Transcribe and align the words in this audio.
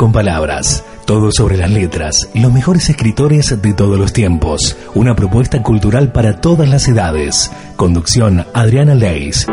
con 0.00 0.12
Palabras. 0.12 0.82
Todo 1.04 1.30
sobre 1.30 1.58
las 1.58 1.70
letras, 1.70 2.30
los 2.32 2.50
mejores 2.50 2.88
escritores 2.88 3.60
de 3.60 3.74
todos 3.74 3.98
los 3.98 4.14
tiempos. 4.14 4.74
Una 4.94 5.14
propuesta 5.14 5.62
cultural 5.62 6.10
para 6.10 6.40
todas 6.40 6.66
las 6.70 6.88
edades. 6.88 7.52
Conducción 7.76 8.46
Adriana 8.54 8.94
Leis. 8.94 9.46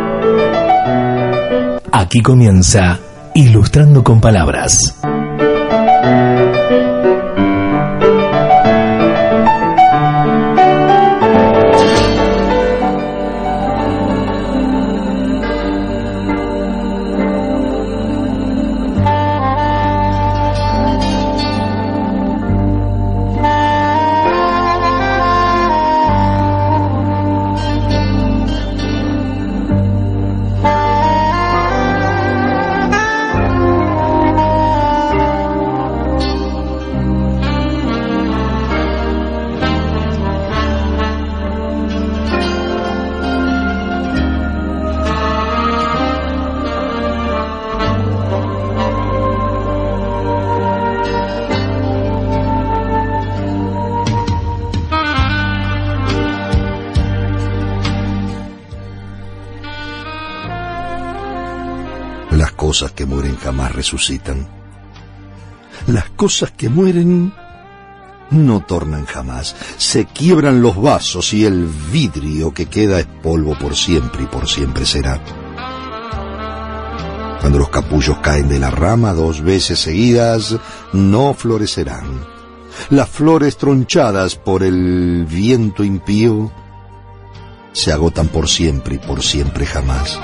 Aquí 1.92 2.22
comienza 2.22 2.98
Ilustrando 3.36 4.06
con 4.06 4.22
Palabras. 4.22 4.96
Resucitan. 63.78 64.48
Las 65.86 66.10
cosas 66.10 66.52
que 66.52 66.68
mueren 66.68 67.32
no 68.32 68.60
tornan 68.62 69.06
jamás. 69.06 69.56
Se 69.78 70.06
quiebran 70.06 70.62
los 70.62 70.82
vasos 70.82 71.34
y 71.34 71.46
el 71.46 71.68
vidrio 71.92 72.54
que 72.54 72.66
queda 72.66 73.00
es 73.00 73.06
polvo 73.06 73.58
por 73.58 73.76
siempre 73.76 74.24
y 74.24 74.26
por 74.26 74.50
siempre 74.50 74.86
será. 74.86 75.22
Cuando 77.40 77.60
los 77.60 77.70
capullos 77.70 78.18
caen 78.18 78.50
de 78.50 78.60
la 78.60 78.72
rama 78.72 79.14
dos 79.14 79.42
veces 79.42 79.80
seguidas, 79.80 80.58
no 80.92 81.36
florecerán. 81.36 82.26
Las 82.90 83.10
flores 83.10 83.58
tronchadas 83.58 84.36
por 84.36 84.64
el 84.64 85.26
viento 85.26 85.84
impío 85.84 86.52
se 87.74 87.92
agotan 87.94 88.28
por 88.28 88.50
siempre 88.50 88.96
y 88.96 88.98
por 88.98 89.22
siempre 89.22 89.66
jamás 89.68 90.20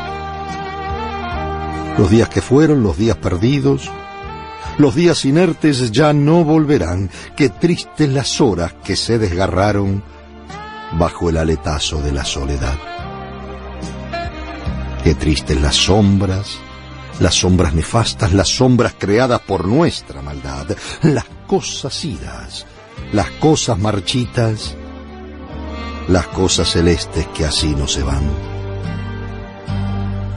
los 1.98 2.10
días 2.10 2.30
que 2.30 2.42
fueron, 2.42 2.84
los 2.84 2.98
días 2.98 3.18
perdidos, 3.18 3.90
los 4.78 4.96
días 4.96 5.26
inertes 5.26 5.92
ya 5.92 6.14
no 6.14 6.44
volverán. 6.44 7.10
Qué 7.36 7.50
tristes 7.50 8.10
las 8.10 8.42
horas 8.42 8.74
que 8.84 8.96
se 8.96 9.20
desgarraron 9.20 10.04
bajo 10.98 11.30
el 11.30 11.38
aletazo 11.38 12.02
de 12.02 12.12
la 12.12 12.26
soledad. 12.26 12.78
Qué 15.04 15.16
tristes 15.16 15.60
las 15.62 15.76
sombras, 15.76 16.58
las 17.20 17.36
sombras 17.36 17.74
nefastas, 17.74 18.34
las 18.34 18.48
sombras 18.48 18.96
creadas 18.98 19.42
por 19.42 19.68
nuestra 19.68 20.22
maldad, 20.22 20.68
las 21.04 21.26
cosas 21.46 22.04
idas, 22.06 22.66
las 23.12 23.30
cosas 23.32 23.78
marchitas, 23.78 24.76
las 26.08 26.28
cosas 26.28 26.72
celestes 26.72 27.28
que 27.28 27.46
así 27.46 27.76
no 27.76 27.88
se 27.88 28.02
van. 28.02 28.24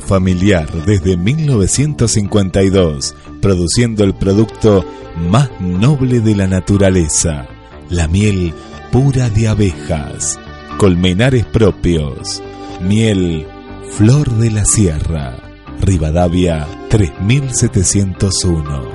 Familiar 0.00 0.70
desde 0.86 1.16
1952, 1.16 3.16
produciendo 3.40 4.04
el 4.04 4.14
producto 4.14 4.84
más 5.28 5.50
noble 5.60 6.20
de 6.20 6.36
la 6.36 6.46
naturaleza, 6.46 7.48
la 7.90 8.06
miel 8.08 8.54
pura 8.90 9.28
de 9.30 9.48
abejas, 9.48 10.38
colmenares 10.78 11.44
propios, 11.46 12.42
miel 12.80 13.46
Flor 13.90 14.30
de 14.30 14.50
la 14.50 14.64
Sierra, 14.64 15.36
Rivadavia 15.80 16.66
3701. 16.88 18.91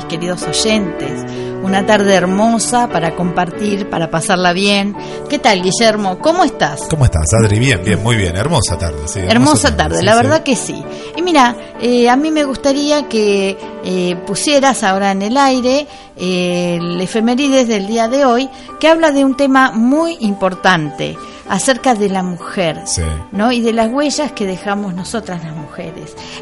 Mis 0.00 0.04
queridos 0.06 0.42
oyentes. 0.44 1.26
Una 1.62 1.84
tarde 1.84 2.14
hermosa 2.14 2.88
para 2.88 3.14
compartir, 3.14 3.90
para 3.90 4.10
pasarla 4.10 4.54
bien. 4.54 4.96
¿Qué 5.28 5.38
tal, 5.38 5.62
Guillermo? 5.62 6.18
¿Cómo 6.18 6.42
estás? 6.42 6.82
¿Cómo 6.88 7.04
estás, 7.04 7.26
Adri? 7.38 7.58
Bien, 7.58 7.82
bien, 7.84 8.02
muy 8.02 8.16
bien. 8.16 8.34
Hermosa 8.34 8.78
tarde, 8.78 9.06
sí. 9.06 9.20
Hermosa, 9.20 9.76
tarde, 9.76 10.02
la 10.02 10.14
verdad 10.14 10.42
que 10.42 10.56
sí. 10.56 10.82
Y 11.16 11.22
mira, 11.22 11.54
eh, 11.80 12.08
a 12.08 12.16
mí 12.16 12.30
me 12.30 12.44
gustaría 12.44 13.08
que 13.08 13.58
eh, 13.84 14.16
pusieras 14.26 14.82
ahora 14.82 15.12
en 15.12 15.20
el 15.20 15.36
aire 15.36 15.86
eh, 16.16 16.78
el 16.80 17.00
efemérides 17.00 17.68
del 17.68 17.86
día 17.86 18.08
de 18.08 18.24
hoy, 18.24 18.48
que 18.78 18.88
habla 18.88 19.10
de 19.12 19.24
un 19.24 19.36
tema 19.36 19.70
muy 19.70 20.16
importante 20.20 21.16
acerca 21.48 21.94
de 21.94 22.08
la 22.08 22.22
mujer, 22.22 22.84
¿no? 23.32 23.52
Y 23.52 23.60
de 23.60 23.72
las 23.72 23.90
huellas 23.90 24.32
que 24.32 24.46
dejamos 24.46 24.94
nosotras 24.94 25.42
las 25.44 25.54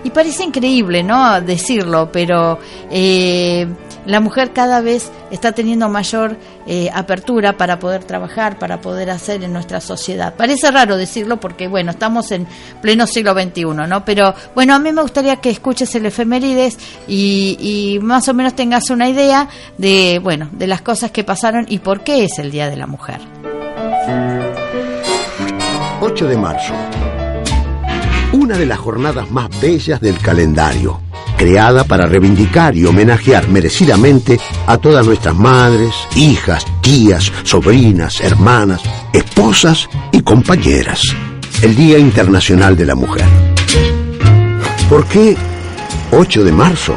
Y 0.04 0.10
parece 0.10 0.44
increíble, 0.44 1.02
¿no? 1.02 1.40
Decirlo, 1.40 2.10
pero 2.12 2.58
eh, 2.90 3.66
la 4.06 4.20
mujer 4.20 4.52
cada 4.52 4.80
vez 4.80 5.10
está 5.30 5.52
teniendo 5.52 5.88
mayor 5.88 6.36
eh, 6.66 6.90
apertura 6.92 7.56
para 7.56 7.78
poder 7.78 8.04
trabajar, 8.04 8.58
para 8.58 8.80
poder 8.80 9.10
hacer 9.10 9.42
en 9.44 9.52
nuestra 9.52 9.80
sociedad. 9.80 10.34
Parece 10.34 10.70
raro 10.70 10.96
decirlo 10.96 11.38
porque, 11.38 11.68
bueno, 11.68 11.90
estamos 11.90 12.30
en 12.32 12.46
pleno 12.80 13.06
siglo 13.06 13.34
XXI, 13.34 13.64
¿no? 13.64 14.04
Pero, 14.04 14.34
bueno, 14.54 14.74
a 14.74 14.78
mí 14.78 14.92
me 14.92 15.02
gustaría 15.02 15.36
que 15.36 15.50
escuches 15.50 15.94
el 15.94 16.06
efemérides 16.06 16.78
y, 17.06 17.56
y 17.60 17.98
más 18.00 18.28
o 18.28 18.34
menos 18.34 18.54
tengas 18.54 18.90
una 18.90 19.08
idea 19.08 19.48
de, 19.76 20.20
bueno, 20.22 20.48
de 20.52 20.66
las 20.66 20.82
cosas 20.82 21.10
que 21.10 21.24
pasaron 21.24 21.66
y 21.68 21.78
por 21.78 22.02
qué 22.02 22.24
es 22.24 22.38
el 22.38 22.50
Día 22.50 22.70
de 22.70 22.76
la 22.76 22.86
Mujer. 22.86 23.20
8 26.00 26.28
de 26.28 26.36
marzo. 26.36 26.74
Una 28.38 28.56
de 28.56 28.66
las 28.66 28.78
jornadas 28.78 29.28
más 29.32 29.48
bellas 29.60 30.00
del 30.00 30.16
calendario, 30.18 31.00
creada 31.36 31.82
para 31.82 32.06
reivindicar 32.06 32.76
y 32.76 32.86
homenajear 32.86 33.48
merecidamente 33.48 34.38
a 34.64 34.78
todas 34.78 35.04
nuestras 35.04 35.34
madres, 35.34 35.92
hijas, 36.14 36.64
tías, 36.80 37.32
sobrinas, 37.42 38.20
hermanas, 38.20 38.80
esposas 39.12 39.88
y 40.12 40.20
compañeras. 40.20 41.02
El 41.62 41.74
Día 41.74 41.98
Internacional 41.98 42.76
de 42.76 42.86
la 42.86 42.94
Mujer. 42.94 43.26
¿Por 44.88 45.04
qué 45.06 45.36
8 46.12 46.44
de 46.44 46.52
marzo? 46.52 46.94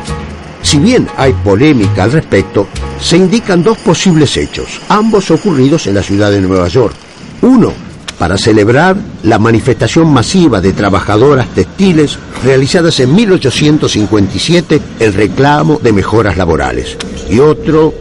Si 0.61 0.77
bien 0.77 1.07
hay 1.17 1.33
polémica 1.33 2.03
al 2.03 2.11
respecto, 2.11 2.67
se 2.99 3.17
indican 3.17 3.63
dos 3.63 3.79
posibles 3.79 4.37
hechos, 4.37 4.79
ambos 4.89 5.31
ocurridos 5.31 5.87
en 5.87 5.95
la 5.95 6.03
ciudad 6.03 6.29
de 6.29 6.39
Nueva 6.39 6.67
York. 6.67 6.93
Uno, 7.41 7.73
para 8.21 8.37
celebrar 8.37 8.95
la 9.23 9.39
manifestación 9.39 10.13
masiva 10.13 10.61
de 10.61 10.73
trabajadoras 10.73 11.47
textiles 11.55 12.19
realizadas 12.43 12.99
en 12.99 13.15
1857 13.15 14.79
en 14.99 15.13
reclamo 15.13 15.79
de 15.81 15.91
mejoras 15.91 16.37
laborales. 16.37 16.99
Y 17.31 17.39
otro, 17.39 17.91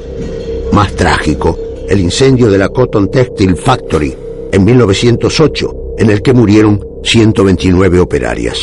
más 0.74 0.92
trágico, 0.92 1.58
el 1.88 2.00
incendio 2.00 2.50
de 2.50 2.58
la 2.58 2.68
Cotton 2.68 3.10
Textile 3.10 3.56
Factory 3.56 4.14
en 4.52 4.62
1908, 4.62 5.72
en 5.96 6.10
el 6.10 6.20
que 6.20 6.34
murieron 6.34 6.84
129 7.02 7.98
operarias. 7.98 8.58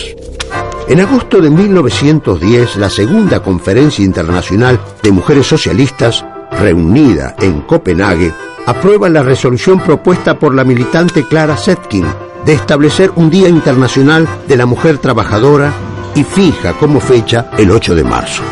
En 0.88 1.00
agosto 1.00 1.42
de 1.42 1.50
1910, 1.50 2.76
la 2.76 2.92
segunda 2.92 3.42
conferencia 3.42 4.06
internacional 4.06 4.80
de 5.02 5.12
mujeres 5.12 5.48
socialistas, 5.48 6.24
reunida 6.52 7.36
en 7.40 7.62
Copenhague, 7.62 8.32
aprueba 8.68 9.08
la 9.08 9.24
resolución 9.24 9.80
propuesta 9.80 10.38
por 10.38 10.54
la 10.54 10.66
militante 10.66 11.24
Clara 11.24 11.56
Zetkin 11.56 12.06
de 12.46 12.54
establecer 12.54 13.12
un 13.16 13.30
Día 13.30 13.48
Internacional 13.48 14.28
de 14.46 14.58
la 14.58 14.66
Mujer 14.66 14.98
Trabajadora 14.98 15.72
y 16.16 16.24
fija 16.26 16.74
como 16.74 17.00
fecha 17.00 17.50
el 17.58 17.72
8 17.72 17.96
de 17.96 18.04
marzo. 18.04 18.44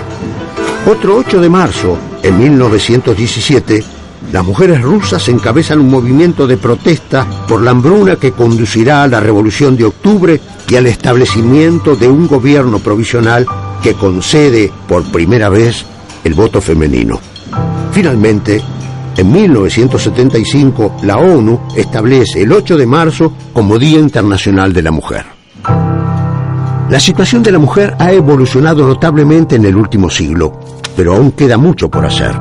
Otro 0.90 1.18
8 1.18 1.42
de 1.42 1.50
marzo, 1.50 1.98
en 2.24 2.40
1917, 2.40 3.84
las 4.32 4.46
mujeres 4.46 4.82
rusas 4.82 5.28
encabezan 5.28 5.80
un 5.80 5.92
movimiento 5.92 6.48
de 6.48 6.58
protesta 6.58 7.28
por 7.46 7.62
la 7.62 7.72
hambruna 7.72 8.16
que 8.16 8.32
conducirá 8.32 9.04
a 9.04 9.08
la 9.08 9.20
Revolución 9.20 9.76
de 9.76 9.84
Octubre 9.84 10.40
y 10.70 10.76
al 10.78 10.88
establecimiento 10.88 11.96
de 11.98 12.08
un 12.08 12.28
gobierno 12.28 12.80
provisional 12.80 13.46
que 13.84 13.96
concede 13.96 14.72
por 14.88 15.04
primera 15.12 15.50
vez 15.50 15.86
el 16.24 16.34
voto 16.34 16.62
femenino. 16.62 17.20
Finalmente, 17.92 18.62
en 19.18 19.32
1975, 19.32 20.98
la 21.04 21.18
ONU 21.18 21.60
establece 21.76 22.42
el 22.42 22.52
8 22.52 22.78
de 22.78 22.86
marzo 22.86 23.32
como 23.54 23.80
Día 23.80 24.00
Internacional 24.00 24.74
de 24.74 24.82
la 24.82 24.92
Mujer. 24.92 25.26
La 26.90 27.00
situación 27.00 27.42
de 27.42 27.52
la 27.52 27.60
mujer 27.60 27.96
ha 27.98 28.12
evolucionado 28.12 28.86
notablemente 28.86 29.56
en 29.56 29.66
el 29.66 29.76
último 29.76 30.10
siglo, 30.10 30.60
pero 30.96 31.16
aún 31.16 31.32
queda 31.32 31.58
mucho 31.58 31.90
por 31.90 32.06
hacer. 32.06 32.36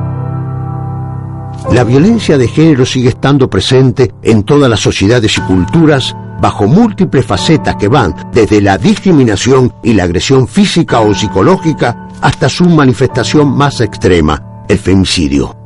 La 1.71 1.83
violencia 1.83 2.37
de 2.37 2.47
género 2.47 2.85
sigue 2.85 3.09
estando 3.09 3.49
presente 3.49 4.13
en 4.21 4.43
todas 4.43 4.69
las 4.69 4.81
sociedades 4.81 5.37
y 5.37 5.41
culturas 5.41 6.15
bajo 6.41 6.67
múltiples 6.67 7.25
facetas 7.25 7.75
que 7.77 7.87
van 7.87 8.13
desde 8.33 8.61
la 8.61 8.77
discriminación 8.77 9.73
y 9.81 9.93
la 9.93 10.03
agresión 10.03 10.47
física 10.47 10.99
o 10.99 11.13
psicológica 11.13 12.09
hasta 12.21 12.49
su 12.49 12.65
manifestación 12.65 13.55
más 13.55 13.81
extrema, 13.81 14.65
el 14.67 14.77
femicidio. 14.77 15.64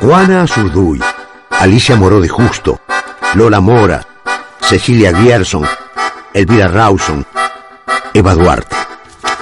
Juana 0.00 0.42
Azurduy, 0.42 0.98
Alicia 1.50 1.94
Moró 1.94 2.22
de 2.22 2.28
Justo, 2.28 2.80
Lola 3.34 3.60
Mora, 3.60 4.00
Cecilia 4.58 5.14
Gierson, 5.14 5.66
Elvira 6.32 6.68
Rawson, 6.68 7.26
Eva 8.14 8.34
Duarte. 8.34 8.74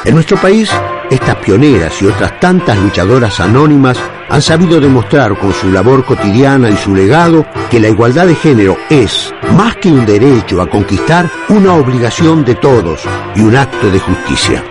En 0.05 0.17
nuestro 0.17 0.37
país, 0.37 0.69
estas 1.11 1.37
pioneras 1.37 2.03
y 2.03 2.07
otras 2.07 2.41
tantas 2.41 2.77
luchadoras 2.77 3.39
anónimas 3.39 3.99
han 4.29 4.43
sabido 4.43 4.81
demostrar 4.81 5.39
con 5.39 5.53
su 5.53 5.71
labor 5.71 6.05
cotidiana 6.05 6.69
y 6.71 6.77
su 6.77 6.93
legado 6.93 7.47
que 7.71 7.79
la 7.79 7.89
igualdad 7.89 8.27
de 8.27 8.35
género 8.35 8.77
es, 8.91 9.33
más 9.57 9.77
que 9.77 9.93
un 9.93 10.05
derecho 10.05 10.61
a 10.61 10.69
conquistar, 10.69 11.31
una 11.51 11.75
obligación 11.75 12.45
de 12.45 12.57
todos 12.57 13.03
y 13.37 13.43
un 13.43 13.55
acto 13.55 13.93
de 13.93 14.01
justicia. 14.01 14.65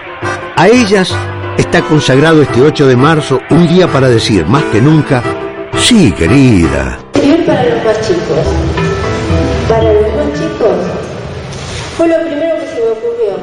A 0.58 0.68
ellas 0.68 1.16
está 1.58 1.82
consagrado 1.82 2.42
este 2.42 2.62
8 2.62 2.88
de 2.88 2.98
marzo 2.98 3.40
un 3.52 3.70
día 3.70 3.88
para 3.88 4.10
decir 4.10 4.46
más 4.48 4.64
que 4.66 4.82
nunca 4.82 5.24
Sí, 5.78 6.12
querida. 6.12 7.00
Para 7.46 7.64
los 7.64 7.86
más 7.86 8.02
chicos. 8.08 8.46
Para 9.70 9.94
los 9.94 10.16
más 10.16 10.34
chicos. 10.34 10.78
Fue 11.96 12.08
lo 12.08 12.20
primero 12.28 12.56
que 12.60 12.68
se 12.68 12.76
me 12.82 12.90
ocurrió. 12.90 13.38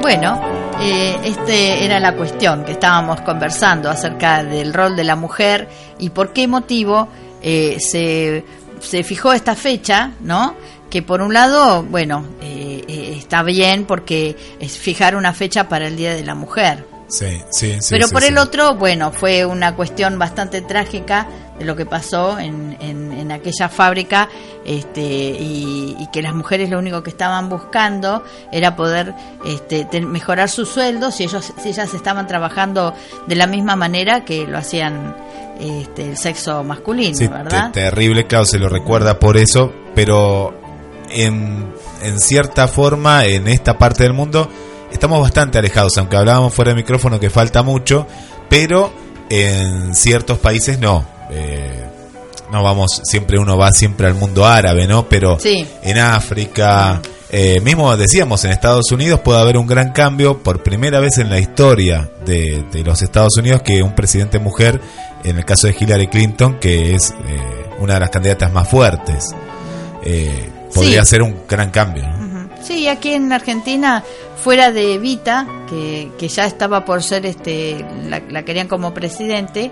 Bueno, 0.00 0.40
eh, 0.80 1.16
este 1.24 1.84
era 1.84 2.00
la 2.00 2.14
cuestión 2.14 2.64
que 2.64 2.72
estábamos 2.72 3.20
conversando 3.22 3.90
acerca 3.90 4.42
del 4.44 4.72
rol 4.72 4.96
de 4.96 5.04
la 5.04 5.16
mujer 5.16 5.68
y 5.98 6.10
por 6.10 6.32
qué 6.32 6.48
motivo 6.48 7.08
eh, 7.42 7.76
se, 7.80 8.44
se 8.80 9.02
fijó 9.02 9.32
esta 9.32 9.54
fecha, 9.54 10.12
¿no? 10.20 10.54
Que 10.90 11.02
por 11.02 11.20
un 11.22 11.32
lado, 11.34 11.82
bueno, 11.82 12.24
eh, 12.40 12.84
eh, 12.86 13.14
está 13.18 13.42
bien 13.42 13.84
porque 13.84 14.36
es 14.60 14.78
fijar 14.78 15.16
una 15.16 15.32
fecha 15.32 15.68
para 15.68 15.86
el 15.88 15.96
Día 15.96 16.14
de 16.14 16.24
la 16.24 16.34
Mujer. 16.34 16.86
Sí, 17.08 17.40
sí, 17.50 17.74
sí. 17.80 17.88
Pero 17.90 18.06
sí, 18.06 18.12
por 18.12 18.22
sí. 18.22 18.28
el 18.28 18.38
otro, 18.38 18.76
bueno, 18.76 19.12
fue 19.12 19.44
una 19.44 19.74
cuestión 19.76 20.18
bastante 20.18 20.62
trágica 20.62 21.26
de 21.58 21.64
lo 21.64 21.76
que 21.76 21.84
pasó 21.86 22.38
en, 22.38 22.76
en, 22.80 23.12
en 23.12 23.30
aquella 23.30 23.68
fábrica 23.68 24.28
este, 24.64 25.02
y, 25.02 25.96
y 25.98 26.08
que 26.12 26.22
las 26.22 26.34
mujeres 26.34 26.70
lo 26.70 26.78
único 26.78 27.02
que 27.02 27.10
estaban 27.10 27.48
buscando 27.48 28.24
era 28.50 28.74
poder 28.74 29.14
este, 29.46 29.84
te- 29.84 30.00
mejorar 30.00 30.48
sus 30.48 30.68
sueldos 30.68 31.14
si, 31.16 31.24
ellos, 31.24 31.52
si 31.62 31.68
ellas 31.68 31.92
estaban 31.94 32.26
trabajando 32.26 32.94
de 33.28 33.36
la 33.36 33.46
misma 33.46 33.76
manera 33.76 34.24
que 34.24 34.46
lo 34.46 34.58
hacían 34.58 35.14
este, 35.60 36.10
el 36.10 36.16
sexo 36.16 36.64
masculino, 36.64 37.16
Sí, 37.16 37.28
¿verdad? 37.28 37.70
te- 37.70 37.80
terrible, 37.82 38.26
claro, 38.26 38.46
se 38.46 38.58
lo 38.58 38.68
recuerda 38.68 39.18
por 39.20 39.36
eso, 39.36 39.72
pero 39.94 40.63
en, 41.10 41.72
en 42.02 42.20
cierta 42.20 42.68
forma, 42.68 43.24
en 43.26 43.48
esta 43.48 43.78
parte 43.78 44.02
del 44.04 44.12
mundo, 44.12 44.48
estamos 44.92 45.20
bastante 45.20 45.58
alejados, 45.58 45.96
aunque 45.98 46.16
hablábamos 46.16 46.52
fuera 46.54 46.70
de 46.70 46.76
micrófono 46.76 47.18
que 47.20 47.30
falta 47.30 47.62
mucho, 47.62 48.06
pero 48.48 48.92
en 49.30 49.94
ciertos 49.94 50.38
países 50.38 50.78
no. 50.78 51.04
Eh, 51.30 51.84
no 52.52 52.62
vamos, 52.62 53.00
siempre 53.04 53.38
uno 53.38 53.56
va 53.56 53.72
siempre 53.72 54.06
al 54.06 54.14
mundo 54.14 54.46
árabe, 54.46 54.86
¿no? 54.86 55.08
Pero 55.08 55.38
Sí. 55.40 55.66
en 55.82 55.98
África, 55.98 57.00
eh, 57.30 57.60
mismo 57.60 57.96
decíamos, 57.96 58.44
en 58.44 58.52
Estados 58.52 58.92
Unidos 58.92 59.20
puede 59.20 59.40
haber 59.40 59.56
un 59.56 59.66
gran 59.66 59.92
cambio 59.92 60.38
por 60.42 60.62
primera 60.62 61.00
vez 61.00 61.18
en 61.18 61.30
la 61.30 61.38
historia 61.40 62.10
de, 62.24 62.64
de 62.70 62.82
los 62.84 63.02
Estados 63.02 63.36
Unidos 63.38 63.62
que 63.62 63.82
un 63.82 63.94
presidente 63.94 64.38
mujer, 64.38 64.80
en 65.24 65.38
el 65.38 65.44
caso 65.44 65.66
de 65.66 65.74
Hillary 65.78 66.06
Clinton, 66.06 66.58
que 66.60 66.94
es 66.94 67.10
eh, 67.26 67.70
una 67.80 67.94
de 67.94 68.00
las 68.00 68.10
candidatas 68.10 68.52
más 68.52 68.68
fuertes, 68.68 69.34
eh, 70.04 70.50
podría 70.72 71.04
Sí. 71.04 71.10
ser 71.10 71.22
un 71.22 71.36
gran 71.48 71.70
cambio. 71.70 72.04
¿no? 72.06 72.48
Sí, 72.62 72.88
aquí 72.88 73.12
en 73.12 73.32
Argentina, 73.32 74.02
fuera 74.42 74.70
de 74.72 74.94
Evita, 74.94 75.46
que, 75.68 76.10
que 76.18 76.28
ya 76.28 76.46
estaba 76.46 76.84
por 76.84 77.02
ser, 77.02 77.26
este, 77.26 77.84
la, 78.08 78.22
la 78.30 78.42
querían 78.44 78.68
como 78.68 78.94
presidente, 78.94 79.70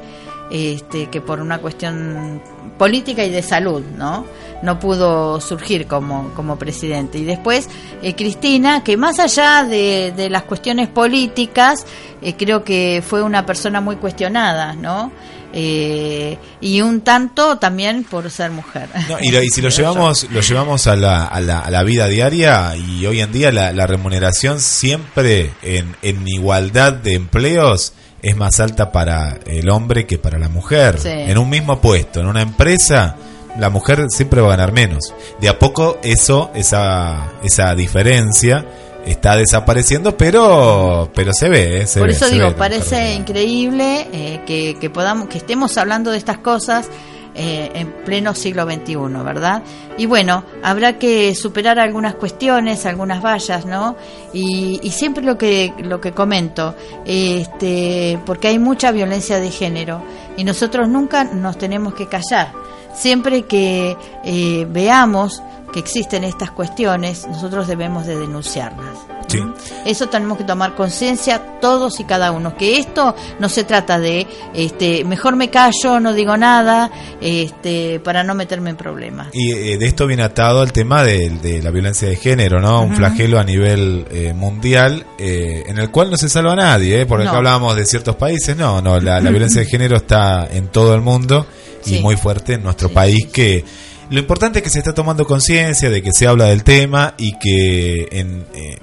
este, 0.50 1.06
que 1.06 1.20
por 1.22 1.40
una 1.40 1.58
cuestión 1.58 2.42
política 2.76 3.24
y 3.24 3.30
de 3.30 3.42
salud, 3.42 3.82
¿no? 3.96 4.26
no 4.62 4.78
pudo 4.78 5.40
surgir 5.40 5.86
como, 5.86 6.30
como 6.34 6.56
presidente. 6.56 7.18
Y 7.18 7.24
después 7.24 7.68
eh, 8.02 8.14
Cristina, 8.14 8.84
que 8.84 8.96
más 8.96 9.18
allá 9.18 9.64
de, 9.64 10.12
de 10.16 10.28
las 10.30 10.42
cuestiones 10.44 10.88
políticas, 10.88 11.84
eh, 12.20 12.34
creo 12.36 12.62
que 12.62 13.02
fue 13.06 13.22
una 13.22 13.44
persona 13.46 13.80
muy 13.80 13.96
cuestionada, 13.96 14.74
¿no? 14.74 15.10
Eh, 15.54 16.38
y 16.60 16.80
un 16.80 17.02
tanto 17.02 17.58
también 17.58 18.04
por 18.04 18.30
ser 18.30 18.50
mujer. 18.50 18.88
y, 19.20 19.36
y, 19.36 19.50
si 19.50 19.60
lo 19.60 19.68
llevamos 19.70 20.26
lo 20.30 20.40
llevamos 20.40 20.86
a 20.86 20.96
la, 20.96 21.26
a 21.26 21.40
la, 21.40 21.60
a 21.60 21.70
la 21.70 21.82
vida 21.82 22.06
diaria 22.06 22.74
y 22.76 23.04
hoy 23.04 23.20
en 23.20 23.32
día 23.32 23.52
la, 23.52 23.72
la 23.72 23.86
remuneración 23.86 24.60
siempre 24.60 25.50
en, 25.62 25.94
en 26.00 26.26
igualdad 26.26 26.94
de 26.94 27.14
empleos 27.14 27.92
es 28.22 28.36
más 28.36 28.60
alta 28.60 28.92
para 28.92 29.40
el 29.46 29.68
hombre 29.68 30.06
que 30.06 30.18
para 30.18 30.38
la 30.38 30.48
mujer. 30.48 30.98
Sí. 30.98 31.08
En 31.08 31.38
un 31.38 31.50
mismo 31.50 31.80
puesto, 31.80 32.20
en 32.20 32.26
una 32.26 32.40
empresa, 32.40 33.16
la 33.58 33.68
mujer 33.68 34.06
siempre 34.08 34.40
va 34.40 34.48
a 34.48 34.56
ganar 34.56 34.72
menos. 34.72 35.12
De 35.40 35.48
a 35.48 35.58
poco 35.58 35.98
eso, 36.02 36.50
esa, 36.54 37.32
esa 37.42 37.74
diferencia 37.74 38.64
está 39.06 39.36
desapareciendo, 39.36 40.16
pero 40.16 41.10
pero 41.14 41.32
se 41.32 41.48
ve. 41.48 41.82
¿eh? 41.82 41.86
Se 41.86 42.00
Por 42.00 42.08
ve, 42.08 42.14
eso 42.14 42.26
se 42.26 42.34
digo, 42.34 42.48
ve 42.48 42.54
parece 42.54 43.14
increíble 43.14 44.08
eh, 44.12 44.40
que, 44.46 44.76
que 44.80 44.90
podamos, 44.90 45.28
que 45.28 45.38
estemos 45.38 45.76
hablando 45.78 46.10
de 46.10 46.18
estas 46.18 46.38
cosas 46.38 46.88
eh, 47.34 47.70
en 47.74 47.90
pleno 48.04 48.34
siglo 48.34 48.64
XXI, 48.64 48.96
¿verdad? 49.24 49.62
Y 49.96 50.04
bueno, 50.04 50.44
habrá 50.62 50.98
que 50.98 51.34
superar 51.34 51.78
algunas 51.78 52.14
cuestiones, 52.14 52.84
algunas 52.84 53.22
vallas, 53.22 53.64
¿no? 53.64 53.96
Y, 54.34 54.78
y 54.82 54.90
siempre 54.90 55.24
lo 55.24 55.38
que 55.38 55.72
lo 55.78 55.98
que 55.98 56.12
comento, 56.12 56.74
este, 57.06 58.18
porque 58.26 58.48
hay 58.48 58.58
mucha 58.58 58.92
violencia 58.92 59.40
de 59.40 59.50
género 59.50 60.02
y 60.36 60.44
nosotros 60.44 60.90
nunca 60.90 61.24
nos 61.24 61.56
tenemos 61.56 61.94
que 61.94 62.06
callar. 62.06 62.52
Siempre 62.94 63.42
que 63.42 63.96
eh, 64.24 64.66
veamos 64.68 65.42
que 65.72 65.80
existen 65.80 66.24
estas 66.24 66.50
cuestiones, 66.50 67.26
nosotros 67.28 67.66
debemos 67.66 68.06
de 68.06 68.18
denunciarlas. 68.18 68.98
Sí. 69.28 69.38
Eso 69.86 70.08
tenemos 70.08 70.36
que 70.36 70.44
tomar 70.44 70.74
conciencia 70.74 71.58
todos 71.60 71.98
y 72.00 72.04
cada 72.04 72.32
uno, 72.32 72.54
que 72.56 72.78
esto 72.78 73.14
no 73.38 73.48
se 73.48 73.64
trata 73.64 73.98
de, 73.98 74.26
este, 74.52 75.04
mejor 75.04 75.36
me 75.36 75.48
callo, 75.48 76.00
no 76.00 76.12
digo 76.12 76.36
nada, 76.36 76.90
este, 77.20 77.98
para 78.00 78.24
no 78.24 78.34
meterme 78.34 78.70
en 78.70 78.76
problemas. 78.76 79.28
Y 79.32 79.52
eh, 79.52 79.78
de 79.78 79.86
esto 79.86 80.06
viene 80.06 80.22
atado 80.24 80.60
al 80.60 80.72
tema 80.72 81.02
de, 81.02 81.30
de 81.30 81.62
la 81.62 81.70
violencia 81.70 82.08
de 82.08 82.16
género, 82.16 82.60
¿no? 82.60 82.82
Un 82.82 82.94
flagelo 82.94 83.38
a 83.38 83.44
nivel 83.44 84.04
eh, 84.10 84.34
mundial 84.34 85.06
eh, 85.18 85.62
en 85.66 85.78
el 85.78 85.90
cual 85.90 86.10
no 86.10 86.16
se 86.18 86.28
salva 86.28 86.52
a 86.52 86.56
nadie, 86.56 87.00
¿eh? 87.00 87.06
Porque 87.06 87.24
No. 87.24 87.30
acá 87.30 87.38
hablábamos 87.38 87.74
de 87.76 87.86
ciertos 87.86 88.16
países, 88.16 88.54
no, 88.56 88.82
no, 88.82 89.00
la, 89.00 89.20
la 89.20 89.30
violencia 89.30 89.62
de 89.62 89.66
género 89.70 89.96
está 89.96 90.46
en 90.50 90.68
todo 90.68 90.94
el 90.94 91.00
mundo 91.00 91.46
y 91.86 91.90
Sí. 91.96 91.98
muy 92.00 92.16
fuerte 92.16 92.54
en 92.54 92.62
nuestro 92.64 92.88
Sí, 92.88 92.94
país 92.94 93.26
que 93.32 93.64
lo 94.10 94.18
importante 94.18 94.58
es 94.58 94.62
que 94.62 94.70
se 94.70 94.78
está 94.78 94.92
tomando 94.92 95.26
conciencia 95.26 95.88
de 95.90 96.02
que 96.02 96.10
se 96.12 96.26
habla 96.26 96.46
del 96.46 96.64
tema 96.64 97.14
y 97.18 97.38
que 97.38 98.08
en, 98.12 98.46
eh, 98.54 98.76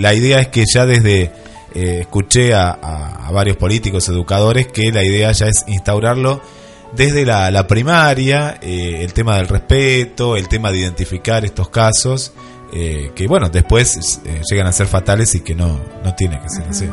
la 0.00 0.14
idea 0.14 0.40
es 0.40 0.48
que 0.48 0.64
ya 0.72 0.84
desde 0.86 1.30
eh, 1.74 1.98
escuché 2.02 2.54
a, 2.54 2.70
a- 2.70 3.26
a 3.28 3.30
varios 3.32 3.56
políticos, 3.56 4.08
educadores, 4.08 4.66
que 4.68 4.90
la 4.92 5.02
idea 5.04 5.32
ya 5.32 5.46
es 5.46 5.64
instaurarlo 5.66 6.40
desde 6.94 7.24
la, 7.24 7.50
la 7.50 7.66
primaria, 7.66 8.58
eh, 8.62 8.98
el 9.02 9.12
tema 9.12 9.36
del 9.36 9.48
respeto, 9.48 10.36
el 10.36 10.48
tema 10.48 10.70
de 10.70 10.78
identificar 10.78 11.44
estos 11.44 11.68
casos, 11.70 12.32
eh, 12.72 13.10
que 13.14 13.26
bueno, 13.26 13.48
después 13.48 14.20
llegan 14.50 14.66
a 14.68 14.72
ser 14.72 14.86
fatales 14.86 15.34
y 15.34 15.40
que 15.40 15.54
no, 15.54 15.80
no 16.04 16.14
tiene 16.14 16.40
que 16.40 16.48
ser 16.48 16.64
así. 16.68 16.88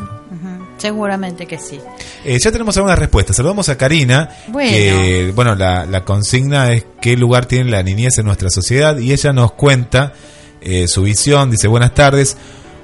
Seguramente 0.82 1.46
que 1.46 1.58
sí. 1.58 1.80
Eh, 2.24 2.38
ya 2.40 2.50
tenemos 2.50 2.76
algunas 2.76 2.98
respuestas. 2.98 3.36
Saludamos 3.36 3.68
a 3.68 3.78
Karina, 3.78 4.28
Bueno. 4.48 4.70
que 4.70 5.32
bueno, 5.34 5.54
la, 5.54 5.86
la 5.86 6.04
consigna 6.04 6.72
es 6.72 6.84
qué 7.00 7.16
lugar 7.16 7.46
tiene 7.46 7.70
la 7.70 7.82
niñez 7.84 8.18
en 8.18 8.26
nuestra 8.26 8.50
sociedad 8.50 8.98
y 8.98 9.12
ella 9.12 9.32
nos 9.32 9.52
cuenta 9.52 10.12
eh, 10.60 10.86
su 10.88 11.02
visión. 11.02 11.50
Dice, 11.52 11.68
buenas 11.68 11.94
tardes. 11.94 12.36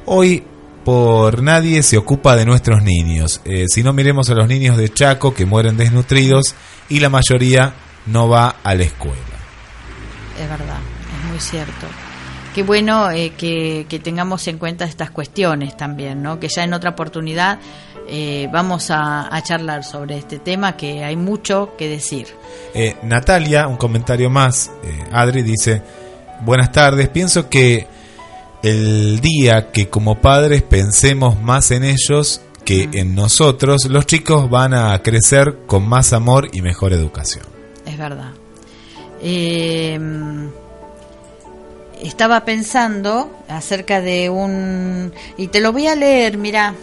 Hoy 0.07 0.45
por 0.85 1.43
nadie 1.43 1.83
se 1.83 1.99
ocupa 1.99 2.37
de 2.37 2.47
nuestros 2.47 2.83
niños. 2.83 3.41
Eh, 3.45 3.65
si 3.69 3.83
no 3.83 3.93
miremos 3.93 4.31
a 4.31 4.35
los 4.35 4.47
niños 4.49 4.77
de 4.77 4.89
Chaco 4.89 5.35
que 5.35 5.45
mueren 5.45 5.77
desnutridos 5.77 6.55
y 6.89 7.01
la 7.01 7.09
mayoría 7.09 7.75
no 8.07 8.29
va 8.29 8.57
a 8.63 8.75
la 8.77 8.85
escuela. 8.85 9.17
Es 10.41 10.49
verdad, 10.49 10.79
es 11.25 11.31
muy 11.31 11.41
cierto. 11.41 11.87
Qué 12.55 12.63
bueno 12.63 13.11
eh, 13.11 13.35
que, 13.37 13.87
que 13.89 13.99
tengamos 13.99 14.49
en 14.49 14.59
cuenta 14.59 14.85
estas 14.87 15.11
cuestiones 15.11 15.77
también, 15.77 16.23
¿no? 16.23 16.41
Que 16.41 16.49
ya 16.49 16.65
en 16.65 16.73
otra 16.73 16.91
oportunidad 16.91 17.59
eh, 18.09 18.49
vamos 18.53 18.91
a, 18.91 19.35
a 19.35 19.43
charlar 19.43 19.85
sobre 19.85 20.17
este 20.17 20.39
tema, 20.39 20.77
que 20.77 21.05
hay 21.05 21.17
mucho 21.17 21.75
que 21.77 21.89
decir. 21.89 22.27
Eh, 22.75 22.97
Natalia, 23.03 23.69
un 23.69 23.77
comentario 23.77 24.31
más. 24.31 24.71
eh, 24.83 25.05
Adri 25.13 25.43
dice, 25.43 25.83
buenas 26.41 26.73
tardes, 26.73 27.09
pienso 27.09 27.49
que 27.49 27.87
el 28.63 29.21
día 29.21 29.71
que 29.71 29.89
como 29.89 30.21
padres 30.21 30.63
pensemos 30.63 31.41
más 31.41 31.71
en 31.71 31.85
ellos 31.85 32.41
que 32.65 32.89
en 32.93 33.15
nosotros, 33.15 33.87
los 33.87 34.05
chicos 34.05 34.51
van 34.51 34.75
a 34.75 35.01
crecer 35.03 35.61
con 35.67 35.89
más 35.89 36.13
amor 36.13 36.49
y 36.53 36.61
mejor 36.61 36.93
educación. 36.93 37.47
Es 37.87 37.97
verdad. 37.97 38.33
Estaba 42.03 42.45
pensando 42.45 43.31
acerca 43.49 44.01
de 44.01 44.29
un... 44.31 45.13
Y 45.37 45.49
te 45.49 45.61
lo 45.61 45.73
voy 45.73 45.87
a 45.87 45.97
leer, 45.97 46.37
mira. 46.37 46.75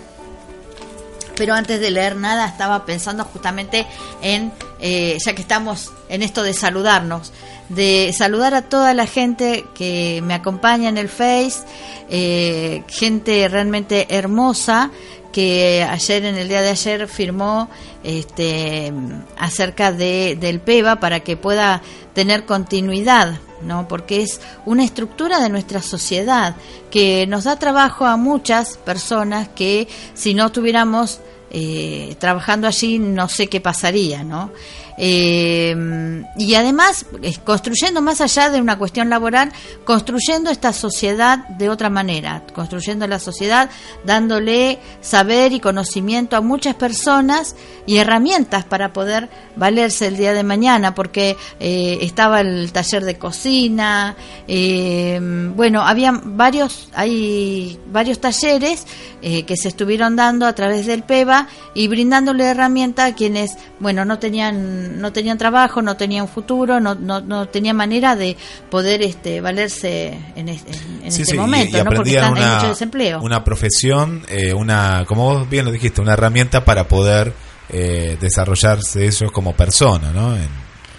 Pero 1.36 1.54
antes 1.54 1.80
de 1.80 1.92
leer 1.92 2.15
nada, 2.15 2.48
estaba 2.48 2.86
pensando 2.86 3.24
justamente 3.25 3.86
en, 4.22 4.51
eh, 4.80 5.18
ya 5.24 5.36
que 5.36 5.42
estamos 5.42 5.92
en 6.10 6.24
esto 6.24 6.44
de 6.44 6.54
saludarnos, 6.54 7.34
de 7.70 8.13
saludar 8.18 8.54
a 8.54 8.63
toda 8.63 8.94
la 8.94 9.08
gente 9.08 9.65
que 9.74 10.22
me 10.24 10.34
acompaña 10.34 10.89
en 10.89 10.98
el 10.98 11.10
Face, 11.10 11.62
eh, 12.10 12.84
gente 12.88 13.48
realmente 13.48 14.08
hermosa 14.15 14.92
que 15.32 15.84
ayer 15.84 16.24
en 16.24 16.36
el 16.38 16.48
día 16.48 16.62
de 16.62 16.70
ayer 16.70 17.10
firmó 17.10 17.70
este 18.06 18.94
acerca 19.38 19.92
de 19.92 20.38
del 20.39 20.62
PEVA 20.62 21.01
para 21.01 21.20
que 21.20 21.36
pueda 21.36 21.82
tener 22.13 22.46
continuidad 22.46 23.38
no 23.65 23.88
porque 23.88 24.22
es 24.22 24.39
una 24.65 24.84
estructura 24.84 25.39
de 25.39 25.50
nuestra 25.50 25.81
sociedad 25.81 26.55
que 26.91 27.27
nos 27.27 27.43
da 27.43 27.57
trabajo 27.57 28.05
a 28.05 28.17
muchas 28.17 28.77
personas 28.77 29.50
que 29.50 29.88
si 30.13 30.34
no 30.34 30.51
tuviéramos 30.51 31.19
eh, 31.51 32.15
trabajando 32.19 32.67
allí 32.67 33.00
no 33.00 33.27
sé 33.29 33.48
qué 33.48 33.60
pasaría 33.62 34.24
no 34.24 34.51
eh, 34.98 36.24
y 36.38 36.56
además 36.56 37.06
construyendo 37.44 38.02
más 38.02 38.22
allá 38.22 38.50
de 38.50 38.62
una 38.62 38.78
cuestión 38.78 39.10
laboral 39.10 39.52
construyendo 39.84 40.50
esta 40.50 40.74
sociedad 40.74 41.48
de 41.50 41.70
otra 41.70 41.90
manera 41.90 42.44
construyendo 42.54 43.08
la 43.08 43.20
sociedad 43.20 43.70
dándole 44.06 44.80
saber 45.02 45.52
y 45.52 45.60
conocimiento 45.60 46.36
a 46.36 46.42
muchas 46.42 46.75
personas 46.75 47.56
y 47.86 47.98
herramientas 47.98 48.64
para 48.66 48.94
poder 48.94 49.30
valerse 49.56 50.08
el 50.08 50.18
día 50.18 50.34
de 50.34 50.44
mañana 50.44 50.96
porque 50.96 51.36
eh, 51.60 51.98
estaba 52.02 52.42
el 52.42 52.72
taller 52.72 53.04
de 53.04 53.18
cocina 53.18 54.16
eh, 54.48 55.20
bueno 55.56 55.82
había 55.82 56.20
varios 56.24 56.90
hay 56.94 57.80
varios 57.92 58.20
talleres 58.20 58.86
eh, 59.22 59.44
que 59.44 59.58
se 59.58 59.70
estuvieron 59.70 60.16
dando 60.16 60.46
a 60.46 60.54
través 60.54 60.86
del 60.86 61.04
PEVA 61.04 61.48
y 61.74 61.88
brindándole 61.88 62.46
herramientas 62.46 63.12
a 63.12 63.16
quienes 63.16 63.58
bueno 63.80 64.06
no 64.06 64.20
tenían 64.20 64.85
no 64.86 65.12
tenían 65.13 65.38
trabajo 65.38 65.82
no 65.82 65.98
tenían 65.98 66.27
futuro 66.27 66.80
no, 66.80 66.96
no, 66.96 67.22
no 67.22 67.48
tenían 67.50 67.75
manera 67.75 68.15
de 68.15 68.36
poder 68.70 69.01
este 69.01 69.42
valerse 69.42 70.18
en, 70.36 70.50
es- 70.50 70.62
en- 71.04 71.12
Sí, 71.12 71.22
este 71.22 71.25
sí, 71.25 71.36
y- 71.36 71.39
momento 71.39 71.77
y 71.77 71.84
no 71.84 71.86
porque 71.92 72.00
aprendían 72.18 72.24
están, 72.25 72.38
hay 72.38 72.44
una, 72.44 72.56
mucho 72.56 72.70
desempleo 72.70 73.22
una 73.22 73.44
profesión, 73.44 74.25
eh, 74.30 74.54
una, 74.54 75.06
como 75.08 75.24
vos 75.25 75.50
bien 75.50 75.65
lo 75.65 75.72
dijiste, 75.72 76.01
una 76.01 76.13
herramienta 76.13 76.63
para 76.65 76.88
poder 76.88 77.34
eh, 77.70 78.18
desarrollarse 78.22 79.06
ellos 79.06 79.32
como 79.32 79.54
persona, 79.54 80.12
¿no? 80.12 80.36
En, 80.36 80.48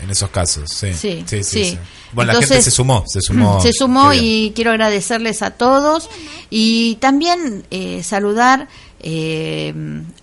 en 0.02 0.11
esos 0.11 0.28
casos, 0.31 0.64
sí. 0.69 0.93
Sí, 0.93 1.25
sí. 1.43 1.78
Bueno, 2.12 2.28
la 2.28 2.33
Entonces, 2.35 2.49
gente 2.59 2.62
se 2.64 2.71
sumó, 2.71 3.05
se 3.07 3.21
sumó. 3.21 3.61
Se 3.62 3.73
sumó 3.73 4.12
y 4.12 4.52
quiero 4.55 4.71
agradecerles 4.71 5.43
a 5.43 5.50
todos 5.52 6.09
y 6.50 6.97
también 6.97 7.64
eh, 7.71 8.02
saludar 8.02 8.69
eh, 9.09 9.73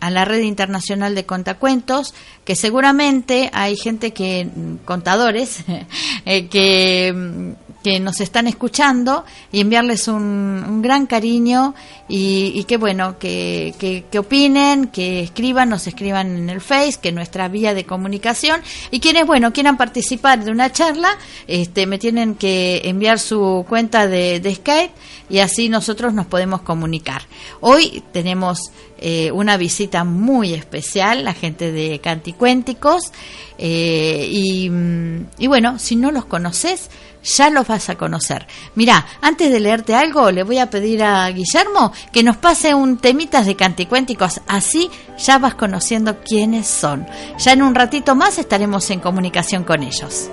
a 0.01 0.09
la 0.09 0.25
red 0.25 0.41
internacional 0.41 1.15
de 1.15 1.25
contacuentos, 1.25 2.13
que 2.43 2.57
seguramente 2.57 3.49
hay 3.53 3.77
gente 3.77 4.11
que, 4.11 4.43
mm, 4.43 4.83
contadores, 4.83 5.63
eh, 6.25 6.47
que, 6.49 7.13
mm, 7.15 7.62
que 7.83 7.99
nos 7.99 8.21
están 8.21 8.47
escuchando 8.47 9.25
y 9.51 9.59
enviarles 9.59 10.07
un, 10.07 10.63
un 10.67 10.81
gran 10.81 11.05
cariño 11.05 11.75
y, 12.07 12.53
y 12.55 12.63
que 12.63 12.77
bueno, 12.77 13.19
que, 13.19 13.75
que, 14.09 14.19
opinen, 14.19 14.87
que 14.87 15.21
escriban, 15.21 15.69
nos 15.69 15.85
escriban 15.87 16.35
en 16.35 16.49
el 16.49 16.61
Face, 16.61 16.99
que 17.01 17.09
es 17.09 17.15
nuestra 17.15 17.47
vía 17.49 17.73
de 17.73 17.85
comunicación 17.85 18.61
y 18.89 18.99
quienes, 18.99 19.25
bueno, 19.27 19.51
quieran 19.51 19.77
participar 19.77 20.43
de 20.43 20.51
una 20.51 20.71
charla, 20.71 21.17
este, 21.47 21.85
me 21.85 21.99
tienen 21.99 22.35
que 22.35 22.81
enviar 22.85 23.19
su 23.19 23.65
cuenta 23.67 24.07
de, 24.07 24.39
de 24.39 24.55
Skype 24.55 24.93
y 25.29 25.39
así 25.39 25.69
nosotros 25.69 26.13
nos 26.13 26.27
podemos 26.27 26.61
comunicar. 26.61 27.23
Hoy 27.59 28.03
tenemos 28.11 28.71
eh, 28.97 29.31
una 29.31 29.57
visita 29.57 30.05
muy 30.05 30.53
especial, 30.53 31.25
la 31.25 31.33
gente 31.33 31.71
de 31.73 31.99
Canticuénticos, 31.99 33.11
eh, 33.57 34.27
y, 34.31 34.69
mm, 34.69 35.25
y 35.39 35.47
bueno, 35.47 35.77
si 35.79 35.95
no 35.97 36.11
los 36.11 36.25
conoces, 36.25 36.89
ya 37.23 37.49
los 37.49 37.67
vas 37.67 37.89
a 37.89 37.95
conocer. 37.95 38.47
Mira, 38.75 39.05
antes 39.21 39.51
de 39.51 39.59
leerte 39.59 39.95
algo, 39.95 40.31
le 40.31 40.43
voy 40.43 40.59
a 40.59 40.69
pedir 40.69 41.03
a 41.03 41.29
Guillermo 41.29 41.91
que 42.11 42.23
nos 42.23 42.37
pase 42.37 42.73
un 42.73 42.97
temitas 42.97 43.45
de 43.45 43.55
canticuénticos, 43.55 44.41
así 44.47 44.89
ya 45.17 45.39
vas 45.39 45.55
conociendo 45.55 46.19
quiénes 46.19 46.67
son. 46.67 47.07
Ya 47.37 47.53
en 47.53 47.61
un 47.61 47.75
ratito 47.75 48.15
más 48.15 48.37
estaremos 48.37 48.89
en 48.89 48.99
comunicación 48.99 49.63
con 49.63 49.83
ellos. 49.83 50.29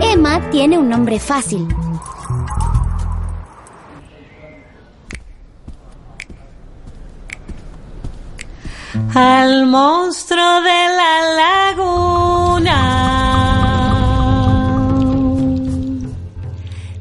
Emma 0.00 0.50
tiene 0.50 0.78
un 0.78 0.88
nombre 0.88 1.20
fácil. 1.20 1.68
Al 9.12 9.66
monstruo 9.66 10.60
de 10.62 10.86
la 10.96 11.74
laguna 11.74 13.19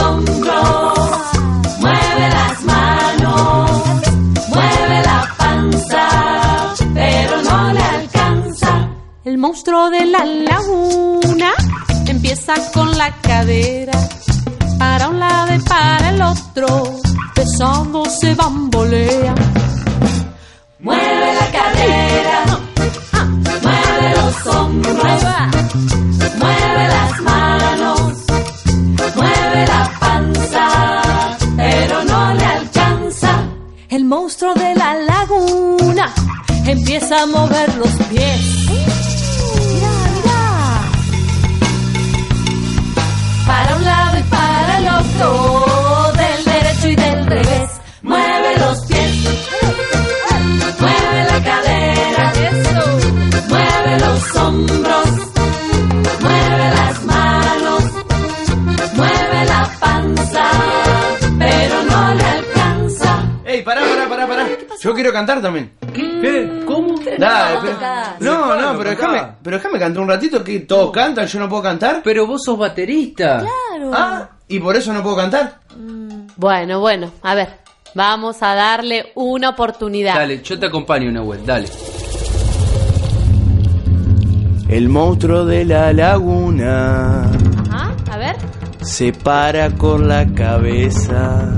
¡Ah! 0.00 1.30
Mueve 1.80 2.28
las 2.30 2.64
manos, 2.64 3.70
mueve 4.48 5.02
la 5.02 5.34
panza, 5.36 6.08
pero 6.94 7.42
no 7.42 7.72
le 7.72 7.80
alcanza. 7.80 8.88
El 9.24 9.38
monstruo 9.38 9.90
de 9.90 10.06
la 10.06 10.24
laguna 10.24 11.52
empieza 12.06 12.54
con 12.72 12.96
la 12.96 13.12
cadera 13.20 13.92
para 14.78 15.08
un 15.08 15.20
lado 15.20 15.54
y 15.54 15.58
para 15.60 16.10
el 16.10 16.22
otro, 16.22 17.00
pesando 17.34 18.04
se 18.06 18.34
bambolea. 18.34 19.34
Mueve 20.80 21.34
la 21.34 21.50
cadera, 21.50 22.44
mueve 23.62 24.16
los 24.16 24.54
hombros, 24.54 25.24
El 33.98 34.04
monstruo 34.04 34.54
de 34.54 34.76
la 34.76 34.94
laguna. 34.94 36.14
Empieza 36.64 37.22
a 37.22 37.26
mover 37.26 37.74
los 37.78 37.90
pies. 38.08 38.40
Mira, 39.74 39.96
para 43.44 43.74
un 43.74 43.84
lado 43.84 44.18
y 44.20 44.22
para 44.22 44.78
el 44.78 44.88
otro, 45.00 45.87
Yo 64.80 64.94
quiero 64.94 65.12
cantar 65.12 65.40
también. 65.42 65.72
¿Qué? 65.92 66.62
¿Cómo? 66.66 66.94
Dale, 67.18 67.58
pero- 67.62 67.78
no, 68.20 68.54
no, 68.60 68.78
pero 68.78 68.90
déjame, 68.90 69.22
pero 69.42 69.56
déjame 69.56 69.78
cantar 69.78 70.02
un 70.02 70.08
ratito 70.08 70.44
que 70.44 70.60
todos 70.60 70.92
cantan, 70.92 71.26
yo 71.26 71.40
no 71.40 71.48
puedo 71.48 71.62
cantar. 71.62 72.00
Pero 72.04 72.26
vos 72.26 72.42
sos 72.44 72.56
baterista. 72.58 73.44
Ah, 73.92 74.28
y 74.46 74.60
por 74.60 74.76
eso 74.76 74.92
no 74.92 75.02
puedo 75.02 75.16
cantar. 75.16 75.58
Bueno, 76.36 76.78
bueno, 76.80 77.10
a 77.22 77.34
ver, 77.34 77.48
vamos 77.94 78.42
a 78.42 78.54
darle 78.54 79.12
una 79.16 79.50
oportunidad. 79.50 80.14
Dale, 80.14 80.42
yo 80.42 80.58
te 80.58 80.66
acompaño, 80.66 81.10
Nahuel, 81.10 81.44
dale. 81.44 81.68
El 84.68 84.88
monstruo 84.90 85.46
de 85.46 85.64
la 85.64 85.92
laguna 85.94 87.22
¿Ah? 87.70 87.90
A 88.10 88.18
ver. 88.18 88.36
se 88.82 89.12
para 89.12 89.70
con 89.70 90.06
la 90.06 90.26
cabeza. 90.34 91.54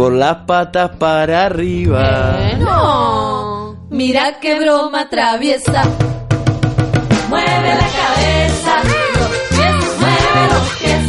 Con 0.00 0.18
las 0.18 0.36
patas 0.46 0.92
para 0.96 1.44
arriba. 1.44 2.38
No. 2.58 3.76
Mira 3.90 4.40
qué 4.40 4.58
broma 4.58 5.10
traviesa. 5.10 5.82
Mueve 7.28 7.74
la 7.74 7.88
cabeza, 8.00 8.74
los 9.18 9.28
pies, 9.50 9.84
mueve 10.00 10.42
los 10.54 10.66
pies. 10.80 11.04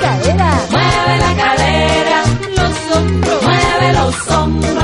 Cadera. 0.00 0.50
Mueve 0.70 1.14
la 1.24 1.32
cadera, 1.44 2.22
los 2.56 2.96
hombros, 2.96 3.42
mueve 3.42 3.92
los 3.92 4.28
hombros, 4.28 4.79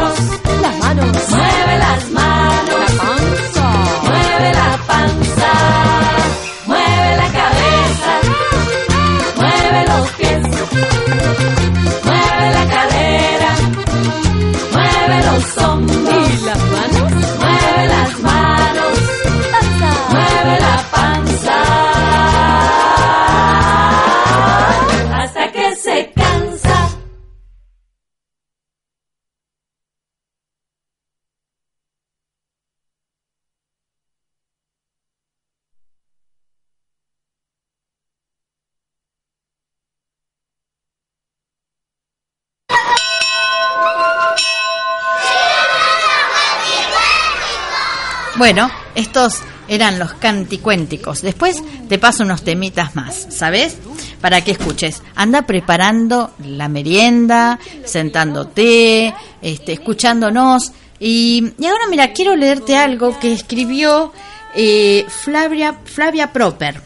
Bueno, 48.38 48.70
estos 48.94 49.40
eran 49.66 49.98
los 49.98 50.12
canticuénticos. 50.14 51.22
Después 51.22 51.62
te 51.88 51.98
paso 51.98 52.22
unos 52.22 52.42
temitas 52.42 52.94
más, 52.94 53.28
¿sabes? 53.30 53.78
Para 54.20 54.42
que 54.42 54.50
escuches. 54.50 55.02
Anda 55.14 55.42
preparando 55.42 56.32
la 56.44 56.68
merienda, 56.68 57.58
sentándote, 57.84 59.14
este, 59.40 59.72
escuchándonos. 59.72 60.72
Y, 61.00 61.52
y 61.58 61.66
ahora, 61.66 61.86
mira, 61.88 62.12
quiero 62.12 62.36
leerte 62.36 62.76
algo 62.76 63.18
que 63.18 63.32
escribió 63.32 64.12
eh, 64.54 65.06
Flavia, 65.08 65.80
Flavia 65.84 66.32
Proper 66.32 66.80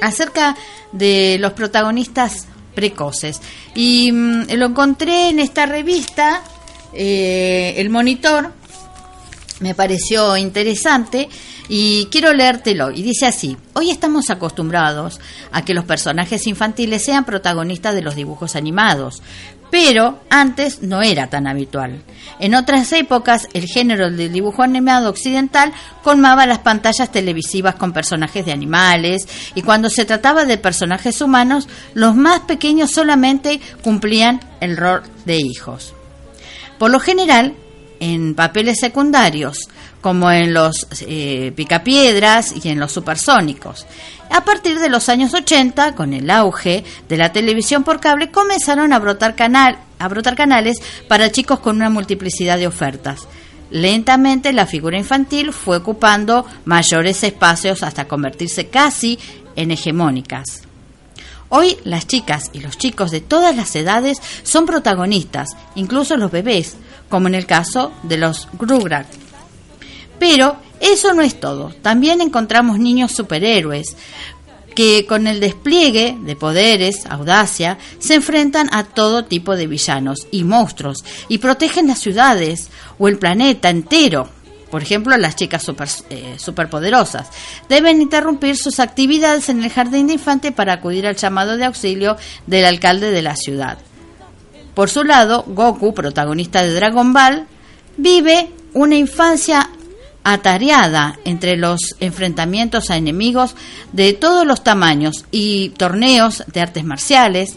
acerca 0.00 0.56
de 0.92 1.36
los 1.40 1.52
protagonistas 1.52 2.46
precoces. 2.74 3.40
Y 3.74 4.12
mm, 4.12 4.52
lo 4.52 4.66
encontré 4.66 5.28
en 5.28 5.40
esta 5.40 5.66
revista, 5.66 6.42
eh, 6.92 7.74
El 7.76 7.90
Monitor, 7.90 8.52
me 9.60 9.74
pareció 9.74 10.36
interesante 10.36 11.28
y 11.68 12.06
quiero 12.10 12.32
leértelo. 12.32 12.90
Y 12.90 13.02
dice 13.02 13.26
así, 13.26 13.56
hoy 13.72 13.90
estamos 13.90 14.30
acostumbrados 14.30 15.20
a 15.52 15.64
que 15.64 15.74
los 15.74 15.84
personajes 15.84 16.46
infantiles 16.46 17.04
sean 17.04 17.24
protagonistas 17.24 17.94
de 17.94 18.02
los 18.02 18.14
dibujos 18.14 18.56
animados, 18.56 19.22
pero 19.70 20.20
antes 20.30 20.82
no 20.82 21.02
era 21.02 21.28
tan 21.28 21.46
habitual. 21.46 22.02
En 22.38 22.54
otras 22.54 22.92
épocas, 22.92 23.48
el 23.52 23.66
género 23.66 24.10
del 24.10 24.32
dibujo 24.32 24.62
animado 24.62 25.08
occidental 25.08 25.72
colmaba 26.04 26.46
las 26.46 26.58
pantallas 26.58 27.10
televisivas 27.10 27.74
con 27.74 27.92
personajes 27.92 28.44
de 28.44 28.52
animales 28.52 29.26
y 29.54 29.62
cuando 29.62 29.90
se 29.90 30.04
trataba 30.04 30.44
de 30.44 30.58
personajes 30.58 31.20
humanos, 31.20 31.68
los 31.94 32.14
más 32.14 32.40
pequeños 32.40 32.90
solamente 32.90 33.60
cumplían 33.82 34.40
el 34.60 34.76
rol 34.76 35.02
de 35.24 35.38
hijos. 35.38 35.94
Por 36.78 36.90
lo 36.90 37.00
general, 37.00 37.56
en 38.00 38.34
papeles 38.34 38.78
secundarios, 38.80 39.68
como 40.00 40.30
en 40.30 40.54
los 40.54 40.86
eh, 41.00 41.52
picapiedras 41.56 42.54
y 42.64 42.68
en 42.68 42.78
los 42.78 42.92
supersónicos. 42.92 43.86
A 44.30 44.44
partir 44.44 44.78
de 44.78 44.88
los 44.88 45.08
años 45.08 45.34
80, 45.34 45.94
con 45.94 46.12
el 46.12 46.30
auge 46.30 46.84
de 47.08 47.16
la 47.16 47.32
televisión 47.32 47.84
por 47.84 48.00
cable, 48.00 48.30
comenzaron 48.30 48.92
a 48.92 48.98
brotar, 48.98 49.34
canal, 49.34 49.78
a 49.98 50.08
brotar 50.08 50.36
canales 50.36 50.78
para 51.08 51.30
chicos 51.30 51.60
con 51.60 51.76
una 51.76 51.90
multiplicidad 51.90 52.58
de 52.58 52.66
ofertas. 52.66 53.26
Lentamente 53.70 54.52
la 54.52 54.66
figura 54.66 54.96
infantil 54.96 55.52
fue 55.52 55.78
ocupando 55.78 56.46
mayores 56.64 57.22
espacios 57.24 57.82
hasta 57.82 58.06
convertirse 58.06 58.68
casi 58.68 59.18
en 59.56 59.70
hegemónicas. 59.70 60.62
Hoy 61.48 61.76
las 61.84 62.06
chicas 62.06 62.50
y 62.52 62.60
los 62.60 62.76
chicos 62.76 63.10
de 63.10 63.20
todas 63.20 63.54
las 63.56 63.74
edades 63.76 64.18
son 64.42 64.66
protagonistas, 64.66 65.50
incluso 65.76 66.16
los 66.16 66.30
bebés, 66.30 66.76
como 67.08 67.28
en 67.28 67.34
el 67.34 67.46
caso 67.46 67.92
de 68.02 68.16
los 68.16 68.48
Rugrats. 68.58 69.16
Pero 70.18 70.56
eso 70.80 71.14
no 71.14 71.22
es 71.22 71.38
todo. 71.40 71.72
También 71.82 72.20
encontramos 72.20 72.78
niños 72.78 73.12
superhéroes 73.12 73.96
que 74.74 75.06
con 75.06 75.26
el 75.26 75.40
despliegue 75.40 76.16
de 76.20 76.36
poderes, 76.36 77.06
audacia, 77.06 77.78
se 77.98 78.14
enfrentan 78.14 78.68
a 78.72 78.84
todo 78.84 79.24
tipo 79.24 79.56
de 79.56 79.66
villanos 79.66 80.28
y 80.30 80.44
monstruos 80.44 81.02
y 81.28 81.38
protegen 81.38 81.88
las 81.88 81.98
ciudades 81.98 82.68
o 82.98 83.08
el 83.08 83.18
planeta 83.18 83.70
entero. 83.70 84.28
Por 84.70 84.82
ejemplo, 84.82 85.16
las 85.16 85.36
chicas 85.36 85.62
super, 85.62 85.88
eh, 86.10 86.34
superpoderosas 86.38 87.28
deben 87.68 88.02
interrumpir 88.02 88.56
sus 88.56 88.78
actividades 88.78 89.48
en 89.48 89.64
el 89.64 89.70
jardín 89.70 90.08
de 90.08 90.14
infante 90.14 90.52
para 90.52 90.74
acudir 90.74 91.06
al 91.06 91.16
llamado 91.16 91.56
de 91.56 91.64
auxilio 91.64 92.16
del 92.46 92.66
alcalde 92.66 93.10
de 93.10 93.22
la 93.22 93.36
ciudad. 93.36 93.78
Por 94.76 94.90
su 94.90 95.04
lado, 95.04 95.42
Goku, 95.46 95.94
protagonista 95.94 96.62
de 96.62 96.74
Dragon 96.74 97.14
Ball, 97.14 97.46
vive 97.96 98.50
una 98.74 98.94
infancia 98.94 99.70
atareada 100.22 101.18
entre 101.24 101.56
los 101.56 101.96
enfrentamientos 101.98 102.90
a 102.90 102.98
enemigos 102.98 103.54
de 103.94 104.12
todos 104.12 104.46
los 104.46 104.62
tamaños 104.62 105.24
y 105.30 105.70
torneos 105.70 106.44
de 106.52 106.60
artes 106.60 106.84
marciales. 106.84 107.56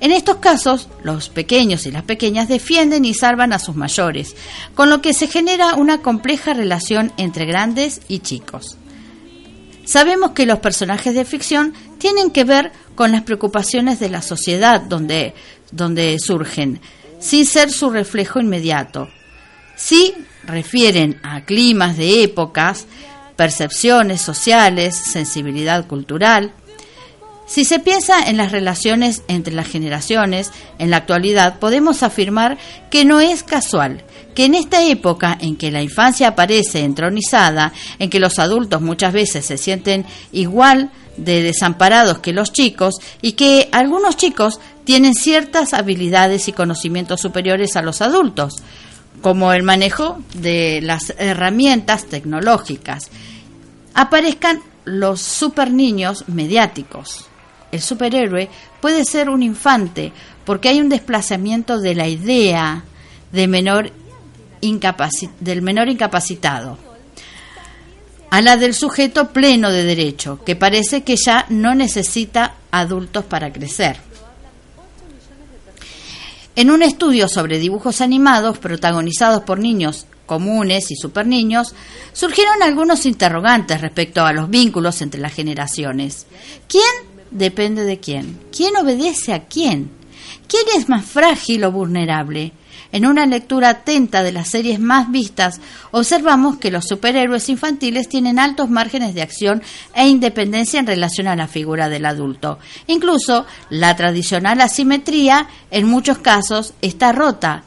En 0.00 0.10
estos 0.10 0.36
casos, 0.36 0.88
los 1.02 1.28
pequeños 1.28 1.84
y 1.84 1.90
las 1.90 2.04
pequeñas 2.04 2.48
defienden 2.48 3.04
y 3.04 3.12
salvan 3.12 3.52
a 3.52 3.58
sus 3.58 3.76
mayores, 3.76 4.36
con 4.74 4.88
lo 4.88 5.02
que 5.02 5.12
se 5.12 5.26
genera 5.26 5.74
una 5.74 5.98
compleja 5.98 6.54
relación 6.54 7.12
entre 7.18 7.44
grandes 7.44 8.00
y 8.08 8.20
chicos. 8.20 8.78
Sabemos 9.84 10.30
que 10.30 10.46
los 10.46 10.60
personajes 10.60 11.14
de 11.14 11.26
ficción 11.26 11.74
tienen 11.98 12.30
que 12.30 12.44
ver 12.44 12.72
con 12.96 13.12
las 13.12 13.22
preocupaciones 13.22 14.00
de 14.00 14.08
la 14.08 14.22
sociedad 14.22 14.80
donde, 14.80 15.34
donde 15.72 16.16
surgen, 16.18 16.80
sin 17.18 17.46
ser 17.46 17.70
su 17.70 17.90
reflejo 17.90 18.40
inmediato. 18.40 19.08
Sí 19.76 20.14
refieren 20.44 21.20
a 21.22 21.44
climas 21.44 21.96
de 21.96 22.22
épocas, 22.22 22.86
percepciones 23.36 24.20
sociales, 24.22 24.96
sensibilidad 24.96 25.86
cultural. 25.86 26.52
Si 27.46 27.64
se 27.64 27.78
piensa 27.78 28.28
en 28.28 28.36
las 28.36 28.52
relaciones 28.52 29.22
entre 29.28 29.54
las 29.54 29.68
generaciones, 29.68 30.50
en 30.78 30.90
la 30.90 30.96
actualidad 30.96 31.58
podemos 31.58 32.02
afirmar 32.02 32.58
que 32.90 33.04
no 33.04 33.20
es 33.20 33.42
casual 33.42 34.04
que 34.36 34.44
en 34.44 34.54
esta 34.54 34.84
época 34.84 35.38
en 35.40 35.56
que 35.56 35.70
la 35.70 35.82
infancia 35.82 36.28
aparece 36.28 36.84
entronizada, 36.84 37.72
en 37.98 38.10
que 38.10 38.20
los 38.20 38.38
adultos 38.38 38.82
muchas 38.82 39.14
veces 39.14 39.46
se 39.46 39.56
sienten 39.56 40.04
igual 40.30 40.90
de 41.16 41.42
desamparados 41.42 42.18
que 42.18 42.32
los 42.32 42.52
chicos 42.52 42.96
y 43.22 43.32
que 43.32 43.68
algunos 43.72 44.16
chicos 44.16 44.60
tienen 44.84 45.14
ciertas 45.14 45.74
habilidades 45.74 46.48
y 46.48 46.52
conocimientos 46.52 47.20
superiores 47.20 47.76
a 47.76 47.82
los 47.82 48.02
adultos, 48.02 48.54
como 49.22 49.52
el 49.52 49.62
manejo 49.62 50.18
de 50.34 50.80
las 50.82 51.14
herramientas 51.18 52.06
tecnológicas, 52.06 53.10
aparezcan 53.94 54.60
los 54.84 55.20
super 55.20 55.72
niños 55.72 56.24
mediáticos. 56.28 57.26
El 57.72 57.80
superhéroe 57.80 58.48
puede 58.80 59.04
ser 59.04 59.28
un 59.28 59.42
infante 59.42 60.12
porque 60.44 60.68
hay 60.68 60.80
un 60.80 60.88
desplazamiento 60.88 61.80
de 61.80 61.94
la 61.94 62.06
idea 62.06 62.84
de 63.32 63.48
menor 63.48 63.90
del 65.40 65.62
menor 65.62 65.88
incapacitado 65.88 66.85
a 68.30 68.40
la 68.40 68.56
del 68.56 68.74
sujeto 68.74 69.32
pleno 69.32 69.70
de 69.70 69.84
derecho, 69.84 70.40
que 70.44 70.56
parece 70.56 71.02
que 71.04 71.16
ya 71.16 71.46
no 71.48 71.74
necesita 71.74 72.54
adultos 72.70 73.24
para 73.24 73.52
crecer. 73.52 73.98
En 76.56 76.70
un 76.70 76.82
estudio 76.82 77.28
sobre 77.28 77.58
dibujos 77.58 78.00
animados 78.00 78.58
protagonizados 78.58 79.42
por 79.42 79.58
niños 79.58 80.06
comunes 80.26 80.90
y 80.90 80.96
superniños, 80.96 81.74
surgieron 82.12 82.62
algunos 82.62 83.06
interrogantes 83.06 83.80
respecto 83.80 84.24
a 84.24 84.32
los 84.32 84.50
vínculos 84.50 85.00
entre 85.00 85.20
las 85.20 85.32
generaciones. 85.32 86.26
¿Quién 86.68 86.82
depende 87.30 87.84
de 87.84 88.00
quién? 88.00 88.40
¿Quién 88.54 88.76
obedece 88.76 89.32
a 89.32 89.44
quién? 89.44 89.90
¿Quién 90.48 90.64
es 90.76 90.88
más 90.88 91.04
frágil 91.04 91.64
o 91.64 91.72
vulnerable? 91.72 92.52
En 92.92 93.06
una 93.06 93.26
lectura 93.26 93.70
atenta 93.70 94.22
de 94.22 94.32
las 94.32 94.48
series 94.48 94.80
más 94.80 95.10
vistas, 95.10 95.60
observamos 95.90 96.58
que 96.58 96.70
los 96.70 96.84
superhéroes 96.86 97.48
infantiles 97.48 98.08
tienen 98.08 98.38
altos 98.38 98.70
márgenes 98.70 99.14
de 99.14 99.22
acción 99.22 99.62
e 99.94 100.08
independencia 100.08 100.80
en 100.80 100.86
relación 100.86 101.26
a 101.26 101.36
la 101.36 101.48
figura 101.48 101.88
del 101.88 102.06
adulto. 102.06 102.58
Incluso 102.86 103.46
la 103.70 103.96
tradicional 103.96 104.60
asimetría, 104.60 105.48
en 105.70 105.86
muchos 105.86 106.18
casos, 106.18 106.74
está 106.80 107.12
rota 107.12 107.64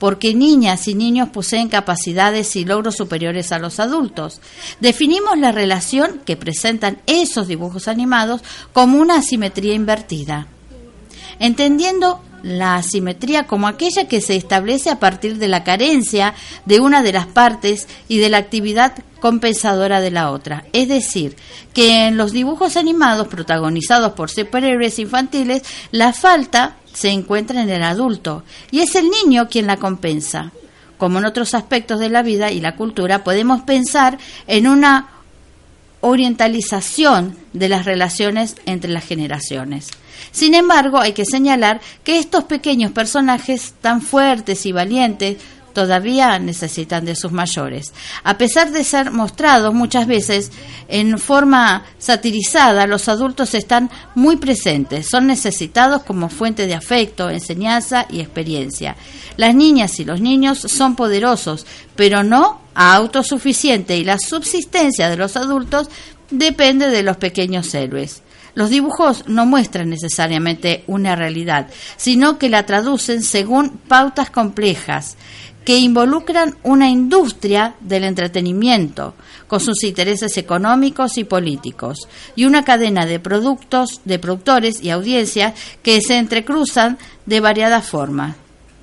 porque 0.00 0.34
niñas 0.34 0.88
y 0.88 0.94
niños 0.94 1.28
poseen 1.28 1.68
capacidades 1.68 2.56
y 2.56 2.64
logros 2.64 2.96
superiores 2.96 3.52
a 3.52 3.58
los 3.58 3.78
adultos. 3.78 4.40
Definimos 4.80 5.38
la 5.38 5.52
relación 5.52 6.22
que 6.24 6.38
presentan 6.38 6.98
esos 7.06 7.46
dibujos 7.46 7.86
animados 7.86 8.40
como 8.72 8.98
una 8.98 9.16
asimetría 9.18 9.74
invertida. 9.74 10.48
Entendiendo 11.40 12.20
la 12.42 12.76
asimetría 12.76 13.46
como 13.46 13.66
aquella 13.66 14.08
que 14.08 14.20
se 14.20 14.36
establece 14.36 14.90
a 14.90 14.98
partir 14.98 15.38
de 15.38 15.48
la 15.48 15.64
carencia 15.64 16.34
de 16.64 16.80
una 16.80 17.02
de 17.02 17.12
las 17.12 17.26
partes 17.26 17.88
y 18.08 18.18
de 18.18 18.28
la 18.28 18.38
actividad 18.38 18.94
compensadora 19.20 20.00
de 20.00 20.10
la 20.10 20.30
otra. 20.30 20.64
Es 20.72 20.88
decir, 20.88 21.36
que 21.74 22.06
en 22.06 22.16
los 22.16 22.32
dibujos 22.32 22.76
animados 22.76 23.28
protagonizados 23.28 24.12
por 24.12 24.30
superhéroes 24.30 24.98
infantiles, 24.98 25.62
la 25.90 26.12
falta 26.12 26.76
se 26.92 27.10
encuentra 27.10 27.62
en 27.62 27.70
el 27.70 27.82
adulto 27.82 28.42
y 28.70 28.80
es 28.80 28.94
el 28.94 29.10
niño 29.10 29.48
quien 29.48 29.66
la 29.66 29.76
compensa. 29.76 30.52
Como 30.98 31.18
en 31.18 31.24
otros 31.24 31.54
aspectos 31.54 31.98
de 31.98 32.10
la 32.10 32.22
vida 32.22 32.50
y 32.50 32.60
la 32.60 32.76
cultura, 32.76 33.24
podemos 33.24 33.62
pensar 33.62 34.18
en 34.46 34.66
una 34.66 35.08
orientalización 36.02 37.36
de 37.52 37.68
las 37.68 37.84
relaciones 37.84 38.56
entre 38.66 38.90
las 38.90 39.04
generaciones. 39.04 39.88
Sin 40.30 40.54
embargo, 40.54 40.98
hay 40.98 41.12
que 41.12 41.24
señalar 41.24 41.80
que 42.04 42.18
estos 42.18 42.44
pequeños 42.44 42.92
personajes 42.92 43.74
tan 43.80 44.02
fuertes 44.02 44.66
y 44.66 44.72
valientes 44.72 45.36
todavía 45.72 46.38
necesitan 46.38 47.04
de 47.04 47.14
sus 47.14 47.32
mayores. 47.32 47.92
A 48.24 48.36
pesar 48.38 48.70
de 48.70 48.84
ser 48.84 49.10
mostrados 49.10 49.74
muchas 49.74 50.06
veces 50.06 50.50
en 50.88 51.18
forma 51.18 51.84
satirizada, 51.98 52.86
los 52.86 53.08
adultos 53.08 53.54
están 53.54 53.90
muy 54.14 54.36
presentes, 54.36 55.08
son 55.08 55.26
necesitados 55.26 56.02
como 56.02 56.28
fuente 56.28 56.66
de 56.66 56.74
afecto, 56.74 57.30
enseñanza 57.30 58.06
y 58.10 58.20
experiencia. 58.20 58.96
Las 59.36 59.54
niñas 59.54 59.98
y 60.00 60.04
los 60.04 60.20
niños 60.20 60.58
son 60.58 60.96
poderosos, 60.96 61.66
pero 61.96 62.22
no 62.22 62.60
autosuficientes 62.74 63.98
y 63.98 64.04
la 64.04 64.18
subsistencia 64.18 65.08
de 65.08 65.16
los 65.16 65.36
adultos 65.36 65.88
depende 66.30 66.88
de 66.88 67.02
los 67.02 67.16
pequeños 67.16 67.74
héroes. 67.74 68.22
Los 68.54 68.70
dibujos 68.70 69.24
no 69.26 69.46
muestran 69.46 69.90
necesariamente 69.90 70.84
una 70.86 71.16
realidad, 71.16 71.68
sino 71.96 72.38
que 72.38 72.48
la 72.48 72.66
traducen 72.66 73.22
según 73.22 73.78
pautas 73.78 74.30
complejas 74.30 75.16
que 75.64 75.78
involucran 75.78 76.56
una 76.62 76.88
industria 76.88 77.74
del 77.80 78.04
entretenimiento 78.04 79.14
con 79.46 79.60
sus 79.60 79.84
intereses 79.84 80.36
económicos 80.36 81.18
y 81.18 81.24
políticos 81.24 82.08
y 82.34 82.44
una 82.44 82.64
cadena 82.64 83.04
de 83.04 83.20
productos, 83.20 84.00
de 84.04 84.18
productores 84.18 84.82
y 84.82 84.90
audiencias 84.90 85.54
que 85.82 86.00
se 86.00 86.16
entrecruzan 86.16 86.98
de 87.26 87.40
variadas 87.40 87.86
formas. 87.86 88.36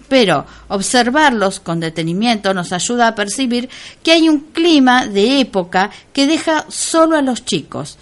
pero 0.07 0.45
observarlos 0.69 1.59
con 1.59 1.81
detenimiento 1.81 2.53
nos 2.53 2.71
ayuda 2.71 3.09
a 3.09 3.15
percibir 3.15 3.67
que 4.03 4.13
hay 4.13 4.29
un 4.29 4.39
clima 4.39 5.05
de 5.05 5.41
época 5.41 5.91
que 6.13 6.27
deja 6.27 6.65
solo 6.69 7.17
a 7.17 7.21
los 7.21 7.43
chicos, 7.43 7.97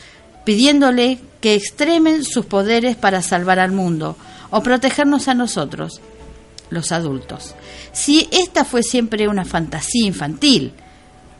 pidiéndole 0.45 1.19
que 1.41 1.55
extremen 1.55 2.23
sus 2.23 2.45
poderes 2.45 2.95
para 2.95 3.21
salvar 3.21 3.59
al 3.59 3.71
mundo 3.71 4.15
o 4.51 4.63
protegernos 4.63 5.27
a 5.27 5.33
nosotros, 5.33 5.99
los 6.69 6.91
adultos. 6.91 7.55
Si 7.91 8.29
esta 8.31 8.63
fue 8.63 8.83
siempre 8.83 9.27
una 9.27 9.45
fantasía 9.45 10.07
infantil, 10.07 10.73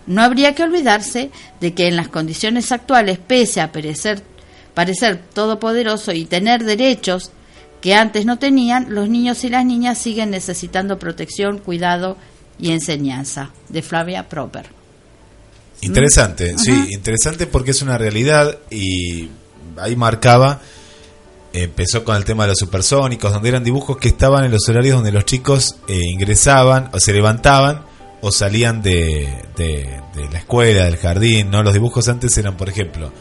no 0.08 0.22
habría 0.22 0.54
que 0.54 0.63
olvidarse 0.63 1.32
de 1.60 1.74
que 1.74 1.88
en 1.88 1.96
las 1.96 2.10
condiciones 2.10 2.72
actuales, 2.72 3.20
pese 3.20 3.62
a 3.62 3.72
parecer, 3.72 4.22
todopoderoso 5.34 6.12
y 6.12 6.26
tener 6.26 6.63
derechos 6.63 7.32
que 7.82 7.96
antes 7.96 8.26
no 8.26 8.38
tenían, 8.38 8.88
los 8.89 9.10
niños 9.10 9.44
y 9.44 9.50
las 9.50 9.65
niñas 9.65 9.98
siguen 9.98 10.32
necesitando 10.32 11.00
protección, 11.00 11.60
cuidado 11.60 12.18
y 12.60 12.72
enseñanza. 12.72 13.52
De 13.70 13.82
Flavia 13.82 14.28
Proper. 14.28 14.75
Interesante, 15.82 16.58
sí, 16.58 16.88
interesante 16.92 17.48
porque 17.48 17.72
es 17.72 17.82
una 17.82 17.98
realidad 17.98 18.58
y 18.72 19.30
ahí 19.78 19.96
marcaba, 19.96 20.62
empezó 21.54 22.04
con 22.04 22.16
el 22.16 22.26
tema 22.26 22.44
de 22.44 22.50
los 22.50 22.58
supersónicos, 22.58 23.32
donde 23.32 23.50
eran 23.50 23.64
dibujos 23.64 23.98
que 23.98 24.08
estaban 24.08 24.46
en 24.46 24.52
los 24.52 24.68
horarios 24.68 24.96
donde 24.96 25.12
los 25.12 25.26
chicos 25.26 25.76
eh, 25.88 26.00
ingresaban 26.12 26.90
o 26.92 27.00
se 27.00 27.14
levantaban 27.14 27.86
o 28.22 28.32
salían 28.32 28.82
de, 28.82 29.30
de, 29.56 30.02
de 30.16 30.30
la 30.32 30.40
escuela, 30.40 30.86
del 30.86 30.98
jardín, 30.98 31.52
¿no? 31.52 31.62
Los 31.62 31.74
dibujos 31.74 32.08
antes 32.08 32.36
eran, 32.38 32.58
por 32.58 32.70
ejemplo, 32.70 33.12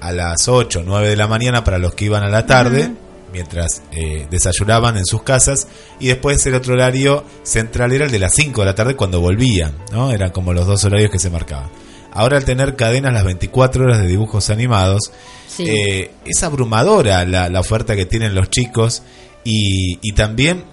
a 0.00 0.12
las 0.12 0.48
8 0.48 0.80
o 0.80 0.82
9 0.82 1.08
de 1.08 1.16
la 1.16 1.26
mañana 1.26 1.64
para 1.64 1.78
los 1.78 1.94
que 1.94 2.06
iban 2.06 2.22
a 2.22 2.28
la 2.28 2.46
tarde, 2.46 2.92
mientras 3.32 3.82
eh, 3.92 4.26
desayunaban 4.30 4.96
en 4.96 5.06
sus 5.06 5.22
casas, 5.22 5.66
y 5.98 6.08
después 6.08 6.44
el 6.46 6.54
otro 6.54 6.74
horario 6.74 7.24
central 7.42 7.92
era 7.92 8.04
el 8.04 8.10
de 8.10 8.18
las 8.18 8.34
5 8.34 8.60
de 8.60 8.66
la 8.66 8.74
tarde 8.74 8.96
cuando 8.96 9.20
volvían, 9.20 9.74
¿no? 9.92 10.10
Eran 10.10 10.30
como 10.30 10.52
los 10.52 10.66
dos 10.66 10.84
horarios 10.84 11.10
que 11.10 11.18
se 11.18 11.30
marcaban. 11.30 11.70
Ahora 12.12 12.36
al 12.38 12.44
tener 12.44 12.76
cadenas 12.76 13.12
las 13.12 13.24
24 13.24 13.84
horas 13.84 13.98
de 13.98 14.06
dibujos 14.06 14.50
animados, 14.50 15.12
Sí. 15.48 15.66
eh, 15.68 16.10
es 16.24 16.42
abrumadora 16.42 17.24
la, 17.24 17.48
la 17.48 17.60
oferta 17.60 17.94
que 17.96 18.06
tienen 18.06 18.34
los 18.34 18.50
chicos 18.50 19.02
y, 19.44 19.98
y 20.00 20.12
también 20.12 20.64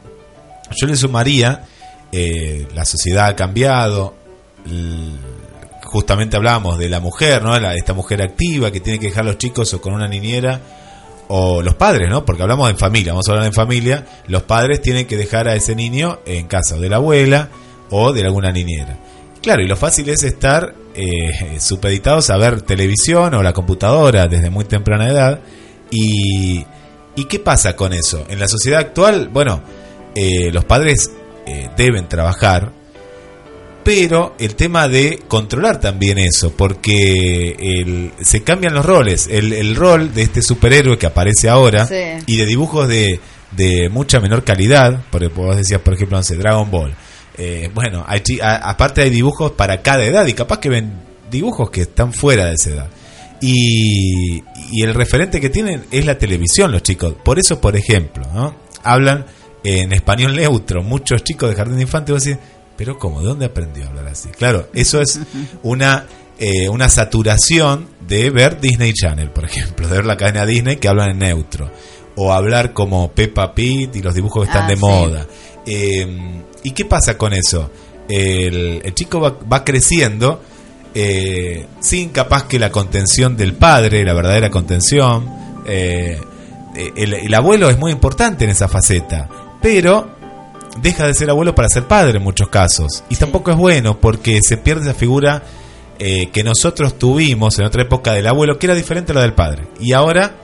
yo 0.80 0.88
le 0.88 0.96
sumaría, 0.96 1.64
eh, 2.12 2.68
la 2.76 2.86
sociedad 2.86 3.28
ha 3.28 3.36
cambiado, 3.36 4.14
justamente 5.84 6.36
hablábamos 6.38 6.78
de 6.78 6.90
la 6.90 7.00
mujer, 7.00 7.42
¿no? 7.44 7.58
La- 7.60 7.74
esta 7.76 7.94
mujer 7.94 8.22
activa 8.22 8.72
que 8.72 8.80
tiene 8.80 9.00
que 9.00 9.08
dejar 9.08 9.24
a 9.24 9.28
los 9.28 9.38
chicos 9.38 9.74
o 9.74 9.82
con 9.82 9.94
una 9.94 10.08
niñera 10.08 10.60
o 11.30 11.62
los 11.62 11.76
padres, 11.76 12.10
¿no? 12.10 12.24
Porque 12.26 12.42
hablamos 12.44 12.70
en 12.70 12.78
familia, 12.78 13.14
vamos 13.14 13.28
a 13.28 13.32
hablar 13.32 13.48
en 13.48 13.54
familia, 13.54 14.06
los 14.28 14.44
padres 14.44 14.82
tienen 14.82 15.06
que 15.08 15.18
dejar 15.18 15.48
a 15.48 15.56
ese 15.56 15.76
niño 15.76 16.20
en 16.26 16.48
casa 16.48 16.76
o 16.76 16.80
de 16.80 16.90
la 16.90 16.98
abuela 16.98 17.50
o 17.90 18.14
de 18.14 18.24
alguna 18.24 18.52
niñera. 18.52 18.98
Claro, 19.48 19.64
y 19.64 19.68
lo 19.70 19.78
fácil 19.78 20.10
es 20.10 20.24
estar 20.24 20.76
eh, 20.94 21.58
supeditados 21.62 22.30
a 22.32 22.36
ver 22.38 22.64
televisión 22.64 23.34
o 23.34 23.42
la 23.42 23.54
computadora 23.54 24.28
desde 24.28 24.50
muy 24.50 24.66
temprana 24.66 25.08
edad. 25.08 25.40
Y, 25.90 26.66
¿y 27.16 27.26
qué 27.30 27.40
pasa 27.40 27.74
con 27.74 27.94
eso? 27.94 28.26
En 28.30 28.40
la 28.42 28.50
sociedad 28.50 28.82
actual, 28.82 29.30
bueno, 29.32 29.62
eh, 30.16 30.52
los 30.52 30.66
padres 30.66 31.12
eh, 31.46 31.70
deben 31.78 32.10
trabajar, 32.10 32.74
pero 33.86 34.36
el 34.38 34.56
tema 34.56 34.90
de 34.90 35.20
controlar 35.30 35.80
también 35.80 36.18
eso, 36.18 36.52
porque 36.52 37.56
el- 37.58 38.12
se 38.20 38.44
cambian 38.44 38.74
los 38.74 38.86
roles. 38.86 39.28
El, 39.32 39.54
el 39.54 39.78
rol 39.78 40.14
de 40.14 40.24
este 40.24 40.42
superhéroe 40.42 40.98
que 40.98 41.06
aparece 41.06 41.48
ahora 41.48 41.86
Sí. 41.88 42.04
y 42.26 42.36
de 42.36 42.46
dibujos 42.46 42.90
de, 42.90 43.22
de 43.52 43.88
mucha 43.88 44.20
menor 44.20 44.44
calidad, 44.44 45.04
porque 45.10 45.30
vos 45.30 45.56
decías, 45.56 45.80
por 45.80 45.94
ejemplo, 45.94 46.18
no 46.18 46.24
sé, 46.24 46.36
Dragon 46.36 46.70
Ball. 46.70 46.94
Eh, 47.38 47.70
bueno, 47.74 48.04
hay 48.08 48.22
a- 48.42 48.70
aparte 48.70 49.02
hay 49.02 49.10
dibujos 49.10 49.52
para 49.52 49.82
cada 49.82 50.04
edad 50.06 50.26
y 50.28 50.34
capaz 50.34 50.60
que 50.60 50.70
ven 50.70 50.92
dibujos 51.30 51.70
que 51.70 51.82
están 51.82 52.14
fuera 52.14 52.46
de 52.46 52.54
esa 52.54 52.70
edad. 52.72 52.88
Y, 53.42 54.44
y 54.72 54.84
el 54.84 54.94
referente 54.94 55.40
que 55.40 55.50
tienen 55.50 55.86
es 55.92 56.06
la 56.06 56.18
televisión, 56.18 56.72
los 56.72 56.82
chicos. 56.84 57.16
Por 57.24 57.40
eso, 57.40 57.62
por 57.62 57.76
ejemplo, 57.76 58.26
¿no? 58.34 58.56
hablan 58.84 59.26
en 59.64 59.94
español 59.94 60.36
neutro. 60.36 60.82
Muchos 60.84 61.24
chicos 61.24 61.50
de 61.50 61.56
jardín 61.56 61.76
de 61.78 61.84
infantes 61.84 62.14
vos 62.14 62.24
decís, 62.24 62.40
pero 62.76 62.98
¿cómo? 62.98 63.22
¿De 63.22 63.28
dónde 63.28 63.46
aprendió 63.46 63.86
a 63.86 63.88
hablar 63.90 64.08
así? 64.08 64.30
Claro, 64.30 64.70
eso 64.74 65.02
es 65.02 65.20
una, 65.64 66.06
eh, 66.40 66.70
una 66.70 66.90
saturación 66.90 67.88
de 68.08 68.30
ver 68.32 68.60
Disney 68.60 68.94
Channel, 68.94 69.30
por 69.32 69.46
ejemplo, 69.46 69.88
de 69.88 69.98
ver 69.98 70.06
la 70.06 70.18
cadena 70.18 70.46
Disney 70.46 70.78
que 70.78 70.88
hablan 70.88 71.12
en 71.12 71.20
neutro. 71.20 71.70
O 72.18 72.34
hablar 72.34 72.74
como 72.74 73.12
Peppa 73.12 73.54
Pig 73.54 73.92
y 73.96 74.02
los 74.02 74.14
dibujos 74.16 74.44
que 74.44 74.48
están 74.52 74.66
Ah, 74.66 74.68
de 74.70 74.76
sí. 74.76 74.82
moda. 74.82 75.28
Eh, 75.66 76.42
¿Y 76.64 76.72
qué 76.72 76.86
pasa 76.86 77.18
con 77.18 77.34
eso? 77.34 77.70
El, 78.10 78.82
el 78.84 78.94
chico 78.94 79.20
va, 79.20 79.38
va 79.52 79.64
creciendo 79.64 80.42
eh, 80.96 81.66
sin 81.80 82.10
capaz 82.10 82.46
que 82.48 82.58
la 82.60 82.72
contención 82.72 83.38
del 83.38 83.54
padre, 83.54 84.04
la 84.04 84.14
verdadera 84.14 84.50
contención. 84.50 85.30
eh, 85.68 86.20
eh, 86.76 86.92
el, 86.96 87.14
el 87.14 87.34
abuelo 87.34 87.70
es 87.70 87.78
muy 87.78 87.92
importante 87.92 88.46
en 88.46 88.52
esa 88.52 88.68
faceta, 88.68 89.28
pero 89.62 90.10
deja 90.82 91.06
de 91.08 91.14
ser 91.14 91.30
abuelo 91.30 91.54
para 91.56 91.70
ser 91.70 91.84
padre 91.88 92.18
en 92.18 92.24
muchos 92.24 92.50
casos. 92.50 93.04
Y 93.10 93.16
tampoco 93.16 93.52
es 93.52 93.58
bueno 93.58 94.00
porque 94.00 94.42
se 94.44 94.58
pierde 94.58 94.84
esa 94.84 94.94
figura 94.94 95.44
eh, 96.00 96.28
que 96.32 96.44
nosotros 96.44 96.98
tuvimos 96.98 97.58
en 97.60 97.66
otra 97.66 97.82
época 97.84 98.14
del 98.14 98.28
abuelo, 98.28 98.58
que 98.60 98.68
era 98.68 98.76
diferente 98.76 99.12
a 99.12 99.16
la 99.16 99.22
del 99.22 99.34
padre. 99.34 99.64
Y 99.80 99.94
ahora 99.94 100.36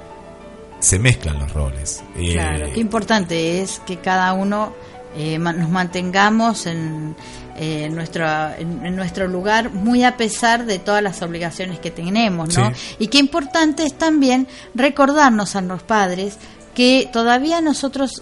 se 0.83 0.99
mezclan 0.99 1.39
los 1.39 1.53
roles. 1.53 2.03
Eh, 2.17 2.33
Claro, 2.33 2.67
qué 2.73 2.79
importante 2.79 3.61
es 3.61 3.81
que 3.85 3.97
cada 3.97 4.33
uno 4.33 4.73
eh, 5.15 5.39
nos 5.39 5.69
mantengamos 5.69 6.65
en, 6.65 7.15
eh, 7.57 7.89
nuestro, 7.89 8.25
en, 8.57 8.85
en 8.85 8.95
nuestro 8.95 9.27
lugar, 9.27 9.71
muy 9.71 10.03
a 10.03 10.17
pesar 10.17 10.65
de 10.65 10.79
todas 10.79 11.01
las 11.01 11.21
obligaciones 11.21 11.79
que 11.79 11.89
tenemos, 11.89 12.57
¿no? 12.57 12.73
Sí. 12.73 12.95
Y 12.99 13.07
qué 13.07 13.19
importante 13.19 13.83
es 13.83 13.93
también 13.97 14.47
recordarnos 14.75 15.55
a 15.55 15.61
los 15.61 15.83
padres 15.83 16.37
que 16.75 17.09
todavía 17.13 17.61
nosotros 17.61 18.21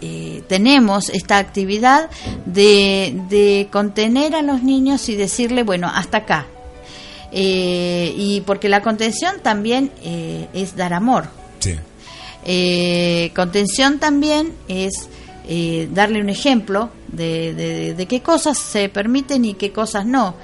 eh, 0.00 0.42
tenemos 0.48 1.10
esta 1.10 1.36
actividad 1.38 2.08
de, 2.46 3.20
de 3.28 3.68
contener 3.70 4.34
a 4.34 4.42
los 4.42 4.62
niños 4.62 5.08
y 5.08 5.16
decirle, 5.16 5.62
bueno, 5.62 5.90
hasta 5.92 6.18
acá. 6.18 6.46
Eh, 7.32 8.14
y 8.16 8.40
porque 8.42 8.68
la 8.68 8.80
contención 8.82 9.40
también 9.42 9.90
eh, 10.02 10.48
es 10.54 10.76
dar 10.76 10.94
amor. 10.94 11.26
Sí. 12.46 12.52
Eh, 12.52 13.32
contención 13.34 13.98
también 13.98 14.52
es 14.68 15.08
eh, 15.48 15.88
darle 15.92 16.20
un 16.20 16.28
ejemplo 16.28 16.90
de, 17.08 17.54
de- 17.54 17.94
de 17.94 18.06
qué 18.06 18.20
cosas 18.22 18.58
se 18.58 18.88
permiten 18.88 19.44
y 19.44 19.54
qué 19.54 19.72
cosas 19.72 20.06
no. 20.06 20.34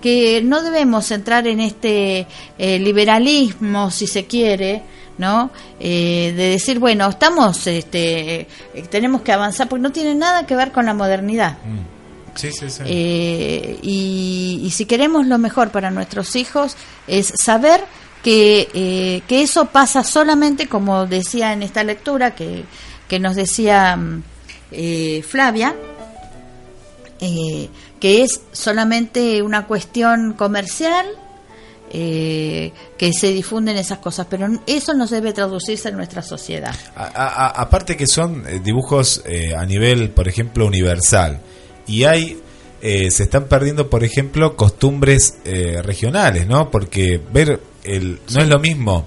Que 0.00 0.42
no 0.42 0.62
debemos 0.62 1.10
entrar 1.12 1.46
en 1.46 1.60
este 1.60 2.26
eh, 2.58 2.78
liberalismo, 2.80 3.90
si 3.92 4.06
se 4.08 4.24
quiere, 4.26 4.82
¿no? 5.18 5.50
Eh, 5.78 6.32
de 6.36 6.48
decir, 6.50 6.80
bueno, 6.80 7.08
estamos, 7.08 7.66
este, 7.68 8.48
tenemos 8.90 9.22
que 9.22 9.30
avanzar, 9.32 9.68
porque 9.68 9.82
no 9.82 9.92
tiene 9.92 10.14
nada 10.16 10.44
que 10.46 10.56
ver 10.56 10.72
con 10.72 10.86
la 10.86 10.94
modernidad. 10.94 11.58
Sí, 12.34 12.50
sí, 12.50 12.68
sí. 12.70 12.82
Eh, 12.86 13.78
y, 13.82 14.60
y 14.64 14.70
si 14.70 14.86
queremos 14.86 15.26
lo 15.26 15.38
mejor 15.38 15.70
para 15.70 15.90
nuestros 15.92 16.34
hijos 16.34 16.76
es 17.06 17.32
saber 17.40 17.84
que, 18.22 18.68
eh, 18.74 19.22
que 19.26 19.42
eso 19.42 19.66
pasa 19.66 20.04
solamente, 20.04 20.68
como 20.68 21.06
decía 21.06 21.52
en 21.52 21.62
esta 21.62 21.82
lectura 21.84 22.34
que, 22.34 22.64
que 23.08 23.18
nos 23.18 23.34
decía 23.34 23.96
mm, 23.96 24.22
eh, 24.72 25.24
Flavia, 25.28 25.74
eh, 27.20 27.68
que 28.00 28.22
es 28.22 28.40
solamente 28.52 29.42
una 29.42 29.66
cuestión 29.66 30.32
comercial 30.34 31.06
eh, 31.94 32.72
que 32.96 33.12
se 33.12 33.28
difunden 33.32 33.76
esas 33.76 33.98
cosas, 33.98 34.26
pero 34.28 34.48
eso 34.66 34.94
no 34.94 35.06
debe 35.06 35.32
traducirse 35.32 35.90
en 35.90 35.96
nuestra 35.96 36.22
sociedad. 36.22 36.74
A- 36.96 37.60
aparte 37.60 37.96
que 37.96 38.06
son 38.06 38.44
eh, 38.48 38.60
dibujos 38.64 39.22
eh, 39.26 39.54
a 39.54 39.64
nivel, 39.66 40.10
por 40.10 40.26
ejemplo, 40.26 40.66
universal. 40.66 41.40
Y 41.86 42.04
hay, 42.04 42.40
eh, 42.80 43.10
se 43.10 43.24
están 43.24 43.44
perdiendo, 43.44 43.90
por 43.90 44.04
ejemplo, 44.04 44.56
costumbres 44.56 45.34
eh, 45.44 45.80
regionales, 45.82 46.46
¿no? 46.46 46.70
Porque 46.70 47.20
ver, 47.32 47.60
el, 47.84 48.20
no 48.32 48.40
es 48.40 48.48
lo 48.48 48.58
mismo 48.58 49.06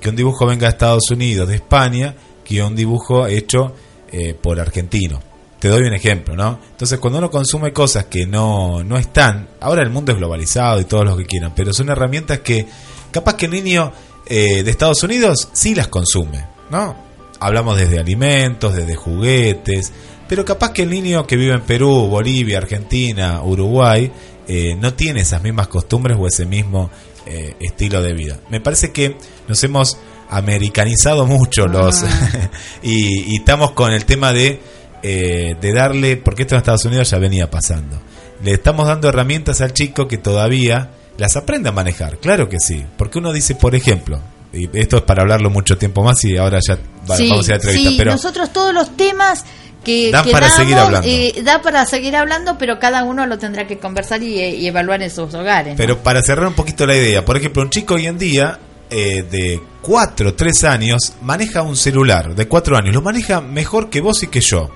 que 0.00 0.08
un 0.08 0.16
dibujo 0.16 0.46
venga 0.46 0.66
de 0.66 0.72
Estados 0.72 1.10
Unidos, 1.10 1.48
de 1.48 1.56
España, 1.56 2.14
que 2.44 2.62
un 2.62 2.76
dibujo 2.76 3.26
hecho 3.26 3.74
eh, 4.12 4.34
por 4.34 4.60
argentino. 4.60 5.20
Te 5.58 5.68
doy 5.68 5.82
un 5.82 5.94
ejemplo, 5.94 6.36
¿no? 6.36 6.60
Entonces, 6.70 6.98
cuando 6.98 7.18
uno 7.18 7.30
consume 7.30 7.72
cosas 7.72 8.04
que 8.04 8.26
no, 8.26 8.84
no 8.84 8.98
están, 8.98 9.48
ahora 9.60 9.82
el 9.82 9.90
mundo 9.90 10.12
es 10.12 10.18
globalizado 10.18 10.80
y 10.80 10.84
todo 10.84 11.02
lo 11.02 11.16
que 11.16 11.24
quieran, 11.24 11.52
pero 11.56 11.72
son 11.72 11.88
herramientas 11.88 12.40
que 12.40 12.66
capaz 13.10 13.34
que 13.34 13.46
el 13.46 13.52
niño 13.52 13.92
eh, 14.26 14.62
de 14.62 14.70
Estados 14.70 15.02
Unidos 15.02 15.48
sí 15.52 15.74
las 15.74 15.88
consume, 15.88 16.44
¿no? 16.70 16.94
Hablamos 17.40 17.78
desde 17.78 17.98
alimentos, 17.98 18.74
desde 18.74 18.94
juguetes, 18.94 19.92
pero 20.28 20.44
capaz 20.44 20.72
que 20.72 20.82
el 20.82 20.90
niño 20.90 21.26
que 21.26 21.36
vive 21.36 21.54
en 21.54 21.62
Perú, 21.62 22.06
Bolivia, 22.08 22.58
Argentina, 22.58 23.42
Uruguay, 23.42 24.10
eh, 24.48 24.76
no 24.76 24.94
tiene 24.94 25.20
esas 25.20 25.42
mismas 25.42 25.68
costumbres 25.68 26.16
o 26.20 26.26
ese 26.26 26.46
mismo 26.46 26.90
eh, 27.26 27.54
estilo 27.60 28.02
de 28.02 28.12
vida. 28.14 28.40
Me 28.50 28.60
parece 28.60 28.92
que 28.92 29.16
nos 29.48 29.62
hemos 29.64 29.98
americanizado 30.30 31.26
mucho 31.26 31.66
los 31.66 32.04
y, 32.82 33.32
y 33.32 33.36
estamos 33.36 33.72
con 33.72 33.92
el 33.92 34.04
tema 34.04 34.32
de 34.32 34.60
eh, 35.08 35.54
de 35.60 35.72
darle, 35.72 36.16
porque 36.16 36.42
esto 36.42 36.56
en 36.56 36.60
Estados 36.60 36.84
Unidos 36.84 37.10
ya 37.10 37.18
venía 37.18 37.48
pasando, 37.48 38.00
le 38.42 38.54
estamos 38.54 38.88
dando 38.88 39.08
herramientas 39.08 39.60
al 39.60 39.72
chico 39.72 40.08
que 40.08 40.18
todavía 40.18 40.90
las 41.16 41.36
aprende 41.36 41.68
a 41.68 41.72
manejar, 41.72 42.18
claro 42.18 42.48
que 42.48 42.56
sí, 42.58 42.84
porque 42.96 43.18
uno 43.18 43.32
dice, 43.32 43.54
por 43.54 43.76
ejemplo, 43.76 44.20
y 44.52 44.68
esto 44.72 44.96
es 44.96 45.02
para 45.02 45.22
hablarlo 45.22 45.48
mucho 45.48 45.78
tiempo 45.78 46.02
más 46.02 46.24
y 46.24 46.36
ahora 46.36 46.58
ya 46.66 46.74
Sí, 46.74 46.80
vamos 47.06 47.20
a 47.20 47.22
ir 47.22 47.30
a 47.30 47.36
la 47.38 47.54
entrevista, 47.54 47.90
sí, 47.90 47.94
pero 47.96 48.10
nosotros 48.10 48.52
todos 48.52 48.74
los 48.74 48.96
temas 48.96 49.44
que, 49.86 50.10
Dan 50.10 50.24
que 50.24 50.32
para 50.32 50.48
damos, 50.48 50.60
seguir 50.60 50.76
hablando. 50.76 51.08
eh, 51.08 51.42
da 51.44 51.62
para 51.62 51.86
seguir 51.86 52.16
hablando, 52.16 52.58
pero 52.58 52.78
cada 52.80 53.04
uno 53.04 53.24
lo 53.26 53.38
tendrá 53.38 53.66
que 53.68 53.78
conversar 53.78 54.20
y, 54.22 54.40
y 54.40 54.66
evaluar 54.66 55.00
en 55.02 55.10
sus 55.10 55.32
hogares. 55.32 55.74
¿no? 55.74 55.76
Pero 55.76 55.98
para 55.98 56.22
cerrar 56.22 56.48
un 56.48 56.54
poquito 56.54 56.84
la 56.86 56.96
idea, 56.96 57.24
por 57.24 57.36
ejemplo, 57.36 57.62
un 57.62 57.70
chico 57.70 57.94
hoy 57.94 58.06
en 58.06 58.18
día 58.18 58.58
eh, 58.90 59.24
de 59.30 59.60
4 59.82 60.34
3 60.34 60.64
años 60.64 61.14
maneja 61.22 61.62
un 61.62 61.76
celular 61.76 62.34
de 62.34 62.48
4 62.48 62.76
años, 62.76 62.94
lo 62.94 63.02
maneja 63.02 63.40
mejor 63.40 63.88
que 63.88 64.00
vos 64.00 64.22
y 64.24 64.26
que 64.26 64.40
yo. 64.40 64.68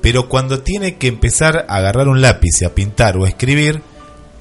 Pero 0.00 0.28
cuando 0.28 0.60
tiene 0.60 0.96
que 0.96 1.08
empezar 1.08 1.66
a 1.68 1.76
agarrar 1.76 2.08
un 2.08 2.20
lápiz 2.20 2.60
y 2.60 2.64
a 2.64 2.74
pintar 2.74 3.16
o 3.16 3.24
a 3.24 3.28
escribir, 3.28 3.82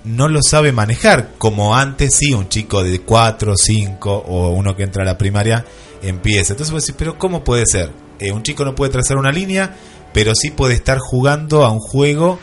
no 0.03 0.27
lo 0.27 0.41
sabe 0.41 0.71
manejar 0.73 1.29
como 1.38 1.75
antes 1.75 2.15
sí 2.15 2.33
un 2.33 2.49
chico 2.49 2.83
de 2.83 2.99
4, 2.99 3.55
5 3.55 4.12
o 4.27 4.49
uno 4.49 4.75
que 4.75 4.83
entra 4.83 5.03
a 5.03 5.05
la 5.05 5.17
primaria 5.17 5.63
empieza. 6.01 6.53
Entonces 6.53 6.73
vos 6.73 6.83
decís, 6.83 6.95
pero 6.97 7.17
¿cómo 7.17 7.43
puede 7.43 7.65
ser? 7.65 7.91
Eh, 8.19 8.31
un 8.31 8.43
chico 8.43 8.65
no 8.65 8.75
puede 8.75 8.91
trazar 8.91 9.17
una 9.17 9.31
línea, 9.31 9.73
pero 10.13 10.34
sí 10.36 10.52
puede 10.52 10.76
estar 10.76 10.99
jugando 10.99 11.65
a 11.65 11.71
un 11.71 11.80
juego 11.80 12.39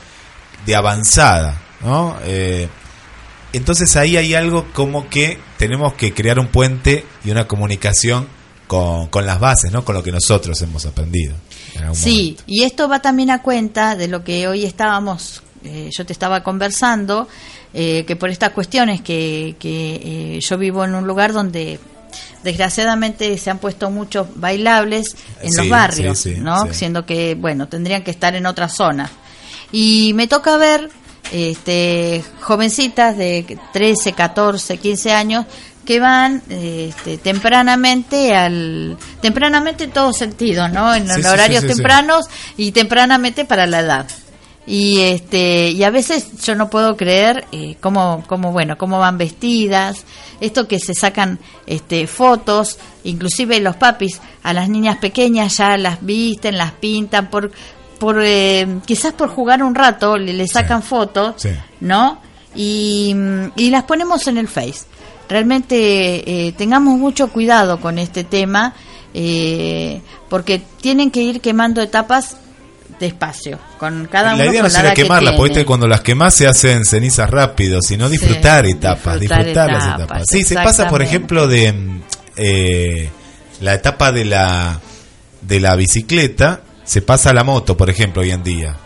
de 0.66 0.74
avanzada, 0.74 1.60
¿no? 1.82 2.16
Eh, 2.24 2.68
entonces 3.52 3.96
ahí 3.96 4.16
hay 4.16 4.34
algo 4.34 4.66
como 4.72 5.08
que 5.08 5.38
tenemos 5.58 5.94
que 5.94 6.12
crear 6.12 6.38
un 6.38 6.48
puente 6.48 7.04
y 7.24 7.30
una 7.30 7.48
comunicación 7.48 8.28
con, 8.66 9.08
con 9.08 9.26
las 9.26 9.40
bases, 9.40 9.72
¿no? 9.72 9.84
Con 9.84 9.94
lo 9.94 10.02
que 10.02 10.12
nosotros 10.12 10.60
hemos 10.62 10.86
aprendido. 10.86 11.34
Sí, 11.92 12.36
y 12.46 12.62
esto 12.62 12.88
va 12.88 13.00
también 13.00 13.30
a 13.30 13.42
cuenta 13.42 13.96
de 13.96 14.08
lo 14.08 14.24
que 14.24 14.48
hoy 14.48 14.64
estábamos, 14.64 15.42
eh, 15.64 15.90
yo 15.92 16.06
te 16.06 16.12
estaba 16.12 16.42
conversando, 16.42 17.28
eh, 17.72 18.04
que 18.06 18.16
por 18.16 18.30
estas 18.30 18.50
cuestiones 18.50 19.00
que, 19.00 19.56
que 19.58 20.36
eh, 20.36 20.40
yo 20.40 20.58
vivo 20.58 20.84
en 20.84 20.94
un 20.94 21.06
lugar 21.06 21.32
donde 21.32 21.78
desgraciadamente 22.42 23.36
se 23.38 23.50
han 23.50 23.58
puesto 23.58 23.90
muchos 23.90 24.28
bailables 24.34 25.16
en 25.42 25.56
los 25.56 25.68
barrios, 25.68 26.18
sí, 26.18 26.34
sí, 26.34 26.40
¿no? 26.40 26.66
sí. 26.66 26.74
Siendo 26.74 27.06
que, 27.06 27.34
bueno, 27.34 27.68
tendrían 27.68 28.02
que 28.02 28.10
estar 28.10 28.34
en 28.34 28.46
otra 28.46 28.68
zona. 28.68 29.10
Y 29.72 30.12
me 30.14 30.26
toca 30.26 30.56
ver 30.56 30.90
este, 31.32 32.24
jovencitas 32.40 33.16
de 33.16 33.58
13, 33.72 34.12
14, 34.12 34.78
15 34.78 35.12
años 35.12 35.46
que 35.84 35.98
van 35.98 36.42
este, 36.48 37.18
tempranamente 37.18 38.34
al 38.34 38.96
tempranamente 39.20 39.84
en 39.84 39.90
todo 39.90 40.12
sentido, 40.12 40.68
¿no? 40.68 40.94
En 40.94 41.08
sí, 41.08 41.24
horarios 41.24 41.66
tempranos 41.66 42.26
y 42.56 42.72
tempranamente 42.72 43.44
para 43.44 43.66
la 43.66 43.80
edad. 43.80 44.06
Y 44.66 45.00
este 45.00 45.70
y 45.70 45.82
a 45.82 45.90
veces 45.90 46.42
yo 46.42 46.54
no 46.54 46.68
puedo 46.70 46.96
creer 46.96 47.46
eh, 47.50 47.76
cómo 47.80 48.22
cómo 48.26 48.52
bueno 48.52 48.76
cómo 48.76 48.98
van 48.98 49.16
vestidas 49.18 50.04
esto 50.40 50.68
que 50.68 50.78
se 50.78 50.94
sacan 50.94 51.38
este 51.66 52.06
fotos 52.06 52.78
inclusive 53.02 53.58
los 53.60 53.76
papis 53.76 54.20
a 54.42 54.52
las 54.52 54.68
niñas 54.68 54.98
pequeñas 54.98 55.56
ya 55.56 55.76
las 55.78 56.04
visten 56.04 56.58
las 56.58 56.72
pintan 56.72 57.30
por 57.30 57.50
por 57.98 58.22
eh, 58.22 58.80
quizás 58.84 59.14
por 59.14 59.30
jugar 59.30 59.62
un 59.62 59.74
rato 59.74 60.18
le, 60.18 60.34
le 60.34 60.46
sacan 60.46 60.82
fotos 60.82 61.34
Sí. 61.38 61.48
¿no? 61.80 62.20
Y, 62.54 63.14
y 63.56 63.70
las 63.70 63.84
ponemos 63.84 64.26
en 64.26 64.38
el 64.38 64.48
Face. 64.48 64.84
Realmente 65.28 66.48
eh, 66.48 66.52
tengamos 66.52 66.98
mucho 66.98 67.28
cuidado 67.28 67.80
con 67.80 67.98
este 67.98 68.24
tema, 68.24 68.74
eh, 69.14 70.00
porque 70.28 70.60
tienen 70.80 71.10
que 71.10 71.22
ir 71.22 71.40
quemando 71.40 71.80
etapas 71.80 72.36
despacio, 73.00 73.58
con 73.78 74.06
cada 74.06 74.34
uno 74.34 74.44
la 74.44 74.50
idea 74.50 74.62
no 74.62 74.70
será 74.70 74.88
edad 74.88 74.94
que 74.94 75.02
quemarla, 75.02 75.34
porque 75.36 75.64
cuando 75.64 75.88
las 75.88 76.02
quemas 76.02 76.34
se 76.34 76.46
hacen 76.46 76.84
cenizas 76.84 77.28
rápido, 77.30 77.80
sino 77.80 78.08
disfrutar 78.08 78.66
etapas, 78.66 79.18
disfrutar 79.18 79.44
disfrutar, 79.46 79.72
las 79.72 79.94
etapas. 79.94 80.24
Sí, 80.30 80.44
se 80.44 80.54
pasa, 80.54 80.88
por 80.88 81.02
ejemplo, 81.02 81.48
de 81.48 81.72
mm, 81.72 82.02
eh, 82.36 83.08
la 83.60 83.74
etapa 83.74 84.12
de 84.12 84.26
la 84.26 84.78
de 85.40 85.58
la 85.58 85.74
bicicleta, 85.74 86.60
se 86.84 87.00
pasa 87.00 87.30
a 87.30 87.32
la 87.32 87.42
moto, 87.42 87.76
por 87.76 87.88
ejemplo, 87.88 88.22
hoy 88.22 88.30
en 88.30 88.42
día. 88.42 88.76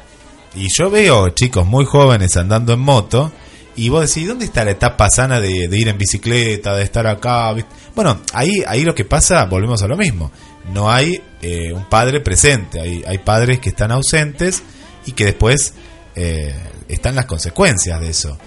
Y 0.54 0.68
yo 0.78 0.88
veo 0.88 1.30
chicos 1.30 1.66
muy 1.66 1.84
jóvenes 1.84 2.36
andando 2.36 2.72
en 2.72 2.80
moto 2.80 3.32
y 3.74 3.88
vos 3.88 4.08
decís, 4.08 4.28
¿dónde 4.28 4.44
está 4.44 4.64
la 4.64 4.70
etapa 4.70 5.08
sana 5.10 5.40
de, 5.40 5.66
de 5.66 5.78
ir 5.78 5.88
en 5.88 5.98
bicicleta, 5.98 6.76
de 6.76 6.84
estar 6.84 7.06
acá? 7.08 7.52
Bueno, 7.96 8.20
ahí, 8.32 8.62
ahí 8.66 8.84
lo 8.84 8.94
que 8.94 9.04
pasa, 9.04 9.44
volvemos 9.46 9.82
a 9.82 9.88
lo 9.88 9.96
mismo. 9.96 10.30
No 10.72 10.90
hay 10.90 11.22
eh, 11.42 11.72
un 11.72 11.84
padre 11.88 12.20
presente, 12.20 12.80
hay, 12.80 13.04
hay 13.06 13.18
padres 13.18 13.58
que 13.58 13.70
están 13.70 13.92
ausentes 13.92 14.62
y 15.06 15.12
que 15.12 15.26
después 15.26 15.74
eh, 16.14 16.54
están 16.88 17.14
las 17.14 17.26
consecuencias 17.26 18.00
de 18.00 18.08
eso. 18.08 18.38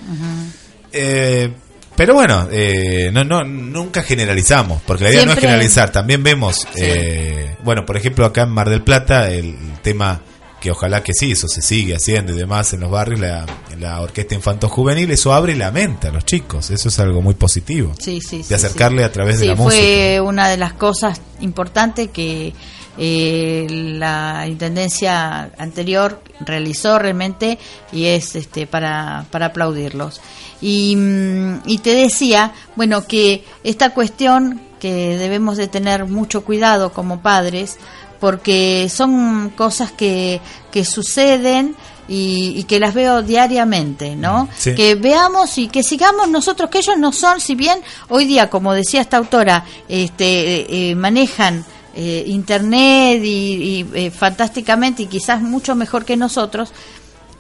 Eh, 0.92 1.52
pero 1.98 2.14
bueno, 2.14 2.48
eh, 2.52 3.10
no, 3.12 3.24
no, 3.24 3.44
nunca 3.44 4.04
generalizamos, 4.04 4.84
porque 4.86 5.06
la 5.06 5.10
idea 5.10 5.26
no 5.26 5.34
es 5.34 5.40
generalizar. 5.40 5.92
También 5.92 6.22
vemos, 6.22 6.68
eh, 6.76 7.56
bueno, 7.64 7.88
por 7.88 7.98
ejemplo, 7.98 8.24
acá 8.24 8.44
en 8.44 8.52
Mar 8.52 8.70
del 8.70 8.84
Plata, 8.84 9.32
el, 9.32 9.56
tema 9.82 10.22
que 10.68 10.72
ojalá 10.72 11.02
que 11.02 11.14
sí, 11.14 11.32
eso 11.32 11.48
se 11.48 11.62
sigue 11.62 11.96
haciendo 11.96 12.34
y 12.34 12.36
demás 12.36 12.74
en 12.74 12.82
los 12.82 12.92
barrios, 12.92 13.22
la, 13.22 13.46
la 13.80 14.02
orquesta 14.02 14.36
infanto 14.36 14.68
juvenil, 14.68 15.10
eso 15.12 15.32
abre 15.34 15.56
la 15.56 15.72
mente 15.72 16.10
a 16.10 16.12
los 16.12 16.26
chicos, 16.26 16.72
eso 16.72 16.90
es 16.90 17.00
algo 17.00 17.22
muy 17.22 17.36
positivo. 17.36 17.94
Sí, 17.98 18.20
sí, 18.20 18.44
de 18.44 18.56
acercarle 18.56 18.98
sí. 18.98 19.04
a 19.06 19.12
través 19.14 19.40
de 19.40 19.46
la 19.46 19.56
música. 19.56 19.82
fue 19.82 20.20
una 20.20 20.50
de 20.50 20.58
las 20.58 20.74
cosas 20.74 21.22
importantes 21.40 22.10
que 22.10 22.54
eh, 22.98 23.66
la 23.70 24.46
intendencia 24.46 25.52
anterior 25.58 26.22
realizó 26.42 27.00
realmente 27.00 27.58
y 27.94 28.08
es 28.08 28.36
este 28.36 28.68
para, 28.68 29.26
para 29.32 29.46
aplaudirlos. 29.46 30.20
Y, 30.60 30.98
mm, 30.98 31.62
y 31.66 31.78
te 31.78 31.96
decía, 31.96 32.52
bueno, 32.76 33.08
que 33.08 33.46
esta 33.64 33.94
cuestión 33.94 34.60
que 34.82 35.18
debemos 35.18 35.56
de 35.56 35.68
tener 35.68 36.06
mucho 36.06 36.44
cuidado 36.44 36.92
como 36.92 37.22
padres, 37.22 37.78
porque 38.20 38.90
son 38.90 39.50
cosas 39.52 39.92
que, 39.92 40.42
que 40.72 40.86
suceden 40.86 41.76
y, 42.08 42.54
y 42.56 42.64
que 42.64 42.80
las 42.80 42.94
veo 42.94 43.22
diariamente, 43.22 44.16
¿no? 44.16 44.48
Sí. 44.58 44.76
Que 44.76 44.96
veamos 44.96 45.58
y 45.58 45.68
que 45.68 45.84
sigamos 45.84 46.30
nosotros, 46.30 46.70
que 46.70 46.80
ellos 46.80 46.98
no 46.98 47.12
son, 47.12 47.40
si 47.40 47.56
bien 47.56 47.80
hoy 48.10 48.26
día, 48.26 48.50
como 48.50 48.74
decía 48.74 49.02
esta 49.02 49.18
autora, 49.18 49.66
este, 49.90 50.90
eh, 50.90 50.96
manejan 50.96 51.66
eh, 51.96 52.24
internet 52.28 53.22
y, 53.24 53.28
y, 53.28 53.90
eh, 53.94 54.12
fantásticamente 54.12 55.04
y 55.04 55.08
quizás 55.08 55.42
mucho 55.42 55.76
mejor 55.76 56.06
que 56.06 56.16
nosotros, 56.16 56.72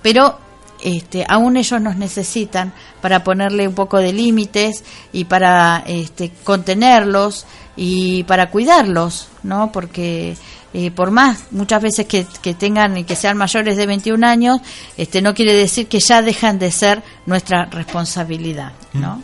pero 0.01 0.37
este, 0.83 1.25
aún 1.27 1.57
ellos 1.57 1.81
nos 1.81 1.95
necesitan 1.95 2.73
para 3.01 3.23
ponerle 3.23 3.67
un 3.67 3.73
poco 3.73 3.97
de 3.97 4.13
límites 4.13 4.83
y 5.11 5.25
para 5.25 5.83
este, 5.87 6.31
contenerlos 6.43 7.45
y 7.75 8.23
para 8.23 8.49
cuidarlos, 8.49 9.29
¿no? 9.43 9.71
Porque 9.71 10.35
eh, 10.79 10.91
por 10.91 11.09
más 11.09 11.45
muchas 11.49 11.81
veces 11.81 12.05
que, 12.05 12.27
que 12.39 12.53
tengan 12.53 12.95
y 12.99 13.03
que 13.03 13.15
sean 13.15 13.35
mayores 13.35 13.77
de 13.77 13.87
21 13.87 14.27
años, 14.27 14.61
este, 14.95 15.23
no 15.23 15.33
quiere 15.33 15.55
decir 15.55 15.87
que 15.87 15.99
ya 15.99 16.21
dejan 16.21 16.59
de 16.59 16.69
ser 16.69 17.01
nuestra 17.25 17.65
responsabilidad, 17.65 18.73
¿no? 18.93 19.23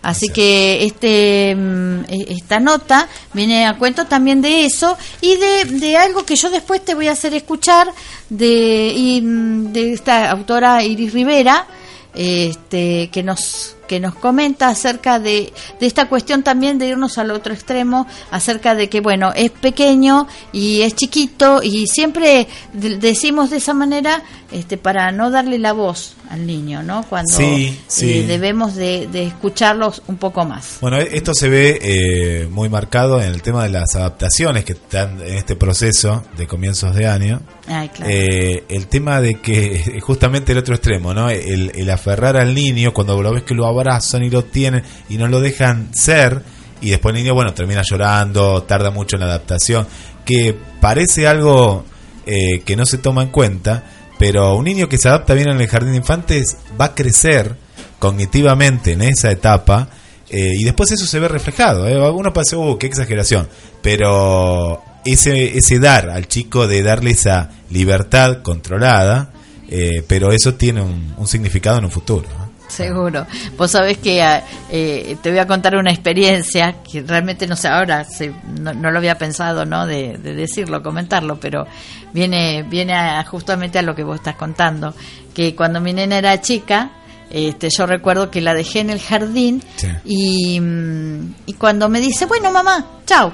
Así 0.00 0.28
que 0.28 0.84
este 0.84 1.56
mm, 1.56 2.04
e- 2.08 2.26
esta 2.34 2.60
nota 2.60 3.08
viene 3.32 3.66
a 3.66 3.78
cuento 3.78 4.06
también 4.06 4.40
de 4.40 4.64
eso 4.64 4.96
y 5.20 5.34
de, 5.34 5.64
de 5.64 5.96
algo 5.96 6.24
que 6.24 6.36
yo 6.36 6.50
después 6.50 6.84
te 6.84 6.94
voy 6.94 7.08
a 7.08 7.12
hacer 7.12 7.34
escuchar 7.34 7.88
de, 8.28 9.20
mm, 9.20 9.72
de 9.72 9.94
esta 9.94 10.30
autora 10.30 10.84
Iris 10.84 11.12
Rivera, 11.12 11.66
este, 12.14 13.10
que 13.10 13.24
nos 13.24 13.74
que 13.92 14.00
nos 14.00 14.14
comenta 14.14 14.68
acerca 14.68 15.18
de, 15.18 15.52
de 15.78 15.86
esta 15.86 16.08
cuestión 16.08 16.42
también 16.42 16.78
de 16.78 16.86
irnos 16.88 17.18
al 17.18 17.30
otro 17.30 17.52
extremo, 17.52 18.06
acerca 18.30 18.74
de 18.74 18.88
que, 18.88 19.00
bueno, 19.02 19.32
es 19.36 19.50
pequeño 19.50 20.26
y 20.50 20.80
es 20.80 20.94
chiquito 20.94 21.62
y 21.62 21.86
siempre 21.88 22.48
de- 22.72 22.96
decimos 22.96 23.50
de 23.50 23.58
esa 23.58 23.74
manera 23.74 24.22
este, 24.50 24.78
para 24.78 25.12
no 25.12 25.30
darle 25.30 25.58
la 25.58 25.74
voz 25.74 26.14
al 26.32 26.46
niño, 26.46 26.82
¿no? 26.82 27.02
Cuando 27.04 27.30
Sí, 27.36 27.78
sí. 27.86 28.20
eh, 28.20 28.26
debemos 28.26 28.74
de, 28.74 29.06
de 29.06 29.24
escucharlos 29.26 30.02
un 30.06 30.16
poco 30.16 30.46
más. 30.46 30.78
Bueno, 30.80 30.96
esto 30.96 31.34
se 31.34 31.50
ve 31.50 31.78
eh, 31.82 32.48
muy 32.50 32.70
marcado 32.70 33.20
en 33.20 33.28
el 33.28 33.42
tema 33.42 33.62
de 33.64 33.68
las 33.68 33.94
adaptaciones 33.94 34.64
que 34.64 34.72
están 34.72 35.20
en 35.20 35.34
este 35.34 35.56
proceso 35.56 36.24
de 36.38 36.46
comienzos 36.46 36.94
de 36.94 37.06
año. 37.06 37.42
Ay, 37.66 37.90
claro. 37.90 38.10
Eh, 38.10 38.64
el 38.70 38.86
tema 38.86 39.20
de 39.20 39.40
que 39.42 40.00
justamente 40.02 40.52
el 40.52 40.58
otro 40.58 40.74
extremo, 40.74 41.12
¿no? 41.12 41.28
El, 41.28 41.70
el 41.74 41.90
aferrar 41.90 42.38
al 42.38 42.54
niño 42.54 42.94
cuando 42.94 43.20
lo 43.20 43.30
ves 43.32 43.42
que 43.42 43.54
lo 43.54 43.66
abrazan 43.66 44.22
y 44.22 44.30
lo 44.30 44.42
tienen 44.44 44.82
y 45.10 45.18
no 45.18 45.28
lo 45.28 45.38
dejan 45.40 45.94
ser 45.94 46.42
y 46.80 46.90
después 46.90 47.14
el 47.14 47.22
niño, 47.22 47.34
bueno, 47.34 47.52
termina 47.54 47.82
llorando, 47.88 48.62
tarda 48.62 48.90
mucho 48.90 49.16
en 49.16 49.20
la 49.20 49.26
adaptación, 49.26 49.86
que 50.24 50.56
parece 50.80 51.28
algo 51.28 51.84
eh, 52.26 52.60
que 52.64 52.74
no 52.74 52.84
se 52.86 52.98
toma 52.98 53.22
en 53.22 53.28
cuenta, 53.28 53.84
pero 54.22 54.54
un 54.54 54.66
niño 54.66 54.88
que 54.88 54.98
se 54.98 55.08
adapta 55.08 55.34
bien 55.34 55.48
en 55.48 55.60
el 55.60 55.66
jardín 55.66 55.90
de 55.90 55.96
infantes 55.96 56.56
va 56.80 56.84
a 56.84 56.94
crecer 56.94 57.56
cognitivamente 57.98 58.92
en 58.92 59.02
esa 59.02 59.32
etapa 59.32 59.88
eh, 60.30 60.52
y 60.56 60.62
después 60.62 60.92
eso 60.92 61.06
se 61.06 61.18
ve 61.18 61.26
reflejado. 61.26 61.88
¿eh? 61.88 61.98
Uno 61.98 62.32
decir, 62.32 62.56
uh, 62.56 62.78
qué 62.78 62.86
exageración, 62.86 63.48
pero 63.82 64.80
ese, 65.04 65.58
ese 65.58 65.80
dar 65.80 66.08
al 66.08 66.28
chico 66.28 66.68
de 66.68 66.84
darle 66.84 67.10
esa 67.10 67.50
libertad 67.70 68.42
controlada, 68.42 69.32
eh, 69.68 70.04
pero 70.06 70.30
eso 70.30 70.54
tiene 70.54 70.82
un, 70.82 71.16
un 71.18 71.26
significado 71.26 71.78
en 71.78 71.86
un 71.86 71.90
futuro. 71.90 72.28
Seguro. 72.76 73.26
Vos 73.58 73.70
sabés 73.70 73.98
que 73.98 74.22
ah, 74.22 74.42
eh, 74.70 75.16
te 75.22 75.30
voy 75.30 75.38
a 75.38 75.46
contar 75.46 75.76
una 75.76 75.90
experiencia 75.90 76.76
que 76.82 77.02
realmente 77.02 77.46
no 77.46 77.54
sé, 77.54 77.68
ahora 77.68 78.04
se- 78.04 78.32
no, 78.58 78.72
no 78.72 78.90
lo 78.90 78.98
había 78.98 79.18
pensado, 79.18 79.64
¿no? 79.66 79.86
De, 79.86 80.16
de 80.16 80.34
decirlo, 80.34 80.82
comentarlo, 80.82 81.38
pero 81.38 81.66
viene, 82.14 82.62
viene 82.62 82.94
a- 82.94 83.22
justamente 83.24 83.78
a 83.78 83.82
lo 83.82 83.94
que 83.94 84.04
vos 84.04 84.16
estás 84.16 84.36
contando. 84.36 84.94
Que 85.34 85.54
cuando 85.54 85.80
mi 85.80 85.92
nena 85.92 86.16
era 86.18 86.40
chica, 86.40 86.90
este, 87.30 87.68
yo 87.70 87.84
recuerdo 87.86 88.30
que 88.30 88.40
la 88.40 88.54
dejé 88.54 88.80
en 88.80 88.90
el 88.90 89.00
jardín 89.00 89.62
y, 90.04 90.58
mm, 90.60 91.34
y 91.46 91.52
cuando 91.54 91.88
me 91.90 92.00
dice, 92.00 92.24
bueno, 92.26 92.50
mamá, 92.50 92.86
chao, 93.06 93.32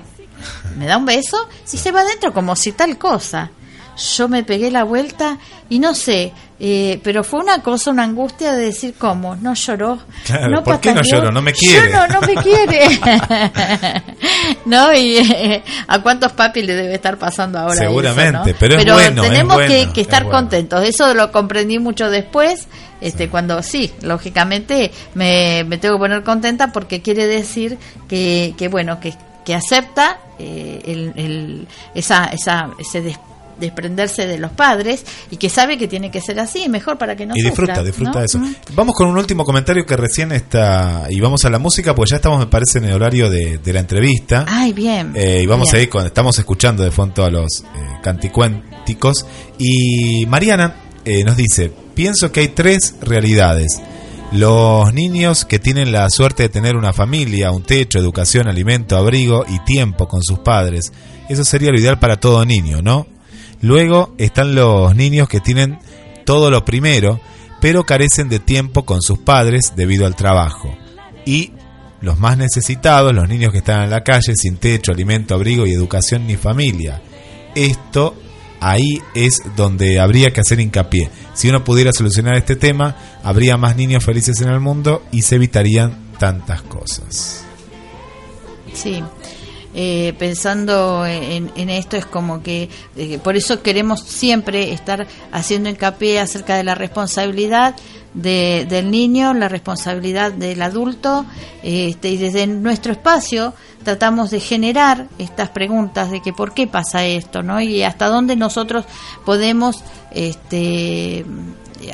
me 0.76 0.86
da 0.86 0.96
un 0.96 1.04
beso 1.06 1.48
y 1.72 1.76
se 1.76 1.92
va 1.92 2.00
adentro 2.00 2.32
como 2.32 2.54
si 2.56 2.72
tal 2.72 2.98
cosa. 2.98 3.50
Yo 4.16 4.28
me 4.28 4.44
pegué 4.44 4.70
la 4.70 4.84
vuelta 4.84 5.38
y 5.68 5.78
no 5.80 5.94
sé, 5.94 6.32
eh, 6.60 7.00
pero 7.02 7.24
fue 7.24 7.40
una 7.40 7.62
cosa, 7.62 7.90
una 7.90 8.04
angustia 8.04 8.52
de 8.52 8.66
decir 8.66 8.94
cómo, 8.96 9.34
no 9.36 9.54
lloró. 9.54 9.98
Claro, 10.24 10.48
no 10.48 10.62
¿por 10.62 10.78
qué 10.80 10.94
no 10.94 11.02
lloro? 11.02 11.32
No 11.32 11.42
me 11.42 11.52
quiere. 11.52 11.90
Yo 11.90 11.96
no, 11.98 12.06
no 12.06 12.20
me 12.20 12.34
quiere. 12.36 12.88
¿No? 14.64 14.92
Y 14.94 15.18
eh, 15.18 15.62
a 15.86 16.02
cuántos 16.02 16.32
papis 16.32 16.64
le 16.64 16.74
debe 16.74 16.94
estar 16.94 17.18
pasando 17.18 17.58
ahora 17.58 17.74
Seguramente, 17.76 18.50
eso, 18.50 18.50
¿no? 18.52 18.56
pero 18.58 18.76
es 18.78 18.84
bueno, 18.84 19.22
es 19.24 19.28
tenemos 19.30 19.58
que, 19.58 19.66
bueno, 19.68 19.92
que 19.92 20.00
es 20.00 20.06
estar 20.06 20.24
bueno. 20.24 20.38
contentos. 20.38 20.84
Eso 20.84 21.14
lo 21.14 21.32
comprendí 21.32 21.78
mucho 21.78 22.10
después, 22.10 22.68
este, 23.00 23.28
cuando 23.28 23.62
sí, 23.62 23.92
lógicamente 24.02 24.90
me, 25.14 25.64
me 25.64 25.78
tengo 25.78 25.96
que 25.96 26.00
poner 26.00 26.22
contenta 26.22 26.72
porque 26.72 27.02
quiere 27.02 27.26
decir 27.26 27.78
que, 28.08 28.54
que 28.56 28.68
bueno, 28.68 29.00
que, 29.00 29.14
que 29.44 29.54
acepta 29.54 30.18
eh, 30.38 30.82
el, 30.84 31.12
el- 31.16 31.68
esa, 31.94 32.26
esa, 32.26 32.70
ese 32.78 33.00
des- 33.02 33.18
desprenderse 33.58 34.26
de 34.26 34.38
los 34.38 34.52
padres 34.52 35.04
y 35.30 35.36
que 35.36 35.48
sabe 35.48 35.78
que 35.78 35.88
tiene 35.88 36.10
que 36.10 36.20
ser 36.20 36.38
así, 36.40 36.68
mejor 36.68 36.98
para 36.98 37.16
que 37.16 37.26
no 37.26 37.34
y 37.36 37.42
disfruta, 37.42 37.74
sufra, 37.74 37.84
disfruta 37.84 38.12
¿no? 38.12 38.18
de 38.20 38.24
eso. 38.24 38.38
Mm. 38.38 38.54
Vamos 38.74 38.94
con 38.94 39.08
un 39.08 39.18
último 39.18 39.44
comentario 39.44 39.84
que 39.84 39.96
recién 39.96 40.32
está, 40.32 41.06
y 41.08 41.20
vamos 41.20 41.44
a 41.44 41.50
la 41.50 41.58
música, 41.58 41.94
pues 41.94 42.10
ya 42.10 42.16
estamos, 42.16 42.38
me 42.38 42.46
parece, 42.46 42.78
en 42.78 42.86
el 42.86 42.94
horario 42.94 43.30
de, 43.30 43.58
de 43.58 43.72
la 43.72 43.80
entrevista. 43.80 44.44
Ay, 44.48 44.72
bien. 44.72 45.12
Eh, 45.14 45.40
y 45.42 45.46
vamos 45.46 45.70
Bien. 45.70 45.80
a 45.80 45.82
ir 45.82 45.88
con, 45.88 46.06
estamos 46.06 46.38
escuchando 46.38 46.82
de 46.82 46.90
fondo 46.90 47.24
a 47.24 47.30
los 47.30 47.60
eh, 47.60 47.64
canticuénticos. 48.02 49.26
Y 49.58 50.26
Mariana 50.26 50.74
eh, 51.04 51.24
nos 51.24 51.36
dice, 51.36 51.72
pienso 51.94 52.32
que 52.32 52.40
hay 52.40 52.48
tres 52.48 52.94
realidades. 53.00 53.80
Los 54.32 54.92
niños 54.92 55.44
que 55.44 55.58
tienen 55.58 55.90
la 55.90 56.08
suerte 56.10 56.44
de 56.44 56.48
tener 56.50 56.76
una 56.76 56.92
familia, 56.92 57.50
un 57.50 57.62
techo, 57.62 57.98
educación, 57.98 58.46
alimento, 58.46 58.96
abrigo 58.96 59.44
y 59.48 59.58
tiempo 59.60 60.06
con 60.06 60.22
sus 60.22 60.40
padres. 60.40 60.92
Eso 61.28 61.44
sería 61.44 61.70
lo 61.70 61.78
ideal 61.78 61.98
para 61.98 62.16
todo 62.16 62.44
niño, 62.44 62.82
¿no? 62.82 63.06
Luego 63.60 64.14
están 64.18 64.54
los 64.54 64.94
niños 64.94 65.28
que 65.28 65.40
tienen 65.40 65.78
todo 66.24 66.50
lo 66.50 66.64
primero, 66.64 67.20
pero 67.60 67.84
carecen 67.84 68.28
de 68.28 68.38
tiempo 68.38 68.84
con 68.84 69.02
sus 69.02 69.18
padres 69.18 69.72
debido 69.76 70.06
al 70.06 70.16
trabajo. 70.16 70.76
Y 71.24 71.52
los 72.00 72.18
más 72.18 72.38
necesitados, 72.38 73.12
los 73.12 73.28
niños 73.28 73.52
que 73.52 73.58
están 73.58 73.84
en 73.84 73.90
la 73.90 74.04
calle 74.04 74.34
sin 74.36 74.56
techo, 74.56 74.92
alimento, 74.92 75.34
abrigo 75.34 75.66
y 75.66 75.72
educación 75.72 76.26
ni 76.26 76.36
familia. 76.36 77.02
Esto 77.54 78.14
ahí 78.60 79.02
es 79.14 79.42
donde 79.56 79.98
habría 79.98 80.32
que 80.32 80.40
hacer 80.40 80.60
hincapié. 80.60 81.10
Si 81.34 81.48
uno 81.48 81.64
pudiera 81.64 81.92
solucionar 81.92 82.36
este 82.36 82.56
tema, 82.56 82.96
habría 83.22 83.56
más 83.56 83.76
niños 83.76 84.04
felices 84.04 84.40
en 84.40 84.48
el 84.48 84.60
mundo 84.60 85.02
y 85.12 85.22
se 85.22 85.36
evitarían 85.36 86.12
tantas 86.18 86.62
cosas. 86.62 87.44
Sí. 88.72 89.02
Eh, 89.80 90.12
pensando 90.18 91.06
en, 91.06 91.52
en 91.54 91.70
esto 91.70 91.96
es 91.96 92.04
como 92.04 92.42
que 92.42 92.68
eh, 92.96 93.18
por 93.22 93.36
eso 93.36 93.62
queremos 93.62 94.00
siempre 94.00 94.72
estar 94.72 95.06
haciendo 95.30 95.68
hincapié 95.70 96.18
acerca 96.18 96.56
de 96.56 96.64
la 96.64 96.74
responsabilidad 96.74 97.76
de- 98.12 98.66
del 98.68 98.90
niño, 98.90 99.34
la 99.34 99.46
responsabilidad 99.48 100.32
del 100.32 100.62
adulto, 100.62 101.24
este, 101.62 102.10
y 102.10 102.16
desde 102.16 102.48
nuestro 102.48 102.90
espacio 102.90 103.54
tratamos 103.84 104.32
de 104.32 104.40
generar 104.40 105.06
estas 105.16 105.50
preguntas 105.50 106.10
de 106.10 106.22
que 106.22 106.32
por 106.32 106.54
qué 106.54 106.66
pasa 106.66 107.04
esto, 107.04 107.44
¿no? 107.44 107.60
Y 107.60 107.84
hasta 107.84 108.08
dónde 108.08 108.34
nosotros 108.34 108.84
podemos 109.24 109.84
este, 110.10 111.24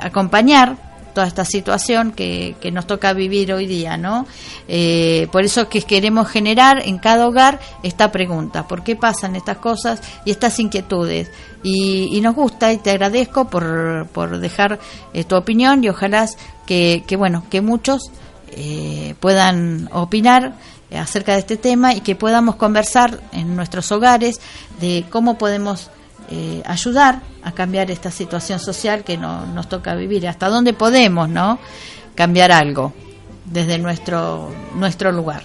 acompañar 0.00 0.93
toda 1.14 1.26
esta 1.26 1.44
situación 1.44 2.12
que, 2.12 2.56
que 2.60 2.70
nos 2.70 2.86
toca 2.86 3.12
vivir 3.12 3.52
hoy 3.52 3.66
día, 3.66 3.96
¿no? 3.96 4.26
Eh, 4.68 5.28
por 5.32 5.44
eso 5.44 5.68
que 5.68 5.82
queremos 5.82 6.28
generar 6.28 6.82
en 6.84 6.98
cada 6.98 7.26
hogar 7.26 7.60
esta 7.82 8.12
pregunta, 8.12 8.68
¿por 8.68 8.82
qué 8.82 8.96
pasan 8.96 9.36
estas 9.36 9.58
cosas 9.58 10.00
y 10.24 10.30
estas 10.30 10.58
inquietudes? 10.58 11.30
Y, 11.62 12.16
y 12.16 12.20
nos 12.20 12.34
gusta 12.34 12.72
y 12.72 12.78
te 12.78 12.90
agradezco 12.90 13.48
por, 13.48 14.06
por 14.12 14.38
dejar 14.38 14.78
eh, 15.14 15.24
tu 15.24 15.36
opinión 15.36 15.82
y 15.82 15.88
ojalá 15.88 16.28
que, 16.66 17.04
que 17.06 17.16
bueno, 17.16 17.44
que 17.48 17.62
muchos 17.62 18.10
eh, 18.50 19.14
puedan 19.20 19.88
opinar 19.92 20.54
acerca 20.94 21.32
de 21.32 21.40
este 21.40 21.56
tema 21.56 21.94
y 21.94 22.00
que 22.00 22.14
podamos 22.14 22.56
conversar 22.56 23.20
en 23.32 23.56
nuestros 23.56 23.90
hogares 23.90 24.40
de 24.80 25.04
cómo 25.10 25.38
podemos 25.38 25.90
eh, 26.30 26.62
ayudar 26.64 27.20
a 27.42 27.52
cambiar 27.52 27.90
esta 27.90 28.10
situación 28.10 28.58
social 28.58 29.04
que 29.04 29.16
no, 29.16 29.46
nos 29.46 29.68
toca 29.68 29.94
vivir, 29.94 30.26
hasta 30.26 30.48
dónde 30.48 30.72
podemos, 30.72 31.28
¿no? 31.28 31.58
Cambiar 32.14 32.52
algo 32.52 32.92
desde 33.44 33.78
nuestro 33.78 34.50
nuestro 34.74 35.12
lugar. 35.12 35.42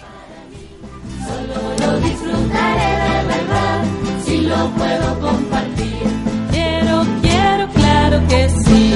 Lo 1.80 2.00
disfrutaré 2.00 2.92
de 3.08 3.28
verdad 3.28 3.84
si 4.26 4.42
lo 4.42 4.70
puedo 4.72 5.20
compartir. 5.20 6.04
Quiero, 6.52 7.06
quiero, 7.22 7.68
claro 7.70 8.28
que 8.28 8.50
sí. 8.50 8.94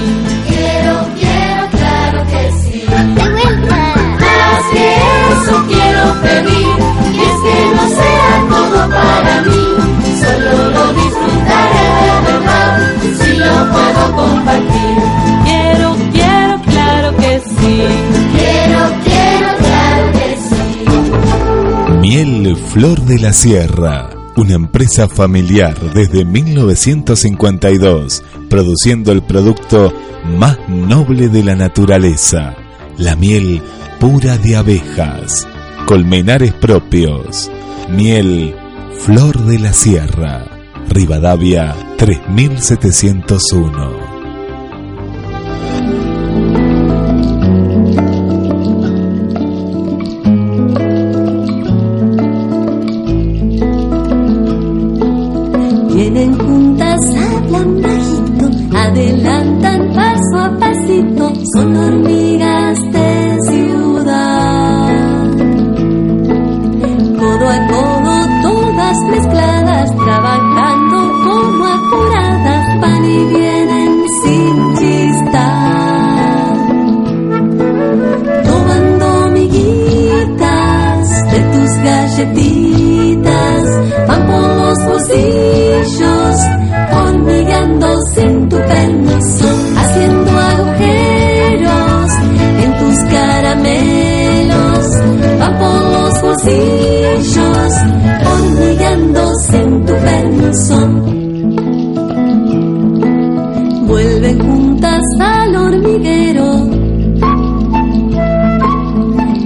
Quiero, 0.47 1.07
quiero, 1.19 1.69
claro 1.71 2.25
que 2.27 2.51
sí. 2.61 2.85
Más 2.89 4.65
que 4.71 4.95
eso 5.33 5.65
quiero 5.67 6.21
pedir. 6.21 6.75
Y 7.13 7.19
es 7.19 7.37
que 7.43 7.75
no 7.75 7.89
sea 7.89 8.45
todo 8.49 8.89
para 8.89 9.41
mí. 9.41 9.62
Puedo 13.71 14.15
compartir. 14.15 14.97
Quiero, 15.43 15.95
quiero, 16.11 16.61
claro 16.61 17.17
que 17.17 17.39
sí. 17.39 17.83
Quiero, 18.37 18.79
quiero, 19.03 19.47
claro 19.59 20.11
que 20.13 20.27
sí. 20.49 21.93
Miel 21.99 22.57
Flor 22.57 23.01
de 23.01 23.19
la 23.19 23.33
Sierra, 23.33 24.09
una 24.35 24.55
empresa 24.55 25.07
familiar 25.07 25.79
desde 25.93 26.25
1952, 26.25 28.23
produciendo 28.49 29.11
el 29.11 29.21
producto 29.21 29.93
más 30.37 30.57
noble 30.67 31.29
de 31.29 31.43
la 31.43 31.55
naturaleza, 31.55 32.55
la 32.97 33.15
miel 33.15 33.61
pura 33.99 34.37
de 34.37 34.55
abejas, 34.55 35.47
colmenares 35.85 36.53
propios, 36.53 37.51
miel 37.89 38.55
Flor 38.99 39.37
de 39.45 39.59
la 39.59 39.73
Sierra, 39.73 40.52
Rivadavia 40.89 41.75
3701. 41.97 44.13
Vienen 55.93 56.37
juntas, 56.37 56.99
hablan 57.15 57.81
bajito, 57.81 58.77
adelantan 58.77 59.93
paso 59.93 60.37
a 60.37 60.57
pasito, 60.59 61.33
son 61.53 61.75
hormigas 61.75 62.22
haciendo 89.77 90.31
agujeros 90.39 92.11
en 92.63 92.77
tus 92.79 92.99
caramelos, 93.11 94.87
van 95.39 95.59
por 95.59 95.81
los 95.91 96.21
bolsillos, 96.21 97.73
hormigándose 98.25 99.57
en 99.57 99.85
tu 99.85 99.93
permiso. 99.93 100.87
Vuelven 103.87 104.39
juntas 104.39 105.03
al 105.19 105.55
hormiguero, 105.55 106.67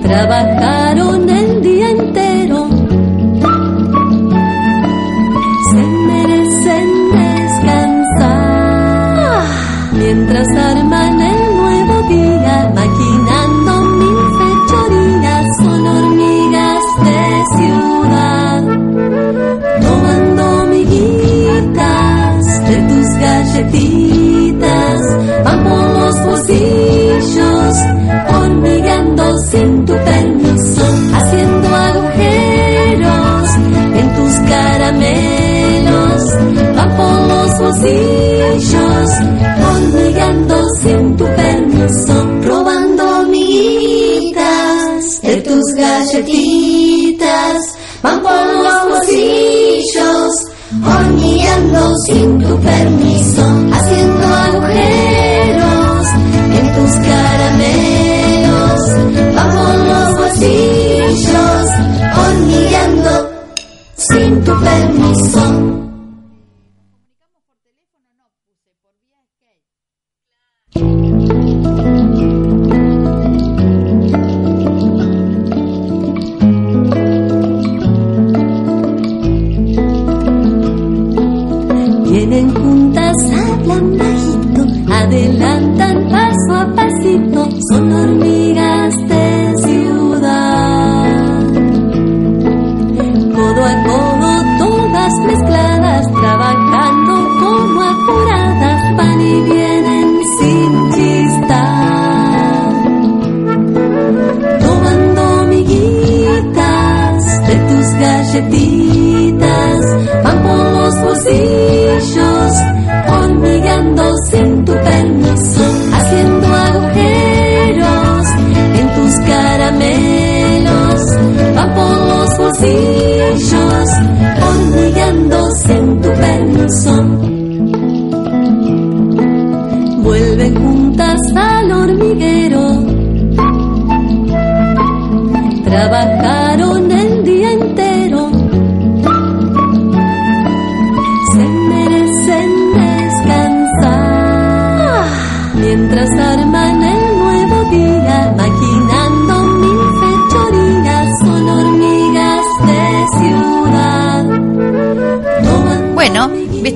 trabajaron 0.04 0.77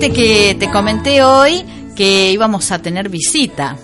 que 0.10 0.56
te 0.60 0.72
comenté 0.72 1.24
hoy 1.24 1.64
que 1.96 2.32
íbamos 2.32 2.72
a 2.72 2.80
tener 2.80 3.08
visita. 3.08 3.78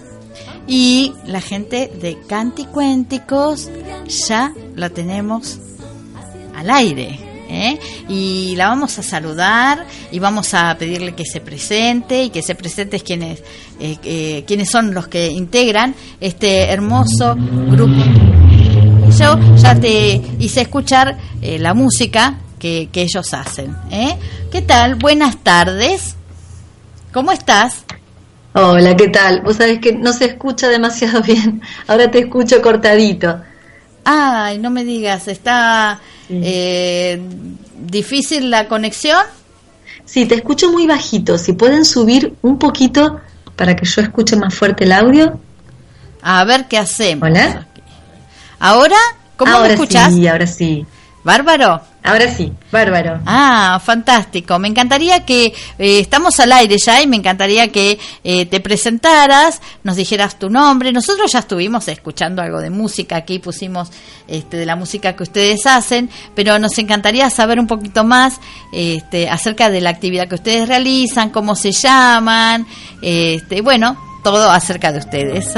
Y 0.67 1.13
la 1.25 1.41
gente 1.41 1.91
de 2.01 2.17
Canticuénticos 2.27 3.69
ya 4.27 4.51
la 4.75 4.89
tenemos 4.89 5.59
al 6.55 6.71
aire. 6.71 7.19
¿eh? 7.49 7.79
Y 8.09 8.55
la 8.57 8.67
vamos 8.69 8.97
a 8.97 9.03
saludar 9.03 9.85
y 10.11 10.17
vamos 10.17 10.55
a 10.55 10.75
pedirle 10.77 11.13
que 11.13 11.23
se 11.23 11.39
presente 11.39 12.23
y 12.23 12.29
que 12.31 12.41
se 12.41 12.55
presente 12.55 12.99
quienes, 12.99 13.43
eh, 13.79 13.97
eh, 14.03 14.43
quienes 14.47 14.71
son 14.71 14.93
los 14.95 15.07
que 15.07 15.27
integran 15.27 15.93
este 16.19 16.63
hermoso 16.63 17.35
grupo. 17.35 18.01
Yo 19.17 19.37
ya 19.55 19.79
te 19.79 20.19
hice 20.39 20.61
escuchar 20.61 21.17
eh, 21.41 21.59
la 21.59 21.75
música 21.75 22.39
que, 22.67 22.89
que 22.91 23.01
ellos 23.03 23.33
hacen. 23.33 23.75
¿eh? 23.91 24.17
¿Qué 24.51 24.61
tal? 24.61 24.95
Buenas 24.95 25.37
tardes. 25.37 26.15
¿Cómo 27.13 27.31
estás? 27.31 27.85
Hola, 28.53 28.95
¿qué 28.95 29.07
tal? 29.07 29.41
Vos 29.41 29.57
sabés 29.57 29.79
que 29.79 29.93
no 29.93 30.11
se 30.13 30.25
escucha 30.25 30.67
demasiado 30.67 31.21
bien. 31.23 31.61
Ahora 31.87 32.11
te 32.11 32.19
escucho 32.19 32.61
cortadito. 32.61 33.41
Ay, 34.03 34.57
no 34.57 34.69
me 34.69 34.83
digas, 34.83 35.27
¿está 35.27 35.99
eh, 36.29 37.21
difícil 37.77 38.49
la 38.49 38.67
conexión? 38.67 39.21
Sí, 40.05 40.25
te 40.25 40.35
escucho 40.35 40.71
muy 40.71 40.87
bajito. 40.87 41.37
Si 41.37 41.53
pueden 41.53 41.83
subir 41.83 42.35
un 42.41 42.57
poquito 42.57 43.19
para 43.55 43.75
que 43.75 43.85
yo 43.85 44.01
escuche 44.01 44.35
más 44.37 44.53
fuerte 44.53 44.85
el 44.85 44.93
audio. 44.93 45.39
A 46.21 46.43
ver 46.45 46.67
qué 46.67 46.77
hacemos. 46.77 47.29
Hola. 47.29 47.67
¿Ahora? 48.59 48.97
¿Cómo 49.35 49.51
ahora 49.51 49.67
me 49.67 49.73
escuchás? 49.73 50.13
Sí, 50.13 50.27
ahora 50.27 50.47
sí. 50.47 50.85
¿Bárbaro? 51.23 51.81
Ahora 52.07 52.33
sí, 52.33 52.53
bárbaro. 52.71 53.19
Ah, 53.25 53.81
fantástico. 53.83 54.57
Me 54.59 54.69
encantaría 54.69 55.25
que 55.25 55.47
eh, 55.77 55.99
estamos 55.99 56.39
al 56.39 56.53
aire 56.53 56.77
ya 56.77 57.01
y 57.01 57.07
me 57.07 57.17
encantaría 57.17 57.67
que 57.67 57.99
eh, 58.23 58.45
te 58.45 58.61
presentaras, 58.61 59.61
nos 59.83 59.97
dijeras 59.97 60.39
tu 60.39 60.49
nombre. 60.49 60.93
Nosotros 60.93 61.29
ya 61.29 61.39
estuvimos 61.39 61.85
escuchando 61.89 62.41
algo 62.41 62.61
de 62.61 62.69
música 62.69 63.17
aquí, 63.17 63.39
pusimos 63.39 63.91
este, 64.27 64.55
de 64.55 64.65
la 64.65 64.77
música 64.77 65.17
que 65.17 65.23
ustedes 65.23 65.65
hacen, 65.65 66.09
pero 66.33 66.57
nos 66.59 66.77
encantaría 66.77 67.29
saber 67.29 67.59
un 67.59 67.67
poquito 67.67 68.05
más 68.05 68.39
este, 68.71 69.29
acerca 69.29 69.69
de 69.69 69.81
la 69.81 69.89
actividad 69.89 70.29
que 70.29 70.35
ustedes 70.35 70.69
realizan, 70.69 71.29
cómo 71.29 71.55
se 71.55 71.73
llaman, 71.73 72.65
este, 73.01 73.61
bueno, 73.61 73.97
todo 74.23 74.49
acerca 74.49 74.93
de 74.93 74.99
ustedes. 74.99 75.53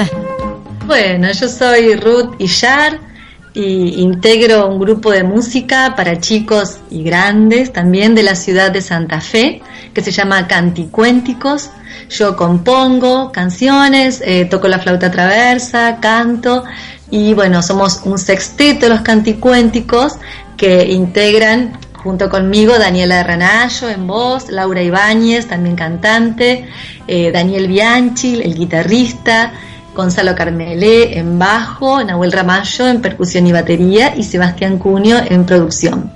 Bueno, 0.88 1.32
yo 1.32 1.48
soy 1.48 1.96
Ruth 1.96 2.34
Illar 2.40 3.09
y 3.54 4.02
integro 4.02 4.68
un 4.68 4.80
grupo 4.80 5.12
de 5.12 5.24
música 5.24 5.94
para 5.96 6.20
chicos 6.20 6.78
y 6.90 7.04
grandes 7.04 7.74
también 7.74 8.16
de 8.16 8.24
la 8.24 8.36
ciudad 8.36 8.72
de 8.72 8.82
Santa 8.82 9.22
Fe 9.22 9.62
que 9.94 10.02
se 10.02 10.12
llama 10.12 10.48
Canticuénticos. 10.48 11.72
Yo 12.10 12.36
compongo 12.36 13.32
canciones, 13.32 14.22
eh, 14.26 14.46
toco 14.46 14.68
la 14.68 14.80
flauta 14.80 15.12
traversa, 15.12 16.00
canto 16.00 16.64
y 17.12 17.34
bueno, 17.34 17.62
somos 17.62 18.02
un 18.06 18.18
sexteto 18.20 18.88
los 18.88 19.02
canticuénticos 19.02 20.14
que 20.58 20.86
integran 20.92 21.78
junto 21.94 22.30
conmigo 22.30 22.78
Daniela 22.78 23.24
Ranallo 23.24 23.90
en 23.90 24.08
voz, 24.08 24.50
Laura 24.50 24.82
Ibáñez, 24.82 25.48
también 25.48 25.76
cantante, 25.76 26.66
eh, 27.08 27.32
Daniel 27.32 27.68
Bianchi, 27.68 28.42
el 28.42 28.56
guitarrista, 28.56 29.54
Gonzalo 30.00 30.34
Carmelé 30.34 31.18
en 31.18 31.38
bajo, 31.38 32.02
Nahuel 32.02 32.32
Ramallo 32.32 32.88
en 32.88 33.02
percusión 33.02 33.46
y 33.48 33.52
batería 33.52 34.16
y 34.16 34.24
Sebastián 34.24 34.78
Cunio 34.78 35.18
en 35.30 35.46
producción. 35.46 36.14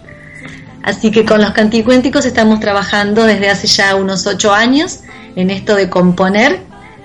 Así 0.84 1.12
que 1.12 1.26
con 1.26 1.42
los 1.42 1.52
canticuénticos 1.52 2.26
estamos 2.26 2.62
trabajando 2.62 3.26
desde 3.26 3.50
hace 3.50 3.68
ya 3.68 3.96
unos 3.96 4.26
ocho 4.26 4.54
años 4.54 5.02
en 5.36 5.50
esto 5.50 5.76
de 5.76 5.90
componer 5.90 6.62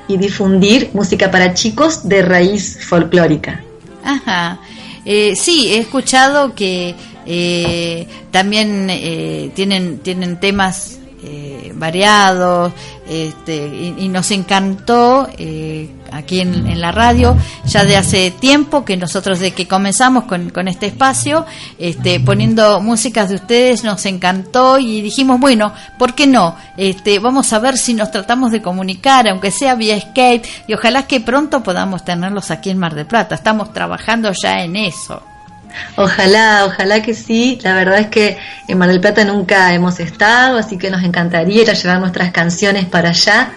y 0.07 0.19
difundir 0.19 0.91
música 0.95 1.33
para 1.33 1.53
chicos 1.53 2.09
de 2.09 2.23
raíz 2.23 2.79
folclórica. 2.87 3.61
Ajá. 4.05 4.61
Eh, 5.05 5.35
sí, 5.35 5.73
he 5.75 5.79
escuchado 5.79 6.55
que 6.55 6.95
eh, 7.27 8.07
también 8.31 8.87
eh, 8.89 9.51
tienen, 9.57 9.99
tienen 9.99 10.39
temas 10.39 10.98
eh, 11.23 11.73
variados, 11.75 12.73
este, 13.09 13.67
y, 13.99 14.09
nos 14.09 14.31
encantó 14.31 15.29
eh, 15.37 15.89
aquí 16.13 16.41
en, 16.41 16.81
la 16.81 16.93
radio, 16.93 17.37
ya 17.65 17.85
de 17.85 17.97
hace 17.97 18.31
tiempo 18.31 18.85
que 18.85 18.97
nosotros 18.97 19.41
de 19.41 19.53
que 19.53 19.67
comenzamos 19.67 20.25
con, 20.25 20.51
con 20.51 20.69
este 20.69 20.87
espacio, 20.87 21.45
este, 21.79 22.21
poniendo 22.21 22.81
músicas 22.81 23.31
de 23.31 23.37
ustedes, 23.37 23.83
nos 23.83 24.05
encantó 24.07 24.79
y 24.79 25.01
dijimos, 25.01 25.41
bueno, 25.41 25.73
¿por 25.99 26.15
qué 26.15 26.27
no? 26.27 26.55
Este, 26.77 27.19
vamos 27.19 27.53
a 27.53 27.59
ver 27.59 27.79
si 27.79 27.95
nos 27.95 28.11
tratamos 28.11 28.53
de 28.53 28.63
comunicar, 28.63 29.27
aunque 29.29 29.51
sea 29.51 29.75
vía 29.75 30.01
Skype, 30.01 30.49
y 30.67 30.75
ojalá 30.75 31.07
que 31.07 31.21
pronto 31.21 31.63
podamos 31.63 32.05
tenerlos 32.05 32.51
aquí 32.51 32.71
en 32.71 32.79
Mar 32.79 32.95
del 32.95 33.07
Plata. 33.07 33.35
Estamos 33.35 33.73
trabajando 33.73 34.31
ya 34.41 34.63
en 34.63 34.77
eso. 34.77 35.23
Ojalá, 35.97 36.65
ojalá 36.67 37.03
que 37.03 37.15
sí. 37.15 37.59
La 37.63 37.75
verdad 37.75 37.99
es 37.99 38.07
que 38.09 38.39
en 38.67 38.79
Mar 38.79 38.89
del 38.89 39.01
Plata 39.01 39.25
nunca 39.25 39.73
hemos 39.75 40.01
estado, 40.01 40.59
así 40.59 40.79
que 40.79 40.91
nos 40.91 41.03
encantaría 41.03 41.63
ir 41.63 41.71
a 41.71 41.75
llevar 41.75 42.01
nuestras 42.01 42.31
canciones 42.33 42.87
para 42.87 43.11
allá. 43.11 43.51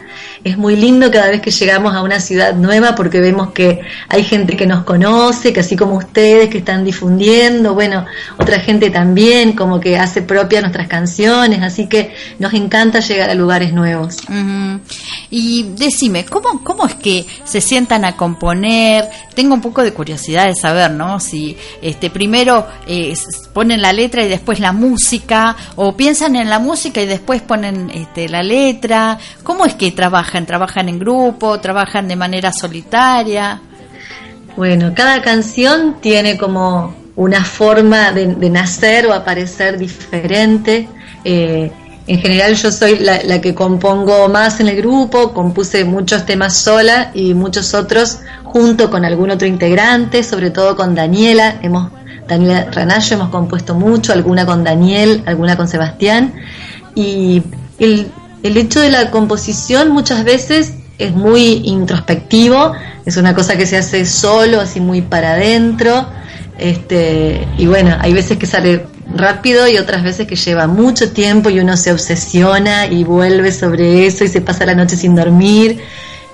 Es 0.43 0.57
muy 0.57 0.75
lindo 0.75 1.11
cada 1.11 1.29
vez 1.29 1.39
que 1.39 1.51
llegamos 1.51 1.93
a 1.93 2.01
una 2.01 2.19
ciudad 2.19 2.55
nueva 2.55 2.95
porque 2.95 3.19
vemos 3.19 3.51
que 3.51 3.81
hay 4.09 4.23
gente 4.23 4.57
que 4.57 4.65
nos 4.65 4.83
conoce, 4.83 5.53
que 5.53 5.59
así 5.59 5.75
como 5.75 5.97
ustedes 5.97 6.49
que 6.49 6.57
están 6.57 6.83
difundiendo, 6.83 7.75
bueno, 7.75 8.05
otra 8.39 8.59
gente 8.59 8.89
también 8.89 9.53
como 9.53 9.79
que 9.79 9.99
hace 9.99 10.23
propia 10.23 10.61
nuestras 10.61 10.87
canciones, 10.87 11.61
así 11.61 11.85
que 11.85 12.15
nos 12.39 12.55
encanta 12.55 13.01
llegar 13.01 13.29
a 13.29 13.35
lugares 13.35 13.71
nuevos. 13.71 14.17
Y 15.29 15.63
decime, 15.77 16.25
¿cómo, 16.25 16.63
¿cómo 16.63 16.87
es 16.87 16.95
que 16.95 17.25
se 17.43 17.61
sientan 17.61 18.03
a 18.03 18.15
componer? 18.15 19.07
Tengo 19.35 19.53
un 19.53 19.61
poco 19.61 19.83
de 19.83 19.93
curiosidad 19.93 20.47
de 20.47 20.55
saber, 20.55 20.91
¿no? 20.91 21.19
Si 21.19 21.55
este 21.83 22.09
primero 22.09 22.67
eh, 22.87 23.13
ponen 23.53 23.81
la 23.81 23.93
letra 23.93 24.23
y 24.23 24.27
después 24.27 24.59
la 24.59 24.71
música, 24.71 25.55
o 25.75 25.95
piensan 25.95 26.35
en 26.35 26.49
la 26.49 26.59
música 26.59 27.01
y 27.01 27.05
después 27.05 27.41
ponen 27.43 27.91
este, 27.93 28.27
la 28.27 28.41
letra. 28.41 29.19
¿Cómo 29.43 29.65
es 29.65 29.75
que 29.75 29.91
trabajan? 29.91 30.30
¿Trabajan 30.31 30.87
en 30.87 30.97
grupo? 30.97 31.59
¿Trabajan 31.59 32.07
de 32.07 32.15
manera 32.15 32.51
solitaria? 32.53 33.59
Bueno, 34.55 34.93
cada 34.95 35.21
canción 35.21 35.97
tiene 36.01 36.37
como 36.37 36.95
una 37.15 37.43
forma 37.43 38.11
de, 38.11 38.49
nacer 38.49 39.05
o 39.07 39.13
aparecer 39.13 39.77
diferente. 39.77 40.87
Eh, 41.23 41.71
en 42.07 42.19
general 42.19 42.55
yo 42.55 42.71
soy 42.71 42.99
la, 42.99 43.41
que 43.41 43.53
compongo 43.53 44.27
más 44.29 44.59
en 44.59 44.69
el 44.69 44.77
grupo, 44.77 45.33
compuse 45.33 45.83
muchos 45.85 46.25
temas 46.25 46.55
sola 46.55 47.11
y 47.13 47.33
muchos 47.33 47.73
otros 47.73 48.19
junto 48.43 48.89
con 48.89 49.05
algún 49.05 49.31
otro 49.31 49.47
integrante, 49.47 50.23
sobre 50.23 50.49
todo 50.49 50.75
con 50.75 50.95
Daniela. 50.95 51.59
Hemos, 51.61 51.91
Daniela 52.27 52.67
Ranayo 52.71 53.15
hemos 53.15 53.29
compuesto 53.29 53.75
mucho, 53.75 54.13
alguna 54.13 54.45
con 54.45 54.63
Daniel, 54.63 55.23
alguna 55.25 55.57
con 55.57 55.67
Sebastián. 55.67 56.33
Y 56.95 57.43
el, 57.79 58.11
el 58.43 58.57
hecho 58.57 58.79
de 58.79 58.89
la 58.89 59.11
composición 59.11 59.91
muchas 59.91 60.23
veces 60.23 60.73
es 60.97 61.13
muy 61.13 61.61
introspectivo, 61.65 62.73
es 63.05 63.17
una 63.17 63.33
cosa 63.33 63.57
que 63.57 63.65
se 63.65 63.77
hace 63.77 64.05
solo, 64.05 64.59
así 64.61 64.79
muy 64.79 65.01
para 65.01 65.33
adentro. 65.33 66.07
Este, 66.57 67.47
y 67.57 67.65
bueno, 67.65 67.97
hay 67.99 68.13
veces 68.13 68.37
que 68.37 68.45
sale 68.45 68.85
rápido 69.15 69.67
y 69.67 69.77
otras 69.77 70.03
veces 70.03 70.27
que 70.27 70.35
lleva 70.35 70.67
mucho 70.67 71.11
tiempo 71.11 71.49
y 71.49 71.59
uno 71.59 71.75
se 71.75 71.91
obsesiona 71.91 72.85
y 72.85 73.03
vuelve 73.03 73.51
sobre 73.51 74.05
eso 74.05 74.23
y 74.23 74.27
se 74.27 74.41
pasa 74.41 74.65
la 74.65 74.75
noche 74.75 74.95
sin 74.95 75.15
dormir 75.15 75.81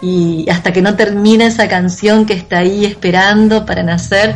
y 0.01 0.45
hasta 0.49 0.73
que 0.73 0.81
no 0.81 0.95
termina 0.95 1.45
esa 1.45 1.67
canción 1.67 2.25
que 2.25 2.33
está 2.33 2.59
ahí 2.59 2.85
esperando 2.85 3.65
para 3.65 3.83
nacer, 3.83 4.35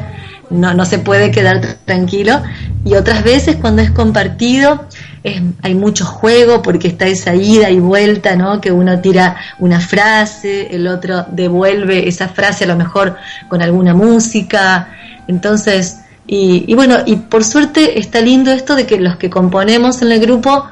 no, 0.50 0.74
no 0.74 0.86
se 0.86 1.00
puede 1.00 1.32
quedar 1.32 1.62
tranquilo. 1.86 2.42
Y 2.84 2.96
otras 2.96 3.24
veces 3.24 3.58
cuando 3.58 3.82
es 3.82 3.92
compartido, 3.92 4.88
es- 5.24 5.42
hay 5.62 5.76
mucho 5.76 6.06
juego 6.06 6.62
porque 6.62 6.88
está 6.88 7.06
esa 7.08 7.36
ida 7.36 7.70
y 7.70 7.80
vuelta, 7.80 8.36
¿no? 8.36 8.60
Que 8.62 8.72
uno 8.72 9.00
tira 9.00 9.36
una 9.60 9.80
frase, 9.80 10.74
el 10.76 10.88
otro 10.88 11.26
devuelve 11.32 12.08
esa 12.08 12.28
frase 12.30 12.64
a 12.64 12.68
lo 12.68 12.76
mejor 12.76 13.16
con 13.48 13.62
alguna 13.62 13.94
música. 13.94 14.90
Entonces, 15.28 15.98
y, 16.28 16.66
y 16.68 16.74
bueno, 16.76 16.98
y 17.06 17.16
por 17.18 17.44
suerte 17.44 18.00
está 18.00 18.22
lindo 18.22 18.52
esto 18.52 18.76
de 18.76 18.86
que 18.86 19.00
los 19.00 19.16
que 19.18 19.30
componemos 19.30 20.02
en 20.02 20.12
el 20.12 20.20
grupo 20.20 20.66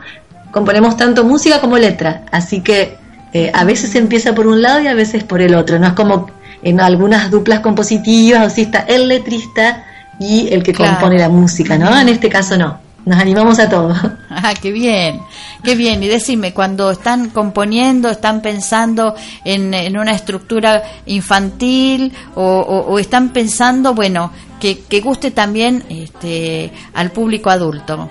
componemos 0.51 0.97
tanto 0.97 1.23
música 1.23 1.61
como 1.61 1.77
letra. 1.77 2.23
Así 2.31 2.61
que 2.61 2.97
eh, 3.33 3.51
a 3.53 3.63
veces 3.63 3.93
empieza 3.95 4.33
por 4.33 4.47
un 4.47 4.61
lado 4.61 4.81
y 4.81 4.87
a 4.87 4.95
veces 4.95 5.23
por 5.23 5.41
el 5.41 5.53
otro. 5.53 5.77
No 5.77 5.87
es 5.87 5.93
como 5.93 6.31
en 6.63 6.81
algunas 6.81 7.29
duplas 7.29 7.59
compositivas, 7.59 8.47
o 8.47 8.49
si 8.49 8.63
está 8.63 8.79
el 8.79 9.07
letrista 9.07 9.85
y 10.19 10.49
el 10.51 10.63
que 10.63 10.73
Claro. 10.73 10.93
compone 10.95 11.19
la 11.19 11.29
música, 11.29 11.77
¿no? 11.77 11.97
En 11.99 12.09
este 12.09 12.27
caso 12.29 12.57
no. 12.57 12.79
Nos 13.09 13.19
animamos 13.19 13.57
a 13.59 13.67
todo. 13.67 13.93
Ah, 14.29 14.53
qué 14.61 14.71
bien, 14.71 15.19
qué 15.63 15.73
bien. 15.75 16.03
Y 16.03 16.07
decime, 16.07 16.53
cuando 16.53 16.91
están 16.91 17.29
componiendo, 17.31 18.07
están 18.09 18.41
pensando 18.43 19.15
en, 19.43 19.73
en 19.73 19.97
una 19.97 20.11
estructura 20.11 20.83
infantil 21.07 22.13
o, 22.35 22.43
o- 22.43 22.85
o 22.93 22.99
están 22.99 23.29
pensando, 23.29 23.95
bueno, 23.95 24.31
que, 24.59 24.79
que 24.87 25.01
guste 25.01 25.31
también 25.31 25.83
este, 25.89 26.71
al 26.93 27.09
público 27.11 27.49
adulto. 27.49 28.07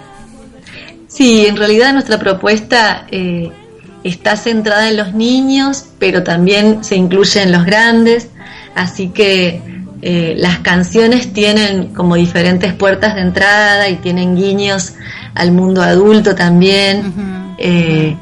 Sí, 1.06 1.46
en 1.46 1.56
realidad 1.56 1.92
nuestra 1.92 2.18
propuesta 2.18 3.06
eh, 3.12 3.50
está 4.02 4.36
centrada 4.36 4.88
en 4.90 4.96
los 4.96 5.14
niños, 5.14 5.84
pero 6.00 6.24
también 6.24 6.82
se 6.84 6.96
incluye 6.96 7.40
en 7.42 7.52
los 7.52 7.64
grandes, 7.64 8.28
así 8.74 9.10
que 9.10 9.62
eh, 10.00 10.34
las 10.38 10.58
canciones 10.60 11.32
tienen 11.32 11.88
como 11.88 12.14
diferentes 12.14 12.72
puertas 12.72 13.16
de 13.16 13.22
entrada 13.22 13.88
y 13.88 13.96
tienen 13.96 14.36
guiños 14.36 14.94
al 15.34 15.52
mundo 15.52 15.82
adulto 15.82 16.34
también. 16.34 17.54
Eh, 17.58 18.16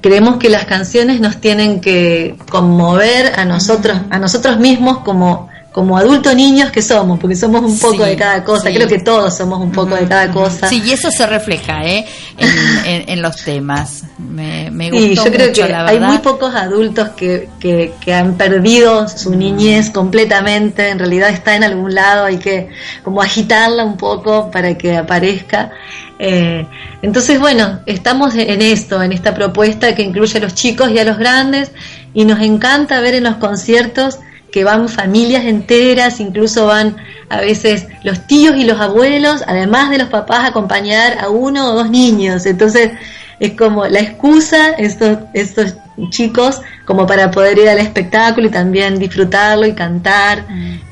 creemos 0.00 0.38
que 0.38 0.48
las 0.48 0.64
canciones 0.64 1.20
nos 1.20 1.38
tienen 1.38 1.80
que 1.80 2.36
conmover 2.50 3.38
a 3.38 3.44
nosotros, 3.44 3.98
a 4.10 4.18
nosotros 4.18 4.58
mismos 4.58 4.98
como 4.98 5.48
como 5.74 5.98
adultos 5.98 6.36
niños 6.36 6.70
que 6.70 6.80
somos, 6.80 7.18
porque 7.18 7.34
somos 7.34 7.60
un 7.64 7.76
poco 7.80 8.04
Sí, 8.04 8.10
de 8.10 8.16
cada 8.16 8.44
cosa, 8.44 8.68
sí. 8.68 8.74
creo 8.76 8.86
que 8.86 9.00
todos 9.00 9.36
somos 9.36 9.58
un 9.60 9.72
poco 9.72 9.96
de 9.96 10.06
cada 10.06 10.30
cosa. 10.30 10.68
Sí, 10.68 10.80
y 10.86 10.92
eso 10.92 11.10
se 11.10 11.26
refleja 11.26 11.84
¿eh? 11.84 12.06
en, 12.38 12.48
en- 12.86 13.08
en 13.08 13.20
los 13.22 13.42
temas. 13.42 14.04
Me, 14.18 14.70
me 14.70 14.92
gustó 14.92 15.04
Sí, 15.04 15.14
yo 15.16 15.24
creo 15.32 15.48
mucho, 15.48 15.62
que 15.66 15.68
la 15.72 15.86
hay 15.88 15.98
muy 15.98 16.18
pocos 16.18 16.54
adultos 16.54 17.08
que, 17.16 17.48
que, 17.58 17.92
que 18.00 18.14
han 18.14 18.34
perdido 18.36 19.08
su 19.08 19.34
niñez 19.34 19.90
completamente, 19.90 20.90
en 20.90 21.00
realidad 21.00 21.30
está 21.30 21.56
en 21.56 21.64
algún 21.64 21.92
lado, 21.92 22.26
hay 22.26 22.38
que 22.38 22.68
como 23.02 23.20
agitarla 23.20 23.84
un 23.84 23.96
poco 23.96 24.52
para 24.52 24.78
que 24.78 24.96
aparezca. 24.96 25.72
Eh, 26.20 26.64
entonces, 27.02 27.40
bueno, 27.40 27.80
estamos 27.86 28.36
en 28.36 28.62
esto, 28.62 29.02
en 29.02 29.10
esta 29.10 29.34
propuesta 29.34 29.92
que 29.96 30.02
incluye 30.02 30.38
a 30.38 30.40
los 30.42 30.54
chicos 30.54 30.92
y 30.92 31.00
a 31.00 31.04
los 31.04 31.18
grandes, 31.18 31.72
y 32.14 32.24
nos 32.24 32.38
encanta 32.40 33.00
ver 33.00 33.14
en 33.16 33.24
los 33.24 33.34
conciertos 33.38 34.20
que 34.54 34.62
van 34.62 34.88
familias 34.88 35.46
enteras, 35.46 36.20
incluso 36.20 36.66
van 36.66 36.94
a 37.28 37.40
veces 37.40 37.88
los 38.04 38.24
tíos 38.28 38.54
y 38.56 38.62
los 38.62 38.80
abuelos, 38.80 39.42
además 39.48 39.90
de 39.90 39.98
los 39.98 40.10
papás, 40.10 40.44
a 40.44 40.46
acompañar 40.46 41.18
a 41.18 41.28
uno 41.28 41.70
o 41.70 41.74
dos 41.74 41.90
niños. 41.90 42.46
Entonces 42.46 42.92
es 43.40 43.54
como 43.54 43.84
la 43.86 43.98
excusa, 43.98 44.70
estos, 44.78 45.18
estos 45.32 45.74
chicos, 46.10 46.60
como 46.84 47.04
para 47.04 47.32
poder 47.32 47.58
ir 47.58 47.68
al 47.68 47.80
espectáculo 47.80 48.46
y 48.46 48.50
también 48.50 49.00
disfrutarlo 49.00 49.66
y 49.66 49.72
cantar. 49.72 50.44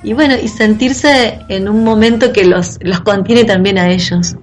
Y 0.03 0.13
bueno, 0.13 0.35
y 0.43 0.49
sentirse 0.49 1.39
en 1.49 1.69
un 1.69 1.85
momento 1.85 2.33
que 2.33 2.45
los, 2.45 2.81
los 2.83 2.99
contiene 3.03 3.45
también 3.45 3.79
a 3.79 3.91
ellos. 3.91 4.35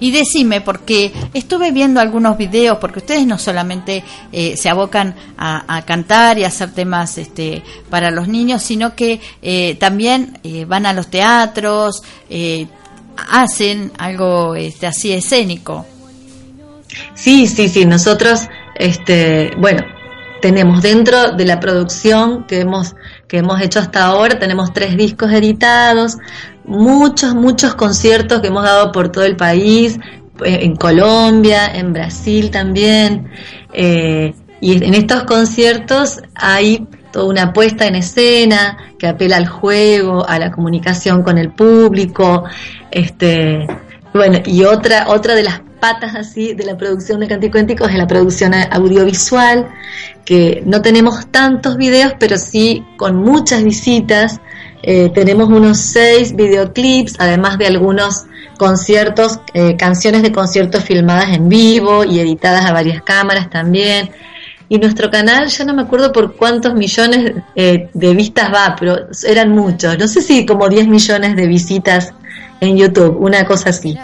Y 0.00 0.10
decime, 0.10 0.60
porque 0.60 1.12
estuve 1.34 1.70
viendo 1.72 2.00
algunos 2.00 2.36
videos, 2.36 2.78
porque 2.78 3.00
ustedes 3.00 3.26
no 3.26 3.38
solamente 3.38 4.04
eh, 4.32 4.56
se 4.56 4.68
abocan 4.68 5.14
a, 5.38 5.82
cantar 5.86 6.38
y 6.38 6.44
a 6.44 6.48
hacer 6.48 6.72
temas 6.72 7.18
este, 7.18 7.62
para 7.90 8.10
los 8.10 8.28
niños, 8.28 8.62
sino 8.62 8.94
que 8.94 9.20
eh, 9.42 9.76
también 9.78 10.38
eh, 10.42 10.64
van 10.64 10.86
a 10.86 10.92
los 10.92 11.08
teatros, 11.08 12.02
eh, 12.28 12.66
hacen 13.30 13.92
algo 13.98 14.54
este, 14.54 14.86
así 14.86 15.12
escénico. 15.12 15.86
Sí, 17.14 17.46
sí, 17.46 17.68
sí, 17.68 17.84
nosotros, 17.84 18.48
este, 18.76 19.50
bueno, 19.58 19.82
tenemos 20.40 20.82
dentro 20.82 21.32
de 21.32 21.44
la 21.44 21.60
producción 21.60 22.44
que 22.46 22.60
hemos, 22.60 22.94
que 23.28 23.38
hemos 23.38 23.60
hecho 23.60 23.80
hasta 23.80 24.04
ahora, 24.04 24.38
tenemos 24.38 24.72
tres 24.72 24.96
discos 24.96 25.32
editados, 25.32 26.16
muchos, 26.66 27.34
muchos 27.34 27.74
conciertos 27.74 28.40
que 28.40 28.48
hemos 28.48 28.64
dado 28.64 28.92
por 28.92 29.10
todo 29.10 29.24
el 29.24 29.36
país, 29.36 29.98
eh, 30.44 30.58
en 30.62 30.76
Colombia, 30.76 31.66
en 31.74 31.92
Brasil 31.92 32.50
también, 32.50 33.30
eh, 33.72 34.34
y 34.60 34.84
en 34.84 34.94
estos 34.94 35.24
conciertos 35.24 36.20
hay 36.34 36.86
toda 37.12 37.26
una 37.26 37.52
puesta 37.52 37.86
en 37.86 37.94
escena 37.94 38.76
que 38.98 39.06
apela 39.06 39.36
al 39.36 39.46
juego, 39.46 40.26
a 40.28 40.38
la 40.38 40.50
comunicación 40.50 41.22
con 41.22 41.38
el 41.38 41.50
público, 41.50 42.44
este, 42.90 43.66
bueno, 44.12 44.38
y 44.44 44.64
otra, 44.64 45.08
otra 45.08 45.34
de 45.34 45.42
las 45.42 45.60
patas 45.80 46.14
así 46.14 46.54
de 46.54 46.64
la 46.64 46.76
producción 46.76 47.20
de 47.20 47.28
Canticuénticos 47.28 47.90
es 47.90 47.96
la 47.96 48.06
producción 48.06 48.54
audiovisual, 48.54 49.68
que 50.24 50.62
no 50.66 50.82
tenemos 50.82 51.26
tantos 51.30 51.76
videos, 51.76 52.14
pero 52.18 52.36
sí 52.38 52.84
con 52.96 53.16
muchas 53.16 53.62
visitas. 53.62 54.40
Eh, 54.88 55.10
tenemos 55.12 55.48
unos 55.48 55.78
seis 55.78 56.36
videoclips, 56.36 57.16
además 57.18 57.58
de 57.58 57.66
algunos 57.66 58.26
conciertos, 58.56 59.40
eh, 59.52 59.76
canciones 59.76 60.22
de 60.22 60.30
conciertos 60.30 60.84
filmadas 60.84 61.30
en 61.30 61.48
vivo 61.48 62.04
y 62.04 62.20
editadas 62.20 62.64
a 62.64 62.72
varias 62.72 63.02
cámaras 63.02 63.50
también. 63.50 64.10
Y 64.68 64.78
nuestro 64.78 65.10
canal, 65.10 65.48
ya 65.48 65.64
no 65.64 65.74
me 65.74 65.82
acuerdo 65.82 66.12
por 66.12 66.36
cuántos 66.36 66.74
millones 66.74 67.34
eh, 67.56 67.88
de 67.92 68.14
vistas 68.14 68.52
va, 68.54 68.76
pero 68.78 69.08
eran 69.26 69.50
muchos. 69.50 69.98
No 69.98 70.06
sé 70.06 70.22
si 70.22 70.46
como 70.46 70.68
10 70.68 70.86
millones 70.86 71.34
de 71.34 71.48
visitas 71.48 72.14
en 72.60 72.76
YouTube, 72.76 73.16
una 73.18 73.44
cosa 73.44 73.70
así. 73.70 73.98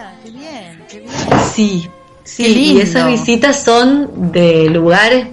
Sí, 1.55 1.89
sí, 2.25 2.73
y 2.75 2.81
esas 2.81 3.07
visitas 3.07 3.63
son 3.63 4.33
de 4.33 4.69
lugares, 4.69 5.29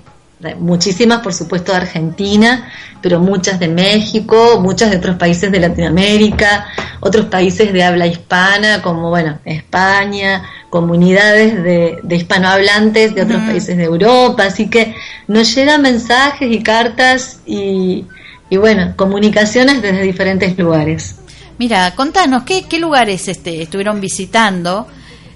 muchísimas 0.58 1.20
por 1.20 1.34
supuesto 1.34 1.72
de 1.72 1.80
Argentina, 1.80 2.72
pero 3.02 3.20
muchas 3.20 3.60
de 3.60 3.68
México, 3.68 4.60
muchas 4.62 4.90
de 4.92 4.98
otros 4.98 5.18
países 5.18 5.52
de 5.52 5.60
Latinoamérica, 5.60 6.68
otros 7.02 7.26
países 7.26 7.74
de 7.74 7.84
habla 7.84 8.08
hispana, 8.08 8.82
como 8.82 9.10
bueno, 9.10 9.40
España, 9.46 10.44
comunidades 10.70 11.62
de, 11.64 12.00
de 12.04 12.16
hispanohablantes 12.16 13.16
de 13.16 13.22
otros 13.22 13.42
países 13.44 13.78
de 13.78 13.84
Europa, 13.84 14.44
así 14.44 14.70
que 14.70 14.96
nos 15.28 15.54
llegan 15.56 15.82
mensajes 15.82 16.52
y 16.52 16.64
cartas 16.64 17.40
y, 17.46 18.06
y 18.50 18.58
bueno, 18.58 18.94
comunicaciones 18.96 19.82
desde 19.82 20.02
diferentes 20.02 20.58
lugares. 20.58 21.16
Mira, 21.58 21.94
contanos, 21.96 22.44
¿qué, 22.44 22.64
qué 22.70 22.80
lugares 22.80 23.28
este, 23.28 23.62
estuvieron 23.62 24.00
visitando 24.00 24.88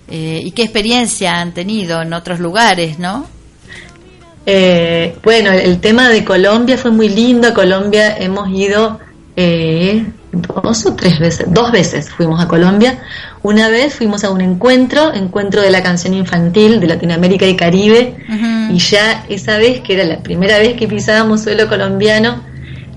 eh, 0.08 0.40
y 0.42 0.52
qué 0.52 0.64
experiencia 0.64 1.42
han 1.42 1.54
tenido 1.54 2.02
en 2.02 2.14
otros 2.14 2.40
lugares, 2.40 3.00
no? 3.00 3.28
Eh, 4.46 5.16
bueno, 5.24 5.52
el 5.52 5.80
tema 5.80 6.10
de 6.10 6.24
Colombia 6.24 6.78
fue 6.78 6.92
muy 6.92 7.10
lindo. 7.10 7.48
A 7.48 7.54
Colombia 7.54 8.18
hemos 8.18 8.50
ido 8.50 9.00
eh, 9.36 10.06
dos 10.32 10.86
o 10.86 10.96
tres 10.96 11.20
veces, 11.20 11.46
dos 11.50 11.72
veces 11.72 12.10
fuimos 12.10 12.42
a 12.42 12.48
Colombia. 12.48 13.00
Una 13.42 13.70
vez 13.70 13.94
fuimos 13.94 14.24
a 14.24 14.32
un 14.32 14.42
encuentro, 14.42 15.14
encuentro 15.14 15.62
de 15.62 15.72
la 15.72 15.84
canción 15.84 16.14
infantil 16.14 16.80
de 16.80 16.88
Latinoamérica 16.88 17.46
y 17.46 17.56
Caribe, 17.56 18.16
y 18.70 18.78
ya 18.78 19.26
esa 19.30 19.58
vez, 19.58 19.82
que 19.82 19.94
era 19.94 20.06
la 20.06 20.20
primera 20.24 20.58
vez 20.60 20.76
que 20.76 20.88
pisábamos 20.88 21.44
suelo 21.44 21.68
colombiano, 21.68 22.42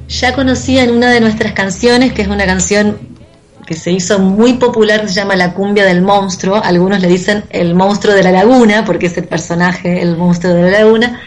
ya 0.08 0.34
conocían 0.34 0.90
una 0.90 1.10
de 1.10 1.20
nuestras 1.20 1.52
canciones, 1.52 2.12
que 2.12 2.22
es 2.22 2.28
una 2.28 2.46
canción 2.46 3.15
que 3.66 3.74
se 3.74 3.90
hizo 3.90 4.18
muy 4.18 4.54
popular, 4.54 5.08
se 5.08 5.14
llama 5.14 5.36
La 5.36 5.52
cumbia 5.52 5.84
del 5.84 6.00
monstruo, 6.00 6.62
algunos 6.62 7.00
le 7.00 7.08
dicen 7.08 7.44
el 7.50 7.74
monstruo 7.74 8.14
de 8.14 8.22
la 8.22 8.32
laguna, 8.32 8.84
porque 8.84 9.06
es 9.06 9.18
el 9.18 9.24
personaje, 9.24 10.00
el 10.00 10.16
monstruo 10.16 10.54
de 10.54 10.70
la 10.70 10.78
laguna. 10.78 11.20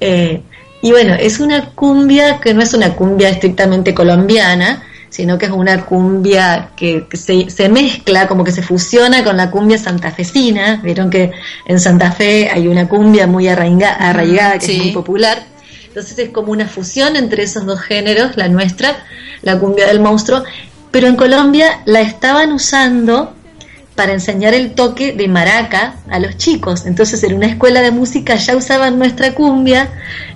Eh, 0.00 0.42
y 0.82 0.90
bueno, 0.90 1.14
es 1.14 1.40
una 1.40 1.70
cumbia 1.70 2.40
que 2.40 2.54
no 2.54 2.62
es 2.62 2.74
una 2.74 2.94
cumbia 2.94 3.28
estrictamente 3.28 3.94
colombiana, 3.94 4.82
sino 5.10 5.38
que 5.38 5.46
es 5.46 5.52
una 5.52 5.86
cumbia 5.86 6.70
que, 6.74 7.06
se, 7.12 7.48
se, 7.48 7.68
mezcla, 7.68 8.26
como 8.26 8.42
que 8.42 8.50
se 8.50 8.62
fusiona 8.62 9.22
con 9.22 9.36
la 9.36 9.50
cumbia 9.50 9.78
santafesina. 9.78 10.80
Vieron 10.82 11.08
que 11.08 11.30
en 11.66 11.78
Santa 11.78 12.10
Fe 12.10 12.50
hay 12.52 12.66
una 12.66 12.88
cumbia 12.88 13.26
muy 13.26 13.46
arraigada, 13.46 14.58
que 14.58 14.72
es 14.72 14.78
muy 14.78 14.90
popular. 14.90 15.46
Entonces 15.86 16.18
es 16.18 16.30
como 16.30 16.50
una 16.50 16.66
fusión 16.66 17.14
entre 17.14 17.44
esos 17.44 17.64
dos 17.64 17.80
géneros, 17.80 18.36
la 18.36 18.48
nuestra, 18.48 19.04
la 19.42 19.58
cumbia 19.60 19.86
del 19.86 20.00
monstruo, 20.00 20.42
pero 20.94 21.08
en 21.08 21.16
Colombia 21.16 21.80
la 21.86 22.02
estaban 22.02 22.52
usando 22.52 23.34
para 23.96 24.12
enseñar 24.12 24.54
el 24.54 24.74
toque 24.74 25.12
de 25.12 25.26
maraca 25.26 25.96
a 26.08 26.20
los 26.20 26.36
chicos. 26.36 26.86
Entonces 26.86 27.20
en 27.24 27.34
una 27.34 27.46
escuela 27.46 27.82
de 27.82 27.90
música 27.90 28.36
ya 28.36 28.54
usaban 28.54 28.96
nuestra 28.96 29.34
cumbia 29.34 29.88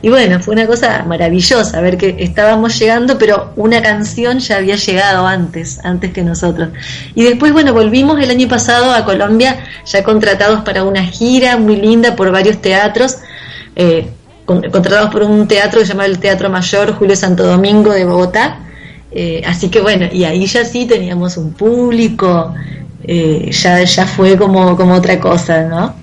y 0.02 0.08
bueno, 0.08 0.40
fue 0.40 0.54
una 0.54 0.66
cosa 0.66 1.04
maravillosa 1.06 1.80
ver 1.80 1.96
que 1.96 2.16
estábamos 2.18 2.76
llegando, 2.76 3.18
pero 3.18 3.52
una 3.54 3.80
canción 3.82 4.40
ya 4.40 4.56
había 4.56 4.74
llegado 4.74 5.28
antes, 5.28 5.78
antes 5.84 6.12
que 6.12 6.24
nosotros. 6.24 6.70
Y 7.14 7.22
después, 7.22 7.52
bueno, 7.52 7.72
volvimos 7.72 8.20
el 8.20 8.28
año 8.28 8.48
pasado 8.48 8.92
a 8.92 9.04
Colombia 9.04 9.64
ya 9.86 10.02
contratados 10.02 10.62
para 10.64 10.82
una 10.82 11.04
gira 11.04 11.56
muy 11.56 11.76
linda 11.76 12.16
por 12.16 12.32
varios 12.32 12.60
teatros. 12.60 13.18
Eh, 13.76 14.10
contratados 14.44 15.10
por 15.10 15.22
un 15.22 15.46
teatro 15.46 15.78
que 15.78 15.86
se 15.86 15.92
llama 15.92 16.06
el 16.06 16.18
Teatro 16.18 16.50
Mayor 16.50 16.94
Julio 16.94 17.14
Santo 17.14 17.44
Domingo 17.44 17.92
de 17.92 18.04
Bogotá 18.04 18.64
eh, 19.10 19.42
así 19.46 19.68
que 19.68 19.80
bueno, 19.80 20.06
y 20.12 20.24
ahí 20.24 20.46
ya 20.46 20.64
sí 20.64 20.86
teníamos 20.86 21.36
un 21.36 21.52
público, 21.52 22.54
eh, 23.04 23.50
ya, 23.50 23.82
ya 23.82 24.06
fue 24.06 24.36
como, 24.36 24.76
como 24.76 24.94
otra 24.94 25.18
cosa, 25.18 25.62
¿no? 25.64 25.94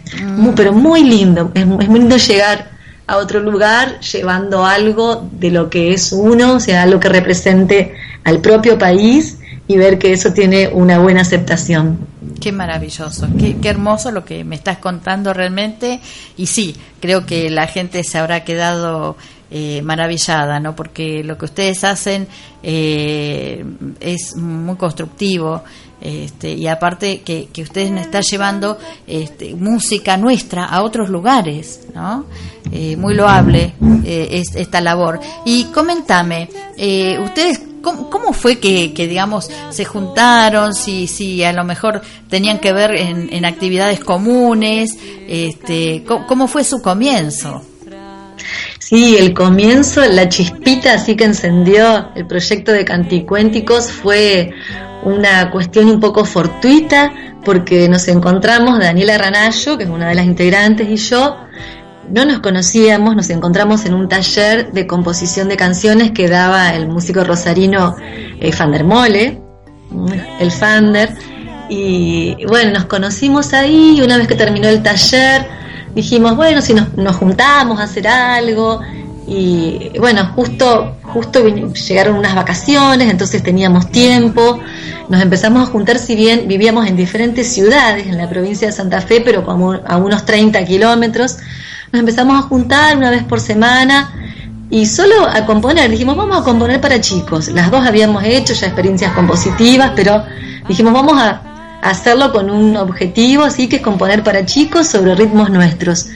pero 0.56 0.74
muy 0.74 1.04
lindo, 1.04 1.52
es, 1.54 1.62
es, 1.62 1.68
muy 1.68 2.00
lindo 2.00 2.18
llegar 2.18 2.72
a 3.08 3.18
otro 3.18 3.40
lugar 3.40 4.00
llevando 4.00 4.66
algo 4.66 5.30
de 5.32 5.52
lo 5.52 5.70
que 5.70 5.94
es 5.94 6.12
uno, 6.12 6.56
o 6.56 6.60
sea, 6.60 6.84
algo 6.84 7.00
que 7.00 7.10
represente 7.10 7.94
al 8.24 8.40
propio 8.40 8.78
país 8.78 9.38
y 9.68 9.78
ver 9.78 9.98
que 9.98 10.14
eso 10.14 10.34
tiene 10.34 10.68
una 10.68 11.00
buena 11.00 11.22
aceptación. 11.22 12.00
Qué 12.40 12.52
maravilloso, 12.52 13.28
qué, 13.40 13.58
qué, 13.58 13.70
hermoso 13.70 14.12
lo 14.12 14.26
que 14.26 14.44
me 14.44 14.56
estás 14.56 14.78
contando 14.78 15.34
realmente. 15.34 16.02
Y 16.38 16.48
sí, 16.48 16.76
creo 17.00 17.26
que 17.26 17.50
la 17.50 17.68
gente 17.68 18.04
se 18.04 18.18
habrá 18.18 18.44
quedado 18.44 19.16
eh, 19.52 19.82
maravillada, 19.82 20.60
¿no? 20.60 20.76
Porque 20.76 21.24
lo 21.24 21.38
que 21.38 21.46
ustedes 21.46 21.84
hacen 21.84 22.28
eh, 22.64 23.64
es 24.00 24.36
muy 24.36 24.76
constructivo. 24.76 25.64
Este, 26.02 26.52
y 26.54 26.68
aparte 26.68 27.22
que, 27.22 27.48
que 27.52 27.64
ustedes 27.64 27.90
nos 27.90 28.02
están 28.02 28.22
llevando 28.22 28.78
este, 29.08 29.56
música 29.56 30.18
nuestra 30.18 30.66
a 30.66 30.84
otros 30.84 31.10
lugares, 31.10 31.88
¿no? 31.96 32.26
Eh, 32.72 32.96
muy 32.98 33.16
loable 33.16 33.74
es, 34.06 34.56
esta 34.56 34.82
labor. 34.82 35.20
Y 35.46 35.66
coméntame, 35.66 36.50
ustedes 37.24 37.62
¿Cómo, 37.86 38.34
fue 38.34 38.58
que, 38.58 38.92
digamos, 38.96 39.52
se 39.70 39.86
juntaron? 39.86 40.74
Si, 40.74 41.06
si 41.06 41.44
a 41.44 41.54
lo 41.54 41.64
mejor 41.64 42.02
tenían 42.30 42.58
que 42.58 42.74
ver 42.74 42.96
en, 42.96 43.32
en 43.32 43.46
actividades 43.46 44.00
comunes, 44.00 44.98
este, 45.28 46.04
¿cómo, 46.04 46.48
fue 46.48 46.64
su 46.64 46.82
comienzo? 46.82 47.62
Sí, 48.88 49.18
el 49.18 49.34
comienzo, 49.34 50.06
la 50.06 50.30
chispita 50.30 50.94
así 50.94 51.16
que 51.16 51.24
encendió 51.24 52.12
el 52.14 52.28
proyecto 52.28 52.72
de 52.72 52.86
Canticuénticos 52.86 53.92
fue 53.92 54.52
una 55.02 55.50
cuestión 55.50 55.90
un 55.90 56.00
poco 56.00 56.24
fortuita 56.24 57.12
porque 57.44 57.90
nos 57.90 58.08
encontramos, 58.08 58.78
Daniela 58.78 59.18
Ranallo, 59.18 59.76
que 59.76 59.86
es 59.86 59.90
una 59.90 60.10
de 60.10 60.14
las 60.14 60.28
integrantes, 60.28 60.88
y 60.88 60.98
yo, 60.98 61.36
no 62.12 62.26
nos 62.26 62.42
conocíamos, 62.42 63.16
nos 63.16 63.32
encontramos 63.32 63.88
en 63.88 63.96
un 63.96 64.08
taller 64.08 64.72
de 64.72 64.86
composición 64.86 65.50
de 65.50 65.58
canciones 65.58 66.12
que 66.12 66.30
daba 66.30 66.76
el 66.76 66.88
músico 66.88 67.24
rosarino 67.24 67.96
eh, 68.40 68.52
Fandermole, 68.52 69.42
el 70.40 70.52
Fander, 70.52 71.12
y 71.70 72.38
bueno, 72.46 72.70
nos 72.74 72.86
conocimos 72.86 73.52
ahí 73.54 73.96
y 73.98 74.02
una 74.04 74.18
vez 74.18 74.28
que 74.28 74.36
terminó 74.36 74.68
el 74.68 74.84
taller, 74.84 75.65
dijimos, 75.96 76.36
bueno, 76.36 76.62
si 76.62 76.74
nos, 76.74 76.94
nos 76.96 77.16
juntamos 77.16 77.80
a 77.80 77.84
hacer 77.84 78.08
algo, 78.08 78.82
y 79.28 79.98
bueno, 79.98 80.32
justo, 80.36 80.98
justo 81.02 81.44
llegaron 81.48 82.16
unas 82.16 82.36
vacaciones, 82.36 83.10
entonces 83.10 83.42
teníamos 83.42 83.90
tiempo, 83.90 84.60
nos 85.10 85.22
empezamos 85.22 85.68
a 85.68 85.72
juntar, 85.72 85.98
si 85.98 86.16
bien 86.16 86.48
vivíamos 86.48 86.88
en 86.88 86.96
diferentes 86.96 87.52
ciudades 87.52 88.06
en 88.06 88.18
la 88.18 88.30
provincia 88.30 88.68
de 88.68 88.74
Santa 88.74 89.02
Fe, 89.02 89.22
pero 89.22 89.44
como 89.44 89.74
a 89.74 89.98
unos 89.98 90.26
30 90.26 90.64
kilómetros, 90.66 91.38
nos 91.92 92.00
empezamos 92.02 92.38
a 92.38 92.44
juntar 92.44 92.98
una 92.98 93.10
vez 93.10 93.24
por 93.24 93.40
semana. 93.40 94.14
Y 94.70 94.88
solo 94.88 95.28
a 95.28 95.46
componer, 95.46 95.92
dijimos, 95.92 96.18
vamos 96.18 96.40
a 96.40 96.44
componer 96.44 96.82
para 96.82 97.00
chicos, 97.00 97.50
las 97.50 97.70
dos 97.70 97.86
habíamos 97.86 98.24
hecho 98.24 98.54
ya 98.54 98.66
experiencias 98.66 99.14
compositivas, 99.14 99.92
pero 99.96 100.24
dijimos, 100.68 100.92
vamos 100.92 101.20
a 101.20 101.45
hacerlo 101.86 102.32
con 102.32 102.50
un 102.50 102.76
objetivo, 102.78 103.44
así 103.44 103.68
que 103.70 103.78
es 103.78 103.82
componer 103.82 104.24
para 104.24 104.46
chicos 104.46 104.88
sobre 104.88 105.16
ritmos 105.16 105.52
nuestros. 105.52 106.08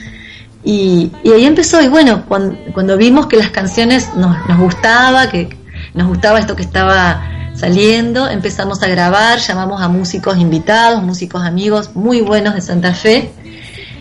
Y, 0.64 1.10
ahí 1.24 1.46
empezó, 1.46 1.80
y 1.80 1.88
bueno, 1.88 2.24
cuando, 2.26 2.96
vimos 2.96 3.26
que 3.26 3.36
las 3.36 3.50
canciones 3.50 4.10
nos, 4.16 4.36
nos 4.48 4.58
gustaba, 4.58 5.28
que 5.30 5.56
nos 5.94 6.08
gustaba 6.08 6.40
esto 6.40 6.56
que 6.56 6.62
estaba 6.62 7.22
saliendo, 7.54 8.28
empezamos 8.28 8.82
a 8.82 8.88
grabar, 8.88 9.38
llamamos 9.38 9.80
a 9.80 9.88
músicos 9.88 10.38
invitados, 10.38 11.02
músicos 11.02 11.44
amigos 11.44 11.94
muy 11.94 12.20
buenos 12.20 12.54
de 12.54 12.60
Santa 12.60 12.92
Fe, 12.92 13.30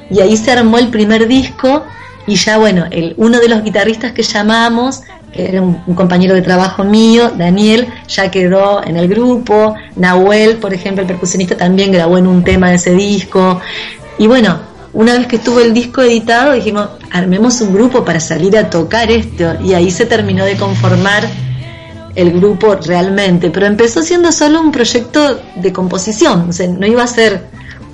y 0.10 0.22
ahí 0.22 0.36
se 0.38 0.52
armó 0.52 0.80
el 0.80 0.88
primer 0.88 1.28
disco, 1.28 1.86
y 2.26 2.36
ya 2.36 2.58
bueno, 2.58 2.86
el, 2.90 3.14
uno 3.18 3.40
de 3.40 3.48
los 3.48 3.64
guitarristas 3.64 4.14
que 4.14 4.24
llamamos 4.24 5.02
era 5.34 5.62
un, 5.62 5.76
compañero 5.96 6.34
de 6.34 6.42
trabajo 6.42 6.84
mío, 6.84 7.32
Daniel, 7.38 7.88
ya 8.08 8.32
quedó 8.32 8.84
en 8.84 8.98
el 8.98 9.08
grupo, 9.08 9.76
Nahuel, 9.96 10.58
por 10.58 10.74
ejemplo, 10.74 11.02
el 11.02 11.08
percusionista 11.08 11.56
también 11.56 11.92
grabó 11.92 12.18
en 12.18 12.28
un 12.28 12.44
tema 12.44 12.70
de 12.70 12.76
ese 12.76 12.94
disco, 12.94 13.62
y 14.18 14.28
bueno, 14.28 14.60
una 14.94 15.14
vez 15.14 15.28
que 15.28 15.36
estuvo 15.36 15.60
el 15.60 15.74
disco 15.74 16.02
editado 16.02 16.54
dijimos, 16.54 16.90
armemos 17.12 17.62
un 17.62 17.74
grupo 17.74 18.04
para 18.04 18.20
salir 18.20 18.58
a 18.58 18.70
tocar 18.70 19.12
esto, 19.12 19.56
y 19.64 19.74
ahí 19.74 19.92
se 19.92 20.06
terminó 20.06 20.46
de 20.46 20.58
conformar 20.58 21.28
el 22.16 22.32
grupo 22.34 22.76
realmente, 22.76 23.50
pero 23.50 23.66
empezó 23.66 24.02
siendo 24.02 24.32
solo 24.32 24.60
un 24.60 24.72
proyecto 24.72 25.40
de 25.56 25.72
composición, 25.72 26.50
o 26.50 26.54
sea, 26.54 26.68
no 26.68 26.86
iba 26.88 27.04
a 27.04 27.08
ser 27.08 27.46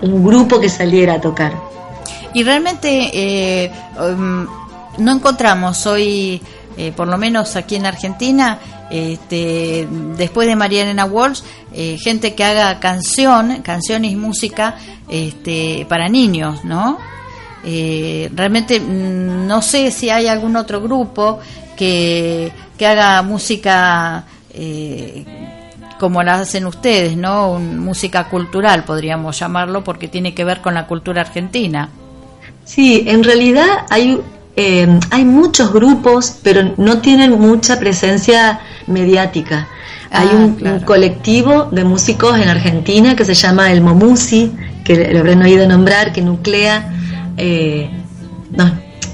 un 0.01 0.23
grupo 0.23 0.59
que 0.59 0.69
saliera 0.69 1.15
a 1.15 1.21
tocar. 1.21 1.53
Y 2.33 2.43
realmente 2.43 3.11
eh, 3.13 3.71
um, 3.99 4.45
no 4.97 5.11
encontramos 5.11 5.85
hoy 5.85 6.41
eh, 6.77 6.91
por 6.95 7.07
lo 7.07 7.17
menos 7.17 7.55
aquí 7.55 7.75
en 7.75 7.85
Argentina, 7.85 8.59
este, 8.91 9.87
después 10.17 10.47
de 10.47 10.55
María 10.55 10.83
Elena 10.83 11.05
Walsh, 11.05 11.41
eh, 11.73 11.97
gente 12.01 12.35
que 12.35 12.43
haga 12.43 12.79
canción, 12.79 13.61
canciones 13.63 14.11
y 14.11 14.15
música 14.15 14.75
este, 15.09 15.85
para 15.89 16.07
niños, 16.09 16.63
¿no? 16.65 16.97
Eh, 17.63 18.29
realmente 18.35 18.79
mm, 18.79 19.47
no 19.47 19.61
sé 19.61 19.89
si 19.91 20.09
hay 20.09 20.27
algún 20.27 20.55
otro 20.55 20.81
grupo 20.81 21.39
que, 21.75 22.51
que 22.77 22.85
haga 22.85 23.21
música 23.23 24.25
como 25.99 26.21
la 26.23 26.35
hacen 26.35 26.65
ustedes, 26.65 27.15
¿no? 27.17 27.51
Un- 27.51 27.79
música 27.79 28.25
cultural, 28.29 28.83
podríamos 28.83 29.39
llamarlo, 29.39 29.83
porque 29.83 30.07
tiene 30.07 30.33
que 30.33 30.43
ver 30.43 30.61
con 30.61 30.73
la 30.73 30.87
cultura 30.87 31.21
argentina. 31.21 31.89
Sí, 32.65 33.03
en 33.07 33.23
realidad 33.23 33.85
hay, 33.89 34.19
eh, 34.55 34.99
hay 35.11 35.25
muchos 35.25 35.73
grupos, 35.73 36.35
pero 36.43 36.73
no 36.77 36.99
tienen 36.99 37.39
mucha 37.39 37.77
presencia 37.79 38.59
mediática. 38.87 39.67
hay 40.11 40.29
Ah, 40.31 40.35
un, 40.35 40.55
claro. 40.55 40.77
un 40.77 40.83
colectivo 40.83 41.65
de 41.71 41.83
músicos 41.83 42.37
en 42.39 42.47
Argentina 42.47 43.15
que 43.15 43.25
se 43.25 43.33
llama 43.33 43.71
el 43.71 43.81
Momusi, 43.81 44.53
que 44.83 45.11
lo 45.11 45.19
habrán 45.19 45.41
oído 45.41 45.67
nombrar, 45.67 46.13
que 46.13 46.21
nuclea, 46.21 46.89
eh, 47.37 47.89
nos, 48.51 48.71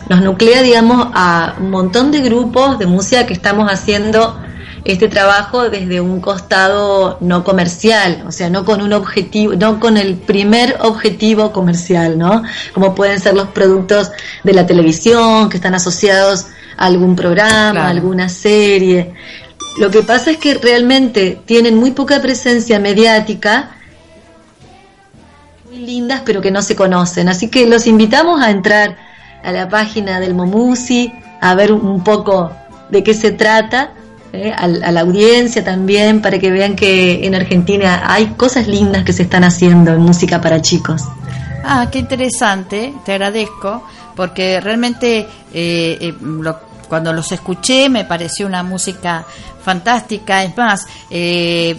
nos 0.10 0.22
nuclea, 0.22 0.62
digamos, 0.62 1.08
a 1.14 1.56
un 1.60 1.72
montón 1.72 2.12
de 2.12 2.20
grupos 2.22 2.78
de 2.78 2.86
música 2.86 3.26
que 3.26 3.34
estamos 3.34 3.72
haciendo 3.72 4.38
este 4.84 5.08
trabajo 5.08 5.70
desde 5.70 6.02
un 6.02 6.22
costado 6.22 7.18
no 7.22 7.44
comercial, 7.44 8.24
o 8.28 8.32
sea, 8.32 8.50
no 8.50 8.66
con 8.66 8.82
un 8.82 8.94
objetivo, 8.94 9.54
no 9.56 9.80
con 9.80 9.98
el 9.98 10.16
primer 10.16 10.78
objetivo 10.82 11.52
comercial, 11.52 12.18
¿no? 12.18 12.42
Como 12.74 12.96
pueden 12.96 13.20
ser 13.20 13.36
los 13.36 13.50
productos 13.50 14.12
de 14.44 14.54
la 14.54 14.66
televisión 14.66 15.50
que 15.50 15.58
están 15.58 15.76
asociados 15.76 16.48
a 16.78 16.88
algún 16.88 17.16
programa, 17.16 17.72
Claro. 17.72 17.90
alguna 17.90 18.28
serie. 18.30 19.14
Lo 19.78 19.92
que 19.92 20.02
pasa 20.02 20.32
es 20.32 20.38
que 20.38 20.56
realmente 20.56 21.40
tienen 21.46 21.78
muy 21.78 21.92
poca 21.92 22.22
presencia 22.22 22.80
mediática, 22.80 23.72
muy 25.70 25.78
lindas, 25.80 26.24
pero 26.26 26.42
que 26.42 26.52
no 26.52 26.62
se 26.62 26.76
conocen. 26.76 27.30
Así 27.30 27.50
que 27.50 27.68
los 27.68 27.86
invitamos 27.86 28.42
a 28.42 28.50
entrar 28.50 28.98
a 29.44 29.52
la 29.52 29.70
página 29.70 30.20
del 30.20 30.34
Momusi, 30.34 31.14
a 31.40 31.56
ver 31.56 31.72
un 31.72 32.04
poco 32.04 32.52
de 32.90 33.04
qué 33.04 33.14
se 33.14 33.32
trata, 33.32 33.92
eh, 34.34 34.54
a, 34.56 34.68
la 34.68 35.02
audiencia 35.02 35.64
también, 35.64 36.22
para 36.22 36.40
que 36.40 36.52
vean 36.52 36.76
que 36.76 37.26
en 37.26 37.36
Argentina 37.36 38.04
hay 38.06 38.28
cosas 38.38 38.68
lindas 38.68 39.04
que 39.04 39.14
se 39.14 39.24
están 39.24 39.44
haciendo 39.44 39.92
en 39.92 40.00
música 40.02 40.40
para 40.42 40.62
chicos. 40.62 41.04
Ah, 41.64 41.88
qué 41.92 42.00
interesante, 42.00 42.94
te 43.06 43.12
agradezco, 43.14 43.84
porque 44.16 44.60
realmente 44.62 45.20
eh, 45.54 45.98
eh, 46.02 46.14
lo- 46.22 46.60
cuando 46.90 47.14
los 47.14 47.32
escuché 47.32 47.88
me 47.88 48.04
pareció 48.04 48.46
una 48.48 48.64
música 48.64 49.24
fantástica. 49.64 50.44
Es 50.44 50.58
más, 50.58 50.86
eh, 51.10 51.76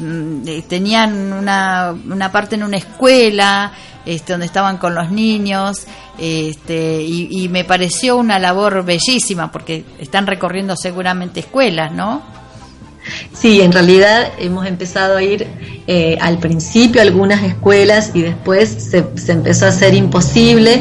eh, 0.47 0.63
tenían 0.69 1.33
una, 1.33 1.93
una 2.11 2.33
parte 2.33 2.55
en 2.55 2.63
una 2.63 2.79
escuela 2.79 3.73
este, 4.07 4.33
donde 4.33 4.47
estaban 4.47 4.79
con 4.79 4.95
los 4.95 5.11
niños 5.11 5.85
este, 6.19 7.03
y 7.03 7.49
me 7.51 7.65
pareció 7.65 8.17
una 8.17 8.39
labor 8.39 8.85
bellísima, 8.85 9.51
porque 9.53 9.85
están 9.99 10.27
recorriendo 10.27 10.77
seguramente 10.77 11.41
escuelas, 11.41 11.93
¿no? 11.93 12.23
Sí, 13.33 13.61
en 13.61 13.73
realidad 13.73 14.33
hemos 14.39 14.67
empezado 14.67 15.17
a 15.17 15.23
ir 15.23 15.47
eh, 15.87 16.17
al 16.21 16.39
principio 16.39 17.01
a 17.01 17.05
algunas 17.05 17.43
escuelas 17.43 18.13
y 18.15 18.23
después 18.23 18.69
se, 18.69 19.05
se 19.17 19.33
empezó 19.33 19.67
a 19.67 19.69
hacer 19.69 19.95
imposible 19.95 20.81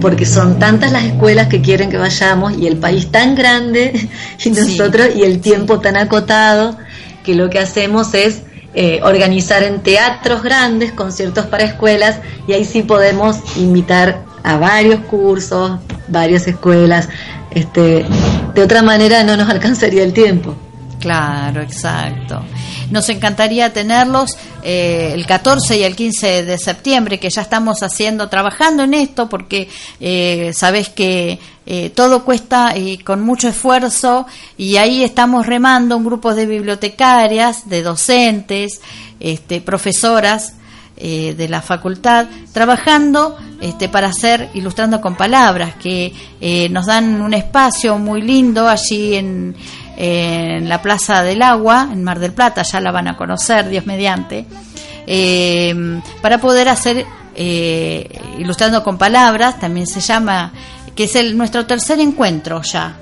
porque 0.00 0.26
son 0.26 0.58
tantas 0.58 0.92
las 0.92 1.04
escuelas 1.04 1.48
que 1.48 1.62
quieren 1.62 1.90
que 1.90 1.96
vayamos 1.96 2.58
y 2.58 2.66
el 2.66 2.76
país 2.76 3.10
tan 3.10 3.34
grande 3.34 4.08
y 4.44 4.50
nosotros 4.50 5.08
y 5.14 5.22
el 5.22 5.40
tiempo 5.40 5.80
tan 5.80 5.96
acotado 5.96 6.76
que 7.24 7.34
lo 7.34 7.48
que 7.50 7.58
hacemos 7.58 8.14
es 8.14 8.42
eh, 8.74 9.00
organizar 9.02 9.62
en 9.62 9.80
teatros 9.80 10.42
grandes 10.42 10.92
conciertos 10.92 11.44
para 11.46 11.64
escuelas 11.64 12.20
y 12.46 12.54
ahí 12.54 12.64
sí 12.64 12.82
podemos 12.82 13.36
invitar 13.56 14.24
a 14.42 14.56
varios 14.56 15.00
cursos, 15.00 15.78
varias 16.08 16.46
escuelas. 16.46 17.08
Este, 17.50 18.06
de 18.54 18.62
otra 18.62 18.82
manera 18.82 19.24
no 19.24 19.36
nos 19.36 19.50
alcanzaría 19.50 20.02
el 20.02 20.14
tiempo. 20.14 20.56
Claro, 21.02 21.60
exacto. 21.60 22.44
Nos 22.92 23.08
encantaría 23.08 23.72
tenerlos 23.72 24.38
eh, 24.62 25.10
el 25.12 25.26
14 25.26 25.78
y 25.78 25.82
el 25.82 25.96
15 25.96 26.44
de 26.44 26.58
septiembre, 26.58 27.18
que 27.18 27.28
ya 27.28 27.42
estamos 27.42 27.82
haciendo, 27.82 28.28
trabajando 28.28 28.84
en 28.84 28.94
esto, 28.94 29.28
porque 29.28 29.68
eh, 29.98 30.52
sabes 30.54 30.90
que 30.90 31.40
eh, 31.66 31.90
todo 31.90 32.24
cuesta 32.24 32.78
y 32.78 32.98
con 32.98 33.20
mucho 33.20 33.48
esfuerzo, 33.48 34.28
y 34.56 34.76
ahí 34.76 35.02
estamos 35.02 35.44
remando 35.44 35.96
un 35.96 36.04
grupo 36.04 36.36
de 36.36 36.46
bibliotecarias, 36.46 37.68
de 37.68 37.82
docentes, 37.82 38.80
este, 39.18 39.60
profesoras 39.60 40.54
de 40.94 41.48
la 41.48 41.62
facultad, 41.62 42.26
trabajando 42.52 43.36
este, 43.60 43.88
para 43.88 44.08
hacer 44.08 44.50
Ilustrando 44.54 45.00
con 45.00 45.16
Palabras, 45.16 45.74
que 45.74 46.12
nos 46.70 46.86
dan 46.86 47.20
un 47.20 47.34
espacio 47.34 47.98
muy 47.98 48.22
lindo 48.22 48.68
allí 48.68 49.16
en, 49.16 49.56
en 49.96 50.68
la 50.68 50.80
Plaza 50.80 51.22
del 51.22 51.42
Agua, 51.42 51.88
en 51.92 52.02
Mar 52.02 52.18
del 52.18 52.32
Plata, 52.32 52.62
ya 52.62 52.80
la 52.80 52.92
van 52.92 53.08
a 53.08 53.16
conocer, 53.16 53.68
Dios 53.68 53.86
mediante, 53.86 54.46
eh, 55.06 56.00
para 56.20 56.38
poder 56.38 56.68
hacer 56.68 57.06
eh, 57.34 58.20
Ilustrando 58.38 58.82
con 58.82 58.98
Palabras, 58.98 59.58
también 59.58 59.86
se 59.86 60.00
llama, 60.00 60.52
que 60.94 61.04
es 61.04 61.16
el, 61.16 61.36
nuestro 61.36 61.66
tercer 61.66 62.00
encuentro 62.00 62.62
ya. 62.62 62.96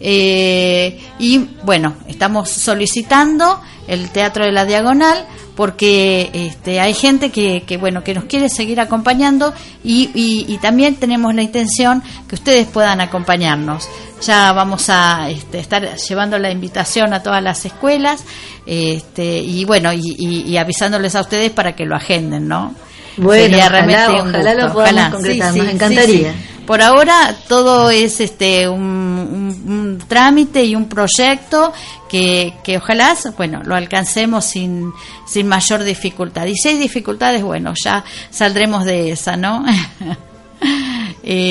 Eh, 0.00 1.00
y 1.18 1.38
bueno, 1.64 1.94
estamos 2.06 2.50
solicitando 2.50 3.60
el 3.88 4.10
Teatro 4.10 4.44
de 4.44 4.52
la 4.52 4.64
Diagonal 4.64 5.24
porque 5.54 6.28
este, 6.34 6.80
hay 6.80 6.92
gente 6.92 7.30
que, 7.30 7.62
que, 7.66 7.78
bueno 7.78 8.04
que 8.04 8.12
nos 8.12 8.24
quiere 8.24 8.50
seguir 8.50 8.78
acompañando 8.78 9.54
y, 9.82 10.10
y- 10.14 10.44
y 10.52 10.58
también 10.58 10.96
tenemos 10.96 11.34
la 11.34 11.40
intención 11.42 12.02
que 12.28 12.34
ustedes 12.34 12.66
puedan 12.66 13.00
acompañarnos. 13.00 13.88
Ya 14.22 14.52
vamos 14.52 14.90
a 14.90 15.30
este, 15.30 15.58
estar 15.58 15.96
llevando 15.96 16.38
la 16.38 16.50
invitación 16.50 17.14
a 17.14 17.22
todas 17.22 17.42
las 17.42 17.64
escuelas 17.64 18.22
este, 18.66 19.38
y 19.38 19.64
bueno 19.64 19.92
y, 19.94 20.14
y- 20.46 20.56
avisándoles 20.58 21.14
a 21.14 21.22
ustedes 21.22 21.50
para 21.52 21.74
que 21.74 21.86
lo 21.86 21.96
agenden, 21.96 22.48
¿no? 22.48 22.74
Bueno, 23.16 23.44
Sería 23.44 23.66
ojalá, 23.68 24.08
lo 24.54 24.72
podamos 24.74 24.76
ojalá. 24.76 25.10
concretar, 25.10 25.52
Sí, 25.54 25.58
nos 25.58 25.68
sí, 25.68 25.74
encantaría. 25.74 26.32
sí. 26.32 26.38
Por 26.66 26.82
ahora 26.82 27.34
todo 27.48 27.90
es 27.90 28.20
este 28.20 28.68
un, 28.68 28.80
un- 28.82 29.64
un 29.66 29.98
trámite 30.08 30.64
y 30.64 30.74
un 30.74 30.88
proyecto 30.88 31.72
que, 32.08 32.54
que 32.64 32.78
ojalá 32.78 33.16
bueno 33.36 33.62
lo 33.64 33.74
alcancemos 33.74 34.44
sin, 34.44 34.92
sin 35.26 35.46
mayor 35.48 35.84
dificultad. 35.84 36.46
Y 36.46 36.54
si 36.56 36.68
hay 36.68 36.78
dificultades, 36.78 37.42
bueno, 37.42 37.72
ya 37.82 38.04
saldremos 38.30 38.84
de 38.84 39.12
esa, 39.12 39.36
¿no? 39.36 39.64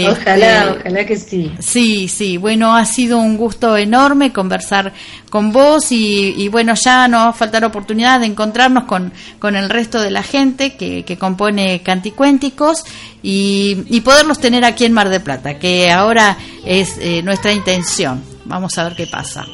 Ojalá, 0.10 0.64
Este, 0.64 0.80
ojalá 0.80 1.06
que 1.06 1.18
sí. 1.18 1.52
Sí, 1.60 2.08
sí, 2.08 2.38
bueno, 2.38 2.76
ha 2.76 2.86
sido 2.86 3.18
un 3.20 3.36
gusto 3.36 3.76
enorme 3.76 4.32
conversar 4.32 4.94
con 5.30 5.52
vos 5.52 5.92
y, 5.92 6.34
y 6.38 6.48
bueno, 6.48 6.76
ya 6.76 7.10
nos 7.10 7.26
va 7.26 7.30
a 7.30 7.34
faltar 7.34 7.66
oportunidad 7.66 8.22
de 8.22 8.28
encontrarnos 8.28 8.86
con, 8.86 9.12
con 9.38 9.56
el 9.58 9.70
resto 9.70 10.00
de 10.02 10.12
la 10.12 10.24
gente 10.24 10.78
que, 10.78 11.04
que 11.04 11.18
compone 11.18 11.82
Canticuénticos 11.82 12.86
y, 13.22 13.84
y 13.90 14.02
poderlos 14.02 14.40
tener 14.40 14.64
aquí 14.64 14.86
en 14.86 14.94
Mar 14.94 15.10
de 15.10 15.20
Plata, 15.20 15.60
que 15.60 15.92
ahora 15.92 16.38
es 16.66 16.98
eh, 17.00 17.22
nuestra 17.22 17.52
intención. 17.52 18.24
Vamos 18.46 18.78
a 18.78 18.86
ver 18.86 18.96
qué 18.96 19.08
pasa. 19.08 19.46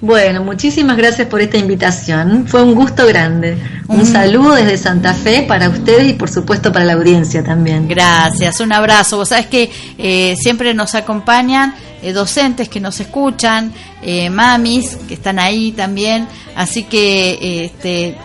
Bueno, 0.00 0.44
muchísimas 0.44 0.96
gracias 0.96 1.26
por 1.28 1.40
esta 1.40 1.56
invitación. 1.56 2.46
Fue 2.46 2.62
un 2.62 2.74
gusto 2.74 3.06
grande. 3.06 3.56
Un 3.88 4.02
Mm. 4.02 4.06
saludo 4.06 4.54
desde 4.54 4.76
Santa 4.76 5.14
Fe 5.14 5.42
para 5.48 5.70
ustedes 5.70 6.10
y 6.10 6.12
por 6.12 6.28
supuesto 6.28 6.70
para 6.70 6.84
la 6.84 6.92
audiencia 6.92 7.42
también. 7.42 7.88
Gracias, 7.88 8.60
un 8.60 8.72
abrazo. 8.72 9.16
Vos 9.16 9.30
sabés 9.30 9.46
que 9.46 9.70
eh, 9.96 10.36
siempre 10.38 10.74
nos 10.74 10.94
acompañan 10.94 11.74
eh, 12.02 12.12
docentes 12.12 12.68
que 12.68 12.78
nos 12.78 13.00
escuchan, 13.00 13.72
eh, 14.02 14.28
mamis 14.28 14.96
que 15.08 15.14
están 15.14 15.38
ahí 15.38 15.72
también, 15.72 16.28
así 16.54 16.82
que 16.84 17.30
eh, 17.30 17.64
este, 17.64 18.18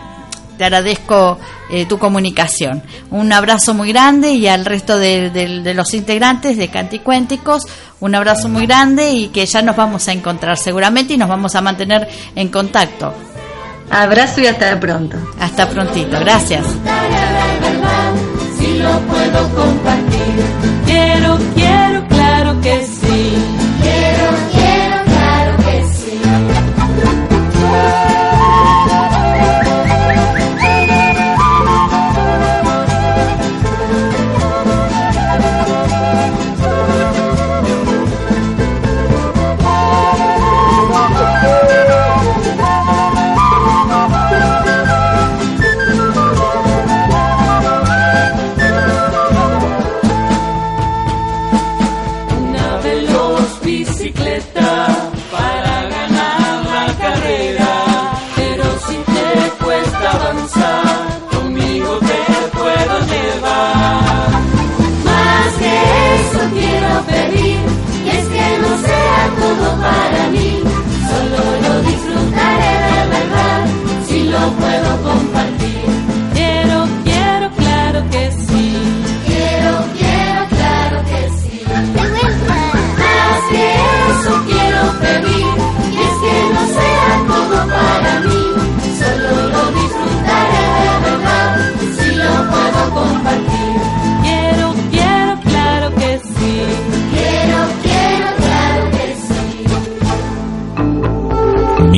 te 0.58 0.64
agradezco 0.64 1.38
eh, 1.70 1.86
tu 1.86 1.98
comunicación. 1.98 2.82
Un 3.10 3.32
abrazo 3.32 3.72
muy 3.72 3.88
grande 3.90 4.32
y 4.32 4.46
al 4.46 4.66
resto 4.66 4.98
de, 4.98 5.30
de- 5.30 5.62
de 5.62 5.74
los 5.74 5.94
integrantes 5.94 6.58
de 6.58 6.68
Canticuénticos, 6.68 7.62
un 8.02 8.16
abrazo 8.16 8.48
muy 8.48 8.66
grande 8.66 9.12
y 9.12 9.28
que 9.28 9.46
ya 9.46 9.62
nos 9.62 9.76
vamos 9.76 10.08
a 10.08 10.12
encontrar 10.12 10.58
seguramente 10.58 11.14
y 11.14 11.16
nos 11.16 11.28
vamos 11.28 11.54
a 11.54 11.60
mantener 11.60 12.08
en 12.34 12.48
contacto. 12.48 13.14
Abrazo 13.90 14.40
y 14.40 14.46
hasta 14.48 14.78
pronto. 14.80 15.16
Hasta 15.38 15.68
prontito, 15.68 16.18
gracias. 16.18 16.66
si 18.58 18.78
lo 18.78 18.98
puedo 19.02 19.48
compartir. 19.54 20.44
Quiero, 20.84 21.38
quiero, 21.54 22.08
claro 22.08 22.60
que 22.60 22.84
sí. 22.86 23.01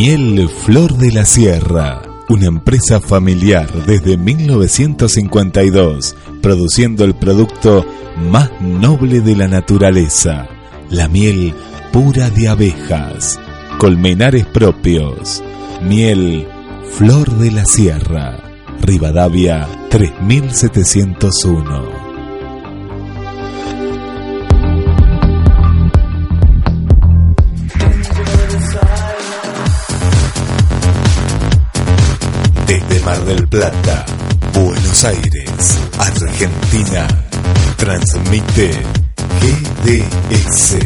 Miel 0.07 0.51
Flor 0.51 0.99
de 0.99 1.13
la 1.13 1.25
Sierra, 1.25 2.03
una 2.29 2.45
empresa 2.45 3.01
familiar 3.01 3.73
desde 3.87 4.19
1952, 4.19 6.15
produciendo 6.43 7.05
el 7.05 7.15
producto 7.15 7.87
más 8.31 8.51
noble 8.61 9.23
de 9.23 9.35
la 9.35 9.49
naturaleza, 9.49 10.47
la 10.91 11.09
miel 11.09 11.55
pura 11.91 12.29
de 12.29 12.49
abejas, 12.49 13.41
colmenares 13.79 14.45
propios, 14.45 15.43
miel 15.81 16.47
Flor 16.93 17.31
de 17.39 17.53
la 17.53 17.65
Sierra, 17.65 18.43
Rivadavia 18.83 19.67
3701. 19.89 21.94
Transmite 38.35 38.71
GDS, 39.41 40.77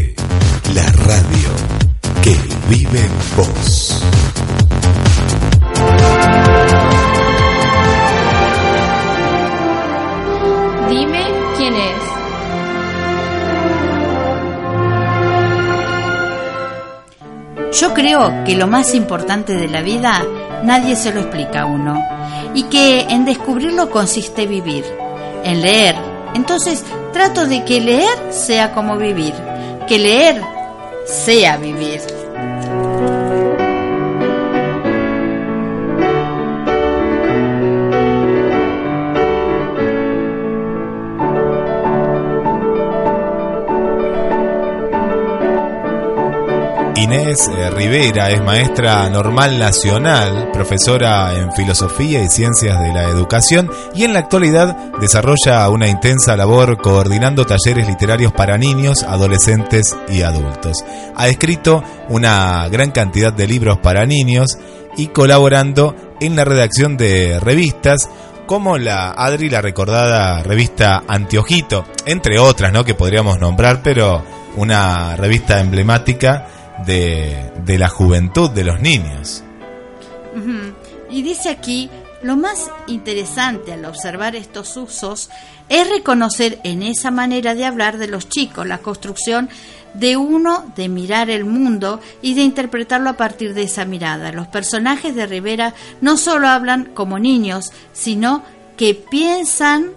la 0.74 0.84
radio 1.06 1.50
que 2.22 2.36
vive 2.68 3.00
en 3.00 3.12
vos. 3.36 4.02
Dime 10.90 11.24
quién 11.56 11.74
es. 11.74 11.80
Yo 17.80 17.94
creo 17.94 18.44
que 18.44 18.56
lo 18.56 18.66
más 18.66 18.94
importante 18.94 19.54
de 19.54 19.68
la 19.68 19.80
vida 19.82 20.22
nadie 20.64 20.96
se 20.96 21.14
lo 21.14 21.20
explica 21.20 21.62
a 21.62 21.66
uno 21.66 22.02
y 22.54 22.64
que 22.64 23.02
en 23.02 23.24
descubrirlo 23.24 23.90
consiste 23.90 24.46
vivir, 24.46 24.84
en 25.44 25.62
leer. 25.62 25.96
Entonces 26.34 26.84
trato 27.18 27.48
de 27.48 27.64
que 27.64 27.80
leer 27.80 28.16
sea 28.30 28.70
como 28.70 28.96
vivir, 28.96 29.34
que 29.88 29.98
leer 29.98 30.40
sea 31.04 31.56
vivir. 31.56 32.17
Inés 47.08 47.48
eh, 47.48 47.70
Rivera 47.70 48.28
es 48.28 48.42
maestra 48.42 49.08
normal 49.08 49.58
nacional, 49.58 50.50
profesora 50.52 51.34
en 51.38 51.50
filosofía 51.54 52.22
y 52.22 52.28
ciencias 52.28 52.78
de 52.78 52.92
la 52.92 53.04
educación 53.04 53.70
y 53.94 54.04
en 54.04 54.12
la 54.12 54.18
actualidad 54.18 54.76
desarrolla 55.00 55.70
una 55.70 55.88
intensa 55.88 56.36
labor 56.36 56.76
coordinando 56.76 57.46
talleres 57.46 57.88
literarios 57.88 58.32
para 58.32 58.58
niños, 58.58 59.04
adolescentes 59.04 59.96
y 60.10 60.20
adultos. 60.20 60.84
Ha 61.16 61.28
escrito 61.28 61.82
una 62.10 62.68
gran 62.68 62.90
cantidad 62.90 63.32
de 63.32 63.46
libros 63.46 63.78
para 63.78 64.04
niños 64.04 64.58
y 64.98 65.06
colaborando 65.06 65.96
en 66.20 66.36
la 66.36 66.44
redacción 66.44 66.98
de 66.98 67.40
revistas 67.40 68.10
como 68.44 68.76
la 68.76 69.12
Adri, 69.12 69.48
la 69.48 69.62
recordada 69.62 70.42
revista 70.42 71.04
Antiojito, 71.08 71.86
entre 72.04 72.38
otras, 72.38 72.70
¿no? 72.70 72.84
Que 72.84 72.94
podríamos 72.94 73.38
nombrar, 73.38 73.80
pero 73.82 74.22
una 74.56 75.16
revista 75.16 75.60
emblemática 75.60 76.48
de, 76.86 77.52
de 77.64 77.78
la 77.78 77.88
juventud 77.88 78.50
de 78.50 78.64
los 78.64 78.80
niños. 78.80 79.44
Y 81.10 81.22
dice 81.22 81.48
aquí, 81.50 81.90
lo 82.22 82.36
más 82.36 82.70
interesante 82.86 83.72
al 83.72 83.84
observar 83.84 84.36
estos 84.36 84.76
usos 84.76 85.30
es 85.68 85.88
reconocer 85.88 86.60
en 86.64 86.82
esa 86.82 87.10
manera 87.10 87.54
de 87.54 87.64
hablar 87.64 87.98
de 87.98 88.08
los 88.08 88.28
chicos 88.28 88.66
la 88.66 88.78
construcción 88.78 89.48
de 89.94 90.16
uno 90.16 90.72
de 90.76 90.88
mirar 90.88 91.30
el 91.30 91.44
mundo 91.44 92.00
y 92.22 92.34
de 92.34 92.42
interpretarlo 92.42 93.10
a 93.10 93.16
partir 93.16 93.54
de 93.54 93.62
esa 93.62 93.84
mirada. 93.84 94.32
Los 94.32 94.48
personajes 94.48 95.14
de 95.14 95.26
Rivera 95.26 95.74
no 96.00 96.16
solo 96.16 96.48
hablan 96.48 96.86
como 96.94 97.18
niños, 97.18 97.72
sino 97.92 98.42
que 98.76 98.94
piensan, 98.94 99.90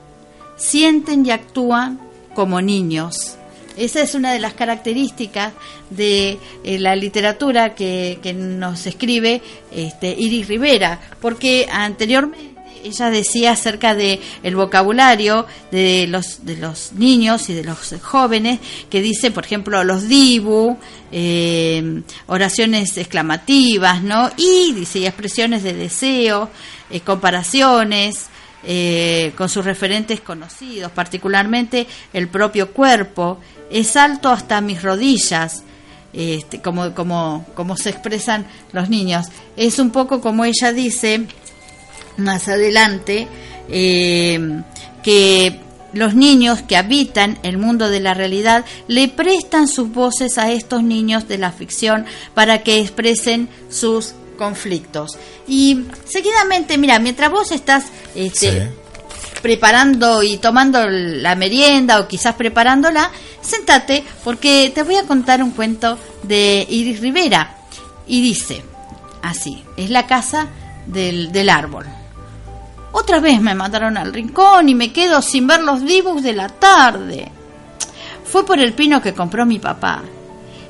sienten 0.58 1.26
y 1.26 1.32
actúan 1.32 2.00
como 2.34 2.62
niños. 2.62 3.38
Esa 3.78 4.02
es 4.02 4.16
una 4.16 4.34
de 4.34 4.40
las 4.40 4.54
características 4.54 5.54
de 5.90 6.38
eh, 6.64 6.80
la 6.80 6.96
literatura 6.96 7.76
que, 7.76 8.20
que 8.22 8.34
nos 8.34 8.86
escribe 8.88 9.42
este, 9.72 10.16
Iris 10.18 10.48
Rivera, 10.48 11.00
porque 11.20 11.68
anteriormente 11.72 12.52
ella 12.84 13.10
decía 13.10 13.52
acerca 13.52 13.96
de 13.96 14.20
el 14.44 14.56
vocabulario 14.56 15.46
de 15.72 16.08
los 16.08 16.46
de 16.46 16.58
los 16.58 16.94
niños 16.94 17.50
y 17.50 17.54
de 17.54 17.64
los 17.64 17.94
jóvenes 18.02 18.60
que 18.90 19.02
dice 19.02 19.32
por 19.32 19.46
ejemplo 19.46 19.84
los 19.84 20.08
dibu 20.08 20.78
eh, 21.12 22.02
oraciones 22.28 22.98
exclamativas 22.98 24.02
no 24.04 24.32
y 24.38 24.74
dice 24.74 25.00
y 25.00 25.06
expresiones 25.06 25.64
de 25.64 25.74
deseo 25.74 26.50
eh, 26.90 27.02
comparaciones 27.02 28.28
eh, 28.64 29.34
con 29.36 29.50
sus 29.50 29.66
referentes 29.66 30.22
conocidos 30.22 30.92
particularmente 30.92 31.88
el 32.14 32.28
propio 32.28 32.72
cuerpo 32.72 33.40
es 33.72 33.96
alto 33.96 34.30
hasta 34.30 34.62
mis 34.62 34.84
rodillas 34.84 35.64
este, 36.14 36.62
como 36.62 36.94
como 36.94 37.46
como 37.56 37.78
se 37.78 37.90
expresan 37.90 38.46
los 38.74 38.90
niños. 38.90 39.28
Es 39.56 39.80
un 39.80 39.92
poco 39.92 40.20
como 40.20 40.44
ella 40.44 40.74
dice 40.74 41.26
más 42.18 42.50
adelante 42.50 43.28
eh, 43.70 44.62
que 45.04 45.60
los 45.94 46.14
niños 46.14 46.62
que 46.62 46.78
habitan 46.78 47.38
el 47.44 47.58
mundo 47.58 47.90
de 47.90 48.00
la 48.00 48.14
realidad 48.14 48.66
le 48.88 49.08
prestan 49.08 49.68
sus 49.68 49.92
voces 49.92 50.38
a 50.38 50.52
estos 50.52 50.84
niños 50.84 51.28
de 51.28 51.38
la 51.38 51.52
ficción 51.52 52.06
para 52.34 52.64
que 52.64 52.80
expresen 52.80 53.50
sus 53.70 54.14
conflictos. 54.42 55.20
Y 55.48 55.86
seguidamente, 56.06 56.80
mira, 56.80 56.98
mientras 56.98 57.30
vos 57.30 57.52
estás 57.52 57.86
este, 58.16 58.72
preparando 59.44 60.24
y 60.24 60.38
tomando 60.38 60.90
la 60.90 61.36
merienda 61.36 62.00
o 62.00 62.08
quizás 62.08 62.34
preparándola, 62.34 63.12
sentate 63.40 64.04
porque 64.24 64.72
te 64.74 64.82
voy 64.82 64.96
a 64.96 65.04
contar 65.04 65.44
un 65.44 65.52
cuento 65.52 66.00
de 66.24 66.66
Iris 66.68 67.02
Rivera. 67.02 67.56
Y 68.08 68.24
dice 68.24 68.64
así, 69.22 69.64
es 69.78 69.92
la 69.92 70.08
casa 70.08 70.48
del, 70.88 71.32
del 71.32 71.52
árbol. 71.52 71.86
Otra 72.94 73.20
vez 73.20 73.40
me 73.40 73.54
mandaron 73.54 73.96
al 73.96 74.12
rincón 74.12 74.70
y 74.70 74.74
me 74.74 74.92
quedo 74.92 75.22
sin 75.22 75.46
ver 75.46 75.62
los 75.62 75.86
dibujos 75.86 76.24
de 76.24 76.34
la 76.34 76.50
tarde. 76.50 77.32
Fue 78.26 78.44
por 78.44 78.60
el 78.60 78.74
pino 78.74 79.04
que 79.04 79.14
compró 79.14 79.46
mi 79.46 79.60
papá. 79.60 80.02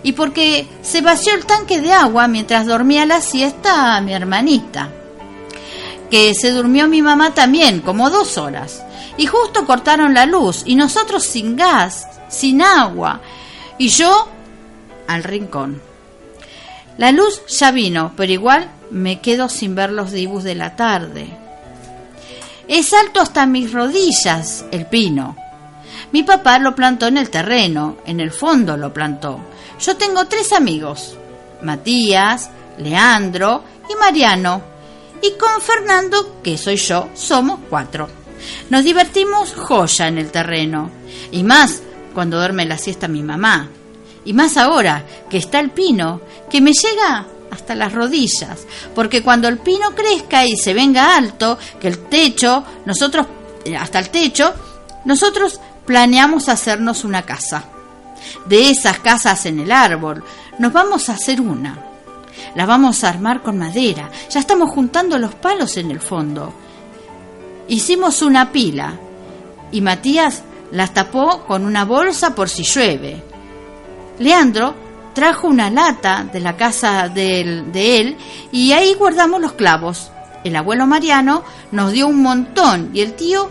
Y 0.04 0.14
porque 0.14 0.68
se 0.82 1.02
vació 1.02 1.34
el 1.36 1.46
tanque 1.46 1.80
de 1.82 1.94
agua 1.94 2.28
mientras 2.28 2.66
dormía 2.66 3.06
la 3.06 3.22
siesta 3.22 3.96
a 3.96 4.02
mi 4.02 4.14
hermanita. 4.14 4.90
Que 6.10 6.34
se 6.34 6.52
durmió 6.52 6.88
mi 6.88 7.02
mamá 7.02 7.34
también, 7.34 7.82
como 7.82 8.10
dos 8.10 8.38
horas. 8.38 8.84
Y 9.18 9.28
justo 9.28 9.66
cortaron 9.66 10.14
la 10.14 10.26
luz 10.26 10.64
y 10.66 10.76
nosotros 10.76 11.24
sin 11.24 11.56
gas, 11.56 12.08
sin 12.30 12.62
agua. 12.62 13.22
Y 13.78 13.90
yo 13.90 14.28
al 15.08 15.24
rincón. 15.24 15.82
La 16.98 17.12
luz 17.12 17.42
ya 17.48 17.72
vino, 17.72 18.14
pero 18.16 18.32
igual 18.32 18.70
me 18.90 19.22
quedo 19.22 19.50
sin 19.50 19.76
ver 19.76 19.92
los 19.92 20.12
dibujos 20.12 20.44
de 20.44 20.56
la 20.56 20.76
tarde. 20.76 21.28
Es 22.68 22.94
alto 22.94 23.22
hasta 23.22 23.46
mis 23.46 23.72
rodillas 23.72 24.66
el 24.72 24.86
pino. 24.86 25.36
Mi 26.12 26.24
papá 26.24 26.60
lo 26.60 26.76
plantó 26.76 27.08
en 27.08 27.18
el 27.18 27.30
terreno, 27.30 27.98
en 28.06 28.20
el 28.20 28.32
fondo 28.32 28.76
lo 28.76 28.94
plantó. 28.94 29.40
Yo 29.80 29.96
tengo 29.96 30.26
tres 30.26 30.52
amigos, 30.52 31.18
Matías, 31.62 32.50
Leandro 32.78 33.64
y 33.90 33.96
Mariano. 33.96 34.62
Y 35.22 35.38
con 35.38 35.62
Fernando, 35.62 36.42
que 36.42 36.58
soy 36.58 36.76
yo, 36.78 37.10
somos 37.14 37.60
cuatro. 37.70 38.10
Nos 38.70 38.84
divertimos 38.84 39.54
joya 39.54 40.08
en 40.08 40.18
el 40.18 40.32
terreno. 40.32 40.90
Y 41.32 41.44
más 41.44 41.82
cuando 42.14 42.38
duerme 42.38 42.66
la 42.66 42.78
siesta 42.78 43.08
mi 43.08 43.24
mamá. 43.24 43.70
Y 44.26 44.34
más 44.34 44.58
ahora 44.58 45.06
que 45.30 45.38
está 45.38 45.60
el 45.60 45.72
pino, 45.72 46.22
que 46.50 46.62
me 46.62 46.74
llega 46.74 47.26
hasta 47.50 47.76
las 47.76 47.92
rodillas, 47.92 48.66
porque 48.96 49.22
cuando 49.24 49.48
el 49.48 49.58
pino 49.58 49.94
crezca 49.94 50.46
y 50.46 50.56
se 50.56 50.74
venga 50.74 51.18
alto, 51.18 51.58
que 51.80 51.88
el 51.88 51.98
techo, 52.08 52.64
nosotros, 52.86 53.28
eh, 53.66 53.76
hasta 53.76 54.00
el 54.00 54.10
techo, 54.10 54.54
nosotros 55.06 55.60
planeamos 55.86 56.50
hacernos 56.50 57.04
una 57.04 57.24
casa. 57.24 57.66
De 58.46 58.70
esas 58.70 59.00
casas 59.00 59.46
en 59.46 59.60
el 59.60 59.72
árbol, 59.72 60.24
nos 60.60 60.72
vamos 60.72 61.10
a 61.10 61.14
hacer 61.14 61.42
una. 61.42 61.78
La 62.56 62.66
vamos 62.66 63.04
a 63.04 63.10
armar 63.10 63.42
con 63.42 63.58
madera. 63.58 64.10
Ya 64.30 64.40
estamos 64.40 64.70
juntando 64.70 65.18
los 65.18 65.36
palos 65.36 65.78
en 65.78 65.92
el 65.92 66.00
fondo. 66.00 66.54
Hicimos 67.68 68.22
una 68.22 68.52
pila 68.52 69.00
y 69.72 69.82
Matías 69.82 70.44
las 70.72 70.94
tapó 70.94 71.44
con 71.46 71.66
una 71.66 71.86
bolsa 71.86 72.36
por 72.36 72.50
si 72.50 72.64
llueve. 72.64 73.24
Leandro 74.20 74.76
trajo 75.14 75.48
una 75.48 75.70
lata 75.70 76.26
de 76.32 76.40
la 76.40 76.56
casa 76.56 77.10
de 77.10 77.42
él, 77.42 77.72
de 77.72 78.00
él 78.00 78.18
y 78.52 78.72
ahí 78.72 78.94
guardamos 78.94 79.42
los 79.42 79.54
clavos. 79.54 80.12
El 80.44 80.56
abuelo 80.56 80.88
Mariano 80.88 81.44
nos 81.72 81.92
dio 81.92 82.08
un 82.08 82.22
montón 82.22 82.92
y 82.94 83.02
el 83.02 83.14
tío 83.14 83.50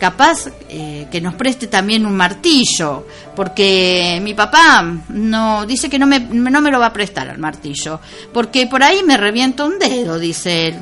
capaz 0.00 0.48
eh, 0.70 1.06
que 1.12 1.20
nos 1.20 1.34
preste 1.34 1.66
también 1.66 2.06
un 2.06 2.16
martillo, 2.16 3.06
porque 3.36 4.18
mi 4.22 4.32
papá 4.32 4.82
no 5.10 5.66
dice 5.66 5.90
que 5.90 5.98
no 5.98 6.06
me, 6.06 6.18
no 6.18 6.60
me 6.62 6.70
lo 6.70 6.80
va 6.80 6.86
a 6.86 6.92
prestar 6.92 7.28
al 7.28 7.38
martillo, 7.38 8.00
porque 8.32 8.66
por 8.66 8.82
ahí 8.82 9.02
me 9.04 9.18
revienta 9.18 9.64
un 9.64 9.78
dedo, 9.78 10.18
dice 10.18 10.68
él. 10.68 10.74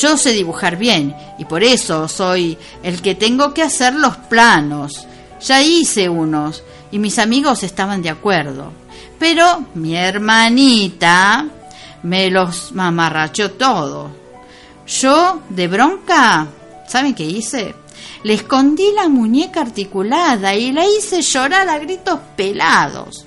Yo 0.00 0.16
sé 0.16 0.32
dibujar 0.32 0.78
bien 0.78 1.14
y 1.38 1.44
por 1.44 1.62
eso 1.62 2.08
soy 2.08 2.56
el 2.82 3.02
que 3.02 3.14
tengo 3.14 3.52
que 3.52 3.62
hacer 3.62 3.94
los 3.94 4.16
planos. 4.16 5.06
Ya 5.42 5.60
hice 5.60 6.08
unos 6.08 6.62
y 6.90 6.98
mis 6.98 7.18
amigos 7.18 7.62
estaban 7.62 8.00
de 8.00 8.08
acuerdo. 8.08 8.72
Pero 9.18 9.66
mi 9.74 9.94
hermanita 9.94 11.44
me 12.04 12.30
los 12.30 12.72
mamarrachó 12.72 13.50
todo. 13.50 14.10
Yo, 14.86 15.42
de 15.50 15.68
bronca, 15.68 16.48
¿saben 16.92 17.14
qué 17.14 17.24
hice? 17.24 17.74
Le 18.22 18.34
escondí 18.34 18.92
la 18.94 19.08
muñeca 19.08 19.62
articulada 19.62 20.54
y 20.54 20.72
la 20.72 20.84
hice 20.86 21.22
llorar 21.22 21.66
a 21.66 21.78
gritos 21.78 22.20
pelados. 22.36 23.24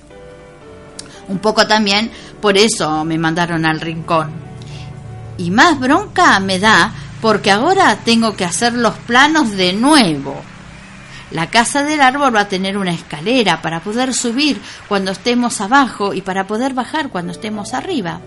Un 1.26 1.40
poco 1.40 1.66
también 1.66 2.08
por 2.40 2.56
eso 2.56 3.04
me 3.04 3.18
mandaron 3.18 3.66
al 3.66 3.80
rincón. 3.80 4.30
Y 5.38 5.50
más 5.50 5.80
bronca 5.80 6.38
me 6.38 6.60
da 6.60 6.92
porque 7.20 7.50
ahora 7.50 7.98
tengo 8.04 8.36
que 8.36 8.44
hacer 8.44 8.72
los 8.72 8.94
planos 8.98 9.50
de 9.50 9.72
nuevo. 9.72 10.40
La 11.32 11.50
casa 11.50 11.82
del 11.82 12.00
árbol 12.00 12.36
va 12.36 12.42
a 12.42 12.48
tener 12.48 12.78
una 12.78 12.92
escalera 12.92 13.62
para 13.62 13.80
poder 13.80 14.14
subir 14.14 14.60
cuando 14.86 15.10
estemos 15.10 15.60
abajo 15.60 16.14
y 16.14 16.20
para 16.20 16.46
poder 16.46 16.72
bajar 16.72 17.08
cuando 17.08 17.32
estemos 17.32 17.74
arriba. 17.74 18.20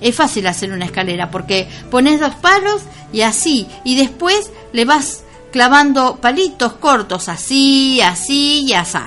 Es 0.00 0.14
fácil 0.14 0.46
hacer 0.46 0.72
una 0.72 0.86
escalera 0.86 1.30
porque 1.30 1.68
pones 1.90 2.20
dos 2.20 2.34
palos 2.36 2.82
y 3.12 3.22
así, 3.22 3.66
y 3.84 3.96
después 3.96 4.50
le 4.72 4.84
vas 4.84 5.24
clavando 5.52 6.16
palitos 6.16 6.74
cortos 6.74 7.28
así, 7.28 8.00
así 8.00 8.64
y 8.66 8.72
así. 8.72 8.98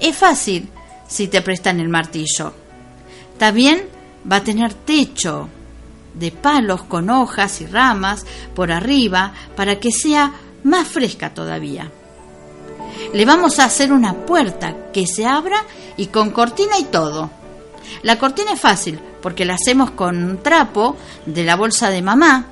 Es 0.00 0.16
fácil 0.16 0.68
si 1.06 1.28
te 1.28 1.42
prestan 1.42 1.80
el 1.80 1.88
martillo. 1.88 2.52
También 3.38 3.88
va 4.30 4.36
a 4.36 4.44
tener 4.44 4.74
techo 4.74 5.48
de 6.14 6.30
palos 6.30 6.82
con 6.84 7.10
hojas 7.10 7.60
y 7.60 7.66
ramas 7.66 8.24
por 8.54 8.70
arriba 8.70 9.32
para 9.56 9.80
que 9.80 9.90
sea 9.90 10.32
más 10.62 10.88
fresca 10.88 11.34
todavía. 11.34 11.90
Le 13.12 13.24
vamos 13.24 13.58
a 13.58 13.64
hacer 13.64 13.92
una 13.92 14.14
puerta 14.14 14.90
que 14.92 15.06
se 15.06 15.26
abra 15.26 15.64
y 15.96 16.06
con 16.06 16.30
cortina 16.30 16.78
y 16.78 16.84
todo. 16.84 17.30
La 18.02 18.18
cortina 18.18 18.52
es 18.52 18.60
fácil 18.60 19.00
porque 19.24 19.46
la 19.46 19.54
hacemos 19.54 19.92
con 19.92 20.22
un 20.22 20.42
trapo 20.42 20.98
de 21.24 21.44
la 21.44 21.56
bolsa 21.56 21.88
de 21.88 22.02
mamá. 22.02 22.44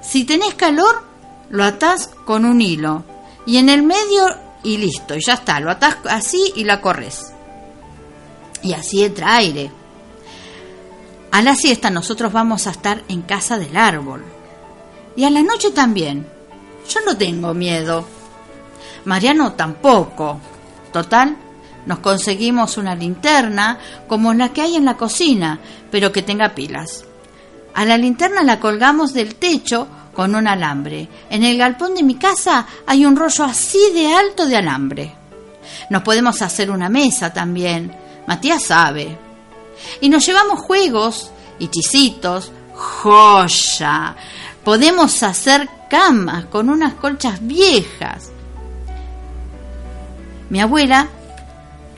Si 0.00 0.22
tenés 0.22 0.54
calor, 0.54 1.02
lo 1.48 1.64
atás 1.64 2.08
con 2.24 2.44
un 2.44 2.60
hilo 2.60 3.02
y 3.46 3.56
en 3.56 3.68
el 3.68 3.82
medio 3.82 4.28
y 4.62 4.76
listo, 4.76 5.16
y 5.16 5.20
ya 5.20 5.34
está, 5.34 5.58
lo 5.58 5.72
atás 5.72 5.96
así 6.08 6.52
y 6.54 6.62
la 6.62 6.80
corres. 6.80 7.32
Y 8.62 8.74
así 8.74 9.02
entra 9.02 9.38
aire. 9.38 9.72
A 11.32 11.42
la 11.42 11.56
siesta 11.56 11.90
nosotros 11.90 12.32
vamos 12.32 12.68
a 12.68 12.70
estar 12.70 13.02
en 13.08 13.22
casa 13.22 13.58
del 13.58 13.76
árbol. 13.76 14.24
Y 15.16 15.24
a 15.24 15.30
la 15.30 15.42
noche 15.42 15.72
también. 15.72 16.28
Yo 16.88 17.00
no 17.04 17.16
tengo 17.16 17.54
miedo. 17.54 18.06
Mariano 19.04 19.54
tampoco. 19.54 20.38
Total, 20.92 21.36
nos 21.90 21.98
conseguimos 21.98 22.76
una 22.76 22.94
linterna 22.94 23.76
como 24.06 24.32
la 24.32 24.50
que 24.50 24.62
hay 24.62 24.76
en 24.76 24.84
la 24.84 24.96
cocina, 24.96 25.58
pero 25.90 26.12
que 26.12 26.22
tenga 26.22 26.54
pilas. 26.54 27.04
A 27.74 27.84
la 27.84 27.98
linterna 27.98 28.44
la 28.44 28.60
colgamos 28.60 29.12
del 29.12 29.34
techo 29.34 29.88
con 30.14 30.36
un 30.36 30.46
alambre. 30.46 31.08
En 31.30 31.42
el 31.42 31.58
galpón 31.58 31.96
de 31.96 32.04
mi 32.04 32.14
casa 32.14 32.64
hay 32.86 33.04
un 33.04 33.16
rollo 33.16 33.42
así 33.42 33.80
de 33.92 34.14
alto 34.14 34.46
de 34.46 34.56
alambre. 34.56 35.12
Nos 35.90 36.02
podemos 36.02 36.40
hacer 36.42 36.70
una 36.70 36.88
mesa 36.88 37.32
también. 37.32 37.92
Matías 38.24 38.62
sabe. 38.62 39.18
Y 40.00 40.08
nos 40.10 40.24
llevamos 40.24 40.60
juegos 40.60 41.32
y 41.58 41.66
chisitos. 41.66 42.52
¡Joya! 42.72 44.14
Podemos 44.62 45.24
hacer 45.24 45.68
camas 45.90 46.44
con 46.44 46.70
unas 46.70 46.94
colchas 46.94 47.44
viejas. 47.44 48.30
Mi 50.50 50.60
abuela 50.60 51.08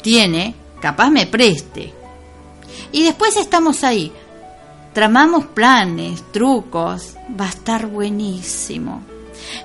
tiene, 0.03 0.55
capaz 0.81 1.11
me 1.11 1.27
preste. 1.27 1.93
Y 2.91 3.05
después 3.05 3.37
estamos 3.37 3.85
ahí. 3.85 4.13
Tramamos 4.93 5.47
planes, 5.47 6.23
trucos. 6.33 7.15
Va 7.41 7.47
a 7.47 7.51
estar 7.51 7.87
buenísimo. 7.87 9.03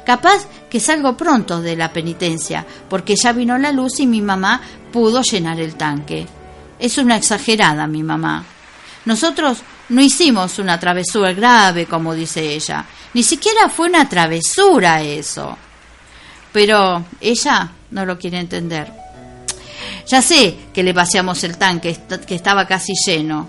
Capaz 0.06 0.48
que 0.70 0.80
salgo 0.80 1.18
pronto 1.18 1.62
de 1.62 1.76
la 1.76 1.92
penitencia, 1.92 2.66
porque 2.90 3.16
ya 3.16 3.34
vino 3.34 3.58
la 3.58 3.72
luz 3.72 4.00
y 4.00 4.08
mi 4.08 4.22
mamá 4.22 4.62
pudo 4.92 5.22
llenar 5.22 5.60
el 5.60 5.76
tanque. 5.76 6.26
Es 6.80 6.98
una 6.98 7.18
exagerada 7.18 7.88
mi 7.88 8.04
mamá. 8.04 8.44
Nosotros 9.06 9.60
no 9.90 10.02
hicimos 10.02 10.60
una 10.60 10.80
travesura 10.80 11.34
grave, 11.34 11.86
como 11.86 12.14
dice 12.14 12.54
ella. 12.54 12.86
Ni 13.14 13.24
siquiera 13.24 13.70
fue 13.70 13.88
una 13.88 14.08
travesura 14.08 15.02
eso. 15.02 15.58
Pero 16.52 17.06
ella 17.22 17.72
no 17.92 18.06
lo 18.06 18.18
quiere 18.18 18.40
entender. 18.40 18.92
Ya 20.08 20.22
sé 20.22 20.56
que 20.74 20.84
le 20.84 20.94
vaciamos 20.94 21.44
el 21.44 21.58
tanque, 21.58 21.98
que 22.26 22.36
estaba 22.36 22.66
casi 22.66 22.94
lleno. 23.06 23.48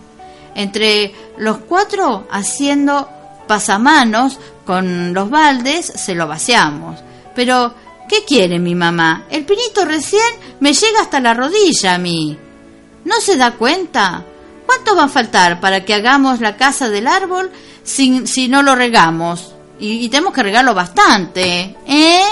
Entre 0.54 1.14
los 1.36 1.58
cuatro 1.58 2.26
haciendo 2.30 3.08
pasamanos 3.46 4.38
con 4.64 5.14
los 5.14 5.30
baldes, 5.30 5.86
se 5.86 6.14
lo 6.14 6.26
vaciamos. 6.26 7.00
Pero, 7.34 7.74
¿qué 8.08 8.24
quiere 8.24 8.58
mi 8.58 8.74
mamá? 8.74 9.26
El 9.30 9.44
pinito 9.44 9.84
recién 9.84 10.20
me 10.58 10.72
llega 10.72 11.00
hasta 11.00 11.20
la 11.20 11.34
rodilla 11.34 11.94
a 11.94 11.98
mí. 11.98 12.36
¿No 13.04 13.20
se 13.20 13.36
da 13.36 13.52
cuenta? 13.52 14.24
¿Cuánto 14.66 14.96
va 14.96 15.04
a 15.04 15.08
faltar 15.08 15.60
para 15.60 15.84
que 15.84 15.94
hagamos 15.94 16.40
la 16.40 16.56
casa 16.56 16.90
del 16.90 17.06
árbol 17.06 17.50
si, 17.84 18.26
si 18.26 18.48
no 18.48 18.62
lo 18.62 18.74
regamos? 18.74 19.54
Y, 19.78 20.04
y 20.04 20.08
tenemos 20.08 20.34
que 20.34 20.42
regarlo 20.42 20.74
bastante, 20.74 21.76
¿eh? 21.86 22.22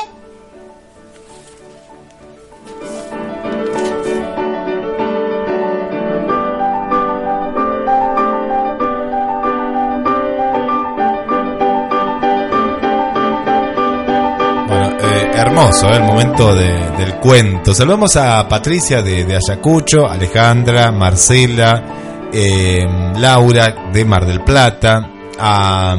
¿Eh? 15.82 15.96
el 15.96 16.02
momento 16.02 16.54
de- 16.54 16.90
del 16.98 17.14
cuento. 17.16 17.74
Saludamos 17.74 18.16
a 18.16 18.48
Patricia 18.48 19.02
de, 19.02 19.24
Ayacucho, 19.36 20.06
Alejandra, 20.08 20.90
Marcela, 20.92 22.28
eh, 22.32 22.84
Laura 23.18 23.90
de 23.92 24.04
Mar 24.04 24.26
del 24.26 24.40
Plata, 24.42 25.10
a, 25.38 25.96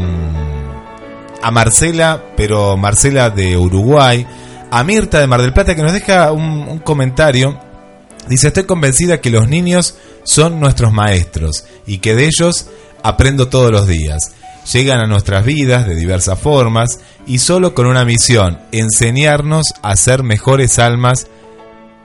a 1.41 1.51
Marcela, 1.51 2.21
pero 2.35 2.77
Marcela 2.77 3.29
de 3.29 3.57
Uruguay, 3.57 4.25
a 4.71 4.83
Mirta 4.83 5.19
de 5.19 5.27
Mar 5.27 5.41
del 5.41 5.53
Plata 5.53 5.75
que 5.75 5.83
nos 5.83 5.93
deja 5.93 6.31
un, 6.31 6.43
un 6.67 6.79
comentario. 6.79 7.59
Dice, 8.27 8.47
estoy 8.47 8.63
convencida 8.63 9.21
que 9.21 9.29
los 9.29 9.47
niños 9.47 9.95
son 10.23 10.59
nuestros 10.59 10.91
maestros 10.91 11.65
y 11.85 11.99
que 11.99 12.13
de 12.13 12.25
ellos 12.25 12.67
aprendo 13.03 13.47
todos 13.47 13.71
los 13.71 13.87
días. 13.87 14.31
Llegan 14.73 14.99
a 14.99 15.07
nuestras 15.07 15.45
vidas 15.45 15.87
de 15.87 15.95
diversas 15.95 16.37
formas 16.39 16.99
y 17.25 17.39
solo 17.39 17.73
con 17.73 17.85
una 17.85 18.03
misión, 18.03 18.59
enseñarnos 18.73 19.67
a 19.81 19.95
ser 19.95 20.23
mejores 20.23 20.77
almas 20.77 21.27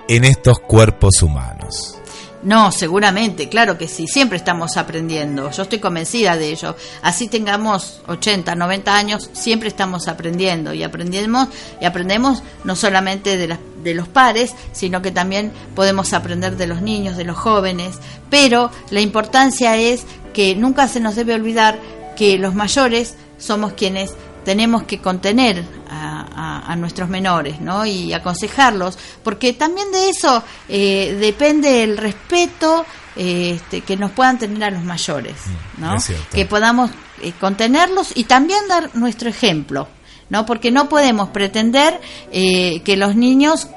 en 0.09 0.25
estos 0.25 0.61
cuerpos 0.61 1.23
humanos. 1.23 1.99
No, 2.45 2.73
seguramente, 2.73 3.49
claro 3.49 3.79
que 3.79 3.87
sí, 3.87 4.07
siempre 4.09 4.37
estamos 4.37 4.77
aprendiendo, 4.77 5.51
yo 5.51 5.63
estoy 5.63 5.79
convencida 5.79 6.37
de 6.37 6.51
ello. 6.51 6.77
Así 7.03 7.29
tengamos 7.29 8.01
80, 8.09 8.55
90 8.55 8.95
años, 8.95 9.31
siempre 9.33 9.69
estamos 9.69 10.09
aprendiendo 10.09 10.75
y 10.75 10.83
aprendemos 10.83 11.49
y 11.81 11.85
aprendemos 11.85 12.43
no 12.65 12.75
solamente 12.75 13.37
de, 13.37 13.57
de 13.83 13.95
los 13.95 14.09
pares, 14.09 14.55
sino 14.73 15.03
que 15.03 15.13
también 15.13 15.53
podemos 15.77 16.13
aprender 16.13 16.57
de 16.57 16.67
los 16.67 16.83
niños, 16.83 17.17
de 17.17 17.25
los 17.25 17.39
jóvenes, 17.39 17.97
pero 18.29 18.71
la 18.91 19.01
importancia 19.01 19.77
es 19.77 20.05
que 20.35 20.57
nunca 20.57 20.89
se 20.89 20.99
nos 20.99 21.15
debe 21.15 21.35
olvidar 21.35 21.79
que 22.17 22.39
los 22.39 22.55
mayores 22.55 23.17
somos 23.39 23.73
quienes 23.75 24.13
tenemos 24.45 24.83
que 24.85 24.99
contener 24.99 25.65
a, 25.91 26.27
a- 26.67 26.73
a 26.73 26.77
nuestros 26.77 27.09
menores 27.09 27.61
¿no? 27.61 27.87
y 27.87 28.13
aconsejarlos, 28.13 28.99
porque 29.23 29.53
también 29.53 29.91
de 29.93 30.09
eso 30.11 30.43
eh, 30.69 31.17
depende 31.21 31.85
el 31.85 31.97
respeto 31.97 32.85
eh, 33.15 33.53
este, 33.57 33.83
que 33.83 33.97
nos 33.97 34.11
puedan 34.13 34.39
tener 34.39 34.65
a 34.65 34.71
los 34.71 34.83
mayores, 34.83 35.35
¿no? 35.79 35.95
es 35.97 36.05
cierto. 36.05 36.25
que 36.33 36.45
podamos 36.47 36.91
eh, 37.23 37.33
contenerlos 37.39 38.13
y 38.17 38.25
también 38.25 38.67
dar 38.69 38.91
nuestro 38.95 39.29
ejemplo, 39.29 39.87
¿no? 40.29 40.45
porque 40.47 40.71
no 40.73 40.89
podemos 40.89 41.29
pretender 41.29 42.01
eh, 42.33 42.81
que 42.85 42.97
los 42.97 43.15
niños 43.15 43.69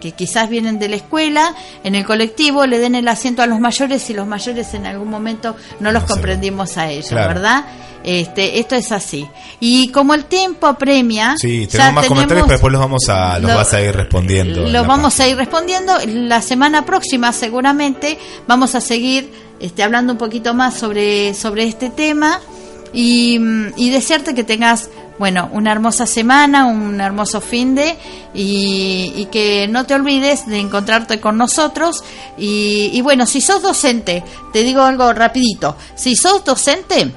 que 0.00 0.12
quizás 0.12 0.48
vienen 0.48 0.78
de 0.78 0.88
la 0.88 0.96
escuela, 0.96 1.54
en 1.84 1.94
el 1.94 2.04
colectivo 2.04 2.66
le 2.66 2.78
den 2.78 2.94
el 2.94 3.08
asiento 3.08 3.42
a 3.42 3.46
los 3.46 3.60
mayores 3.60 4.08
y 4.10 4.14
los 4.14 4.26
mayores 4.26 4.72
en 4.74 4.86
algún 4.86 5.08
momento 5.10 5.56
no 5.80 5.90
los 5.92 6.04
comprendimos 6.04 6.76
a 6.76 6.90
ellos, 6.90 7.08
Claro. 7.08 7.28
¿verdad? 7.28 7.64
Este, 8.04 8.60
esto 8.60 8.76
es 8.76 8.92
así. 8.92 9.26
Y 9.58 9.88
como 9.88 10.14
el 10.14 10.26
tiempo 10.26 10.66
apremia, 10.68 11.34
Sí, 11.38 11.66
ya 11.66 11.72
tenemos 11.72 11.94
más 11.94 12.06
comentarios, 12.06 12.44
pero 12.46 12.54
después 12.54 12.72
los 12.72 12.80
vamos 12.80 13.08
a, 13.08 13.38
los 13.40 13.50
lo- 13.50 13.56
vas 13.56 13.72
a 13.74 13.82
ir 13.82 13.96
respondiendo. 13.96 14.58
en 14.66 14.72
lo 14.72 14.82
la 14.82 14.82
vamos 14.86 15.18
a 15.18 15.26
ir 15.26 15.36
respondiendo. 15.36 15.92
La 16.06 16.40
semana 16.40 16.84
próxima 16.84 17.32
seguramente 17.32 18.16
vamos 18.46 18.74
a 18.76 18.80
seguir 18.80 19.32
este, 19.58 19.82
hablando 19.82 20.12
un 20.12 20.18
poquito 20.18 20.54
más 20.54 20.74
sobre, 20.74 21.34
sobre 21.34 21.64
este 21.64 21.90
tema 21.90 22.40
y, 22.92 23.38
mm, 23.40 23.72
y 23.76 23.90
desearte 23.90 24.34
que 24.34 24.44
tengas, 24.44 24.88
bueno, 25.18 25.48
una 25.52 25.72
hermosa 25.72 26.06
semana, 26.06 26.66
un 26.66 27.00
hermoso 27.00 27.40
fin 27.40 27.74
de 27.74 27.96
y, 28.34 29.12
y 29.16 29.26
que 29.26 29.66
no 29.68 29.84
te 29.84 29.94
olvides 29.94 30.46
de 30.46 30.58
encontrarte 30.60 31.20
con 31.20 31.38
nosotros. 31.38 32.04
Y, 32.36 32.90
y 32.92 33.00
bueno, 33.00 33.26
si 33.26 33.40
sos 33.40 33.62
docente, 33.62 34.22
te 34.52 34.62
digo 34.62 34.82
algo 34.82 35.12
rapidito, 35.12 35.76
si 35.94 36.16
sos 36.16 36.44
docente, 36.44 37.12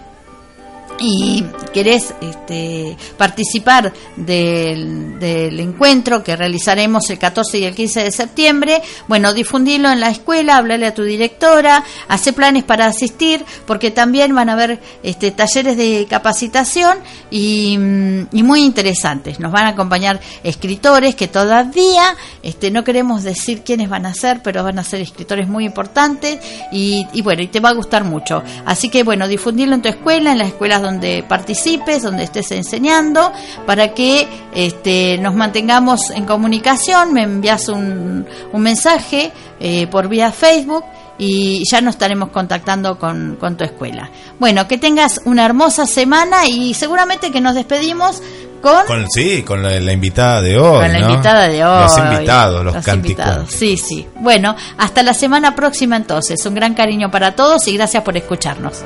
y 1.00 1.46
querés 1.74 2.14
este, 2.22 2.98
participar 3.18 3.94
del, 4.16 5.60
encuentro 5.60 6.24
que 6.24 6.36
realizaremos 6.36 7.10
el 7.10 7.20
14 7.20 7.60
y 7.60 7.64
el 7.66 7.76
15 7.76 8.04
de 8.04 8.12
septiembre, 8.12 8.82
bueno, 9.08 9.34
difundilo 9.34 9.90
en 9.90 10.00
la 10.00 10.10
escuela, 10.10 10.58
hablarle 10.58 10.88
a 10.88 10.94
tu 10.94 11.04
directora, 11.04 11.84
hace 12.08 12.34
planes 12.34 12.64
para 12.64 12.86
asistir, 12.86 13.46
porque 13.66 13.92
también 13.92 14.34
van 14.34 14.50
a 14.50 14.54
haber 14.54 14.80
este, 15.04 15.32
talleres 15.32 15.78
de 15.78 16.08
capacitación 16.10 17.00
y, 17.30 17.78
mm, 17.78 18.28
y 18.32 18.44
muy 18.44 18.64
interesantes. 18.64 19.40
Nos 19.40 19.52
van 19.52 19.66
a 19.66 19.70
acompañar 19.70 20.20
escritores 20.44 21.16
que 21.16 21.28
todavía 21.28 22.04
este, 22.44 22.72
no 22.72 22.84
queremos 22.84 23.24
decir 23.24 23.62
quiénes 23.64 23.90
van 23.90 24.06
a 24.06 24.14
ser, 24.14 24.42
pero 24.44 24.64
van 24.64 24.80
a 24.80 24.84
ser 24.84 25.02
escritores 25.02 25.48
muy 25.48 25.66
importantes 25.66 26.40
y, 26.72 27.06
bueno, 27.22 27.42
y 27.42 27.48
te 27.48 27.60
va 27.60 27.70
a 27.70 27.74
gustar 27.74 28.04
mucho. 28.04 28.44
Así 28.66 28.90
que 28.90 29.04
bueno, 29.04 29.28
difundirlo 29.28 29.76
en 29.76 29.82
tu 29.82 29.90
escuela, 29.90 30.32
en 30.32 30.38
las 30.40 30.48
escuelas 30.50 30.82
donde 30.82 30.89
participes, 31.28 32.02
donde 32.04 32.24
estés 32.24 32.52
enseñando, 32.52 33.32
para 33.66 33.94
que 33.94 34.28
este, 34.54 35.18
nos 35.20 35.36
mantengamos 35.36 36.10
en 36.10 36.26
comunicación. 36.26 37.14
Me 37.14 37.24
envías 37.24 37.68
un, 37.70 38.26
un 38.52 38.62
mensaje 38.62 39.32
eh, 39.60 39.88
por 39.88 40.08
vía 40.08 40.32
Facebook 40.32 40.84
y 41.18 41.64
ya 41.70 41.82
nos 41.82 41.96
estaremos 41.96 42.30
contactando 42.30 42.98
con, 42.98 43.36
con 43.40 43.58
tu 43.58 43.64
escuela. 43.66 44.10
Bueno, 44.40 44.68
que 44.68 44.78
tengas 44.78 45.20
una 45.26 45.46
hermosa 45.46 45.86
semana 45.86 46.48
y 46.48 46.74
seguramente 46.74 47.32
que 47.32 47.42
nos 47.42 47.56
despedimos 47.56 48.22
con, 48.62 48.86
Con, 48.88 49.06
sí, 49.10 49.44
con 49.44 49.64
la, 49.64 49.80
la 49.80 49.92
invitada 49.94 50.42
de 50.42 50.58
hoy. 50.58 50.80
con 50.82 50.92
la 50.94 51.00
¿no? 51.00 51.10
invitada 51.12 51.48
de 51.48 51.64
hoy. 51.64 51.82
Los 51.84 51.98
invitados, 51.98 52.64
los, 52.66 52.74
Los 52.76 52.86
cánticos. 52.86 53.26
invitados, 53.26 53.52
Sí, 53.52 53.78
sí. 53.78 54.08
Bueno, 54.16 54.56
hasta 54.78 55.02
la 55.04 55.14
semana 55.14 55.56
próxima 55.56 55.96
entonces. 55.96 56.46
Un 56.46 56.56
gran 56.56 56.74
cariño 56.74 57.10
para 57.12 57.36
todos 57.36 57.68
y 57.70 57.76
gracias 57.78 58.04
por 58.04 58.18
escucharnos. 58.18 58.84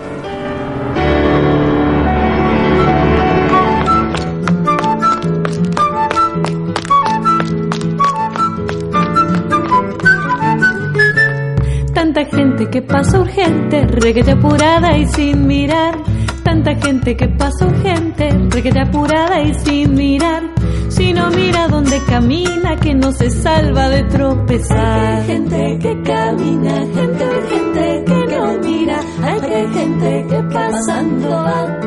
Tanta 12.14 12.38
gente 12.38 12.70
que 12.70 12.80
pasa 12.84 13.22
urgente, 13.22 13.88
reguete 13.88 14.34
apurada 14.34 14.96
y 14.96 15.08
sin 15.08 15.48
mirar. 15.48 15.98
Tanta 16.44 16.76
gente 16.76 17.18
que 17.18 17.28
pasa 17.28 17.66
urgente, 17.66 18.30
reguete 18.52 18.82
apurada 18.82 19.42
y 19.42 19.52
sin 19.56 19.96
mirar. 19.96 20.44
Si 20.90 21.12
no 21.12 21.32
mira 21.32 21.68
donde 21.68 22.00
camina, 22.06 22.76
que 22.76 22.94
no 22.94 23.12
se 23.14 23.32
salva 23.32 23.90
de 23.90 24.04
tropezar. 24.04 25.22
Hay 25.22 25.26
gente 25.26 25.80
que 25.80 26.02
camina, 26.04 26.74
gente 26.94 27.26
urgente 27.26 28.04
que 28.06 28.38
no 28.38 28.60
mira. 28.60 29.00
Hay 29.24 29.74
gente 29.74 30.26
que 30.30 30.44
pasando 30.54 31.30
va, 31.30 31.80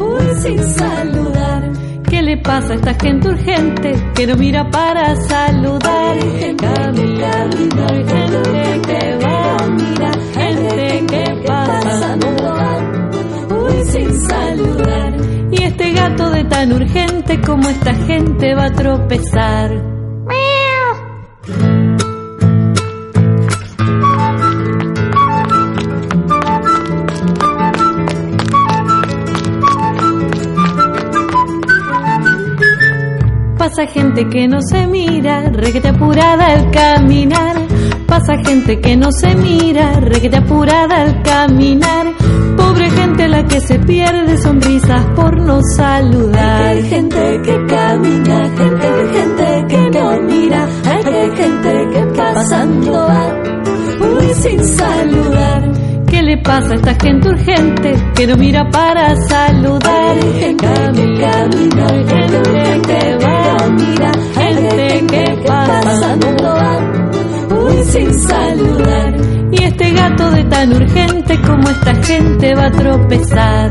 uy, 0.00 0.34
sin 0.40 0.64
saludar. 0.64 1.70
¿Qué 2.08 2.22
le 2.22 2.38
pasa 2.38 2.72
a 2.72 2.76
esta 2.76 2.94
gente 2.94 3.28
urgente 3.28 3.94
que 4.14 4.26
no 4.26 4.36
mira 4.36 4.70
para 4.70 5.14
saludar? 5.16 6.16
Hay 6.16 6.40
gente 6.40 6.56
que 6.56 6.56
camina, 6.56 7.88
gente 8.06 8.80
que 8.86 9.25
Y 15.50 15.62
este 15.62 15.92
gato 15.92 16.30
de 16.30 16.44
tan 16.44 16.72
urgente 16.72 17.40
como 17.40 17.68
esta 17.68 17.94
gente 17.94 18.54
va 18.54 18.66
a 18.66 18.72
tropezar. 18.72 19.96
Pasa 33.58 33.86
gente 33.88 34.28
que 34.28 34.48
no 34.48 34.60
se 34.62 34.86
mira, 34.86 35.50
reguete 35.50 35.88
apurada 35.88 36.46
al 36.46 36.70
caminar. 36.70 37.56
Pasa 38.06 38.36
gente 38.44 38.80
que 38.80 38.96
no 38.96 39.10
se 39.10 39.34
mira, 39.34 40.00
reguete 40.00 40.36
apurada 40.36 41.02
al 41.02 41.22
caminar. 41.22 42.05
Que 43.48 43.60
se 43.60 43.78
pierde 43.78 44.36
sonrisas 44.38 45.04
por 45.14 45.40
no 45.40 45.60
saludar. 45.74 46.66
Hay 46.66 46.82
gente 46.82 47.40
que 47.42 47.66
camina, 47.66 48.50
gente 48.56 48.96
gente 49.12 49.66
que 49.68 49.90
no 49.90 50.22
mira. 50.22 50.68
Hay 50.84 51.02
gente 51.36 51.88
que 51.92 52.06
pasando 52.16 52.92
va, 52.92 53.42
uy, 54.00 54.34
sin 54.34 54.64
saludar. 54.64 55.72
¿Qué 56.06 56.22
le 56.22 56.36
pasa 56.38 56.72
a 56.72 56.76
esta 56.76 56.94
gente 56.94 57.28
urgente 57.28 57.94
que 58.14 58.26
no 58.26 58.36
mira 58.36 58.68
para 58.70 59.16
saludar? 59.26 60.16
Hay 60.16 60.40
gente 60.40 60.66
que 60.66 61.20
camina, 61.20 61.88
gente 61.88 62.82
que 62.88 63.16
va, 63.24 63.68
mira, 63.70 64.12
gente 64.34 65.06
que 65.06 65.42
pasa, 65.46 66.16
no 66.16 66.42
va, 66.42 66.74
uy, 67.56 67.84
sin 67.84 68.12
saludar. 68.28 69.35
Y 69.58 69.64
este 69.64 69.90
gato 69.92 70.30
de 70.32 70.44
tan 70.44 70.72
urgente 70.72 71.40
como 71.42 71.68
esta 71.70 71.94
gente 72.02 72.54
va 72.54 72.66
a 72.66 72.70
tropezar. 72.70 73.70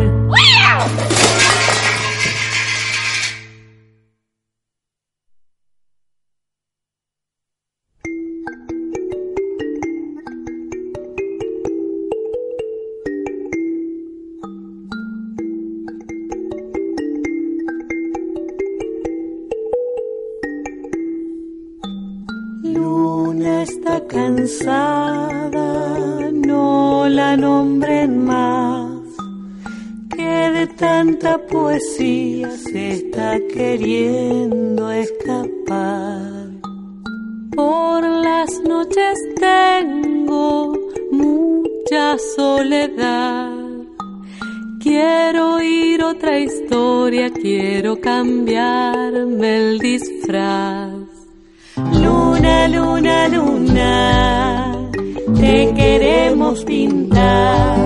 Disfraz. 49.80 50.92
Luna, 51.76 52.68
luna, 52.68 53.28
luna, 53.28 54.90
te 55.40 55.74
queremos 55.74 56.64
pintar 56.64 57.78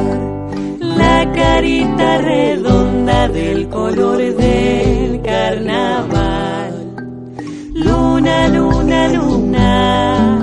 la 0.79 1.31
carita 1.33 2.17
redonda 2.19 3.27
del 3.29 3.67
color 3.69 4.17
del 4.17 5.21
carnaval. 5.21 6.95
Luna, 7.73 8.47
luna, 8.49 9.07
luna, 9.07 10.39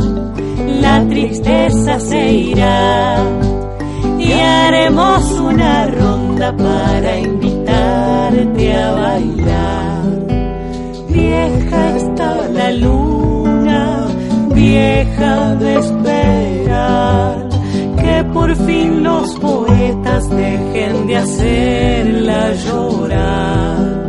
la 0.81 1.07
tristeza 1.09 2.01
se 2.01 2.33
irá 2.33 3.23
y 4.19 4.33
haremos 4.33 5.31
una 5.33 5.87
ronda 5.87 6.57
para 6.57 7.19
invitarte 7.19 8.75
a 8.75 8.93
bailar. 8.93 9.86
Vieja 11.77 11.97
está 11.97 12.49
la 12.49 12.71
luna, 12.73 14.07
vieja 14.55 15.55
de 15.57 15.79
esperar, 15.79 17.49
que 18.01 18.25
por 18.33 18.57
fin 18.57 19.03
los 19.03 19.39
poetas 19.39 20.29
dejen 20.31 21.07
de 21.07 21.17
hacerla 21.17 22.55
llorar. 22.55 24.07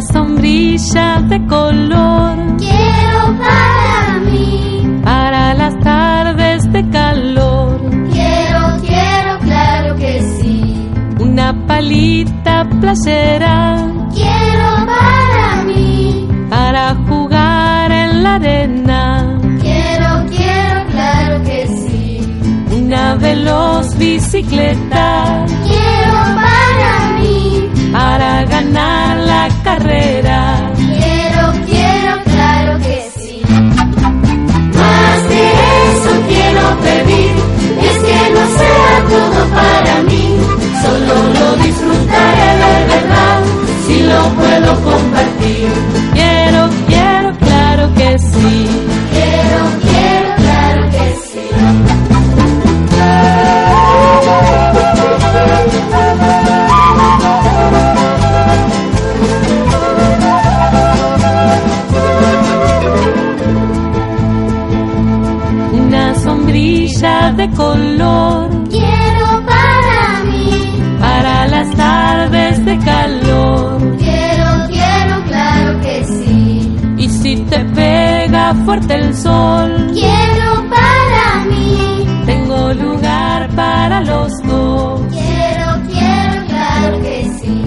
sombrilla 0.00 1.20
de 1.28 1.46
color. 1.46 2.36
Quiero 2.58 3.38
para 3.38 4.18
mí. 4.30 5.00
Para 5.04 5.54
las 5.54 5.78
tardes 5.80 6.72
de 6.72 6.88
calor. 6.90 7.53
Palita 11.66 12.66
playera. 12.80 13.86
Quiero 14.14 14.86
para 14.86 15.64
mí. 15.64 16.28
Para 16.50 16.94
jugar 17.08 17.90
en 17.90 18.22
la 18.22 18.34
arena. 18.34 19.38
Quiero, 19.60 20.10
quiero, 20.30 20.86
claro 20.92 21.42
que 21.44 21.66
sí. 21.66 22.20
Una 22.70 23.14
veloz 23.16 23.96
bicicleta. 23.98 25.44
Quiero 25.68 26.20
para 26.44 26.92
mí. 27.18 27.70
Para 27.92 28.44
ganar 28.44 29.16
la 29.18 29.48
carrera. 29.62 30.72
Quiero, 30.76 31.42
quiero, 31.66 32.12
claro 32.24 32.78
que 32.78 33.10
sí. 33.16 33.42
Más 34.80 35.28
de 35.30 35.42
eso 35.90 36.12
quiero 36.28 36.64
pedir. 36.86 37.34
Es 37.88 37.98
que 38.08 38.20
no 38.34 38.42
sea 38.58 38.94
todo 39.08 39.38
para 39.54 40.02
mí. 40.02 40.13
Solo 40.84 41.14
lo 41.38 41.48
disfrutaré 41.64 42.48
de 42.62 42.74
verdad. 42.92 43.40
Si 43.86 43.96
lo 44.02 44.20
puedo 44.38 44.70
compartir. 44.90 45.72
Quiero, 46.12 46.68
quiero, 46.88 47.28
claro 47.38 47.84
que 47.94 48.18
sí. 48.18 48.66
Quiero, 49.14 49.60
quiero, 49.82 50.30
claro 50.36 50.82
que 50.90 51.06
sí. 51.28 51.44
Una 65.72 66.14
sombrilla 66.16 67.32
de 67.32 67.50
color. 67.50 68.43
De 72.74 72.84
calor. 72.84 73.96
Quiero, 73.98 74.68
quiero, 74.68 75.24
claro 75.28 75.80
que 75.80 76.04
sí. 76.04 76.76
Y 76.98 77.08
si 77.08 77.36
te 77.36 77.58
pega 77.76 78.54
fuerte 78.64 78.94
el 78.94 79.14
sol. 79.16 79.90
Quiero 79.92 80.70
para 80.70 81.44
mí. 81.50 82.06
Tengo 82.26 82.72
lugar 82.74 83.48
para 83.50 84.00
los 84.00 84.32
dos. 84.42 85.00
Quiero, 85.10 85.82
quiero, 85.88 86.46
claro 86.46 87.02
que 87.02 87.30
sí. 87.40 87.64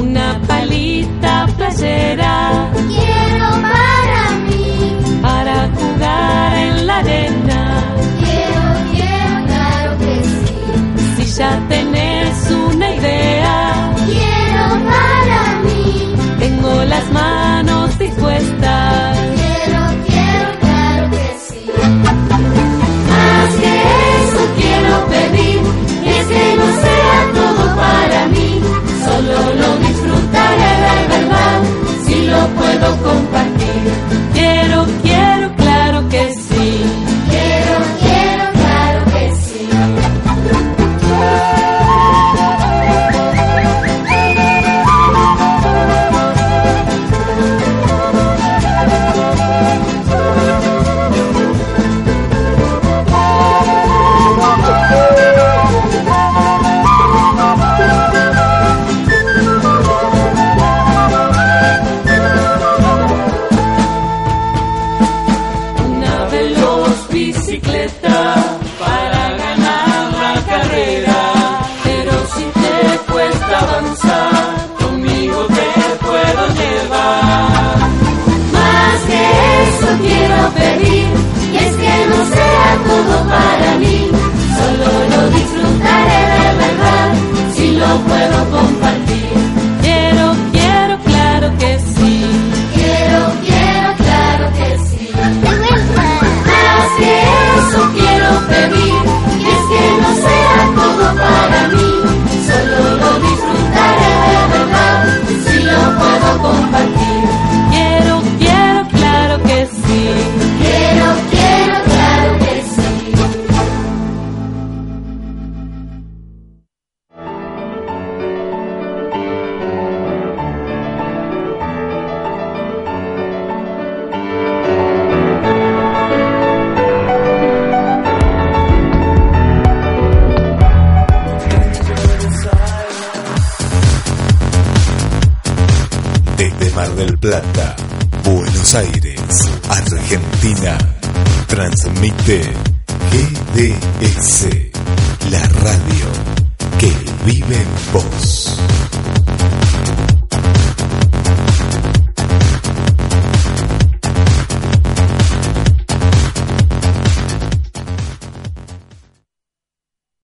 Una 0.00 0.40
palita 0.46 1.46
playera. 1.56 2.70
Quiero 2.88 3.48
para 3.62 4.22
mí. 4.46 5.20
Para 5.22 5.68
jugar 5.76 6.56
en 6.56 6.86
la 6.86 6.96
arena. 6.98 7.84
Quiero, 8.18 8.62
quiero, 8.92 9.46
claro 9.46 9.98
que 9.98 10.24
sí. 10.24 11.24
Si 11.24 11.38
ya 11.38 11.68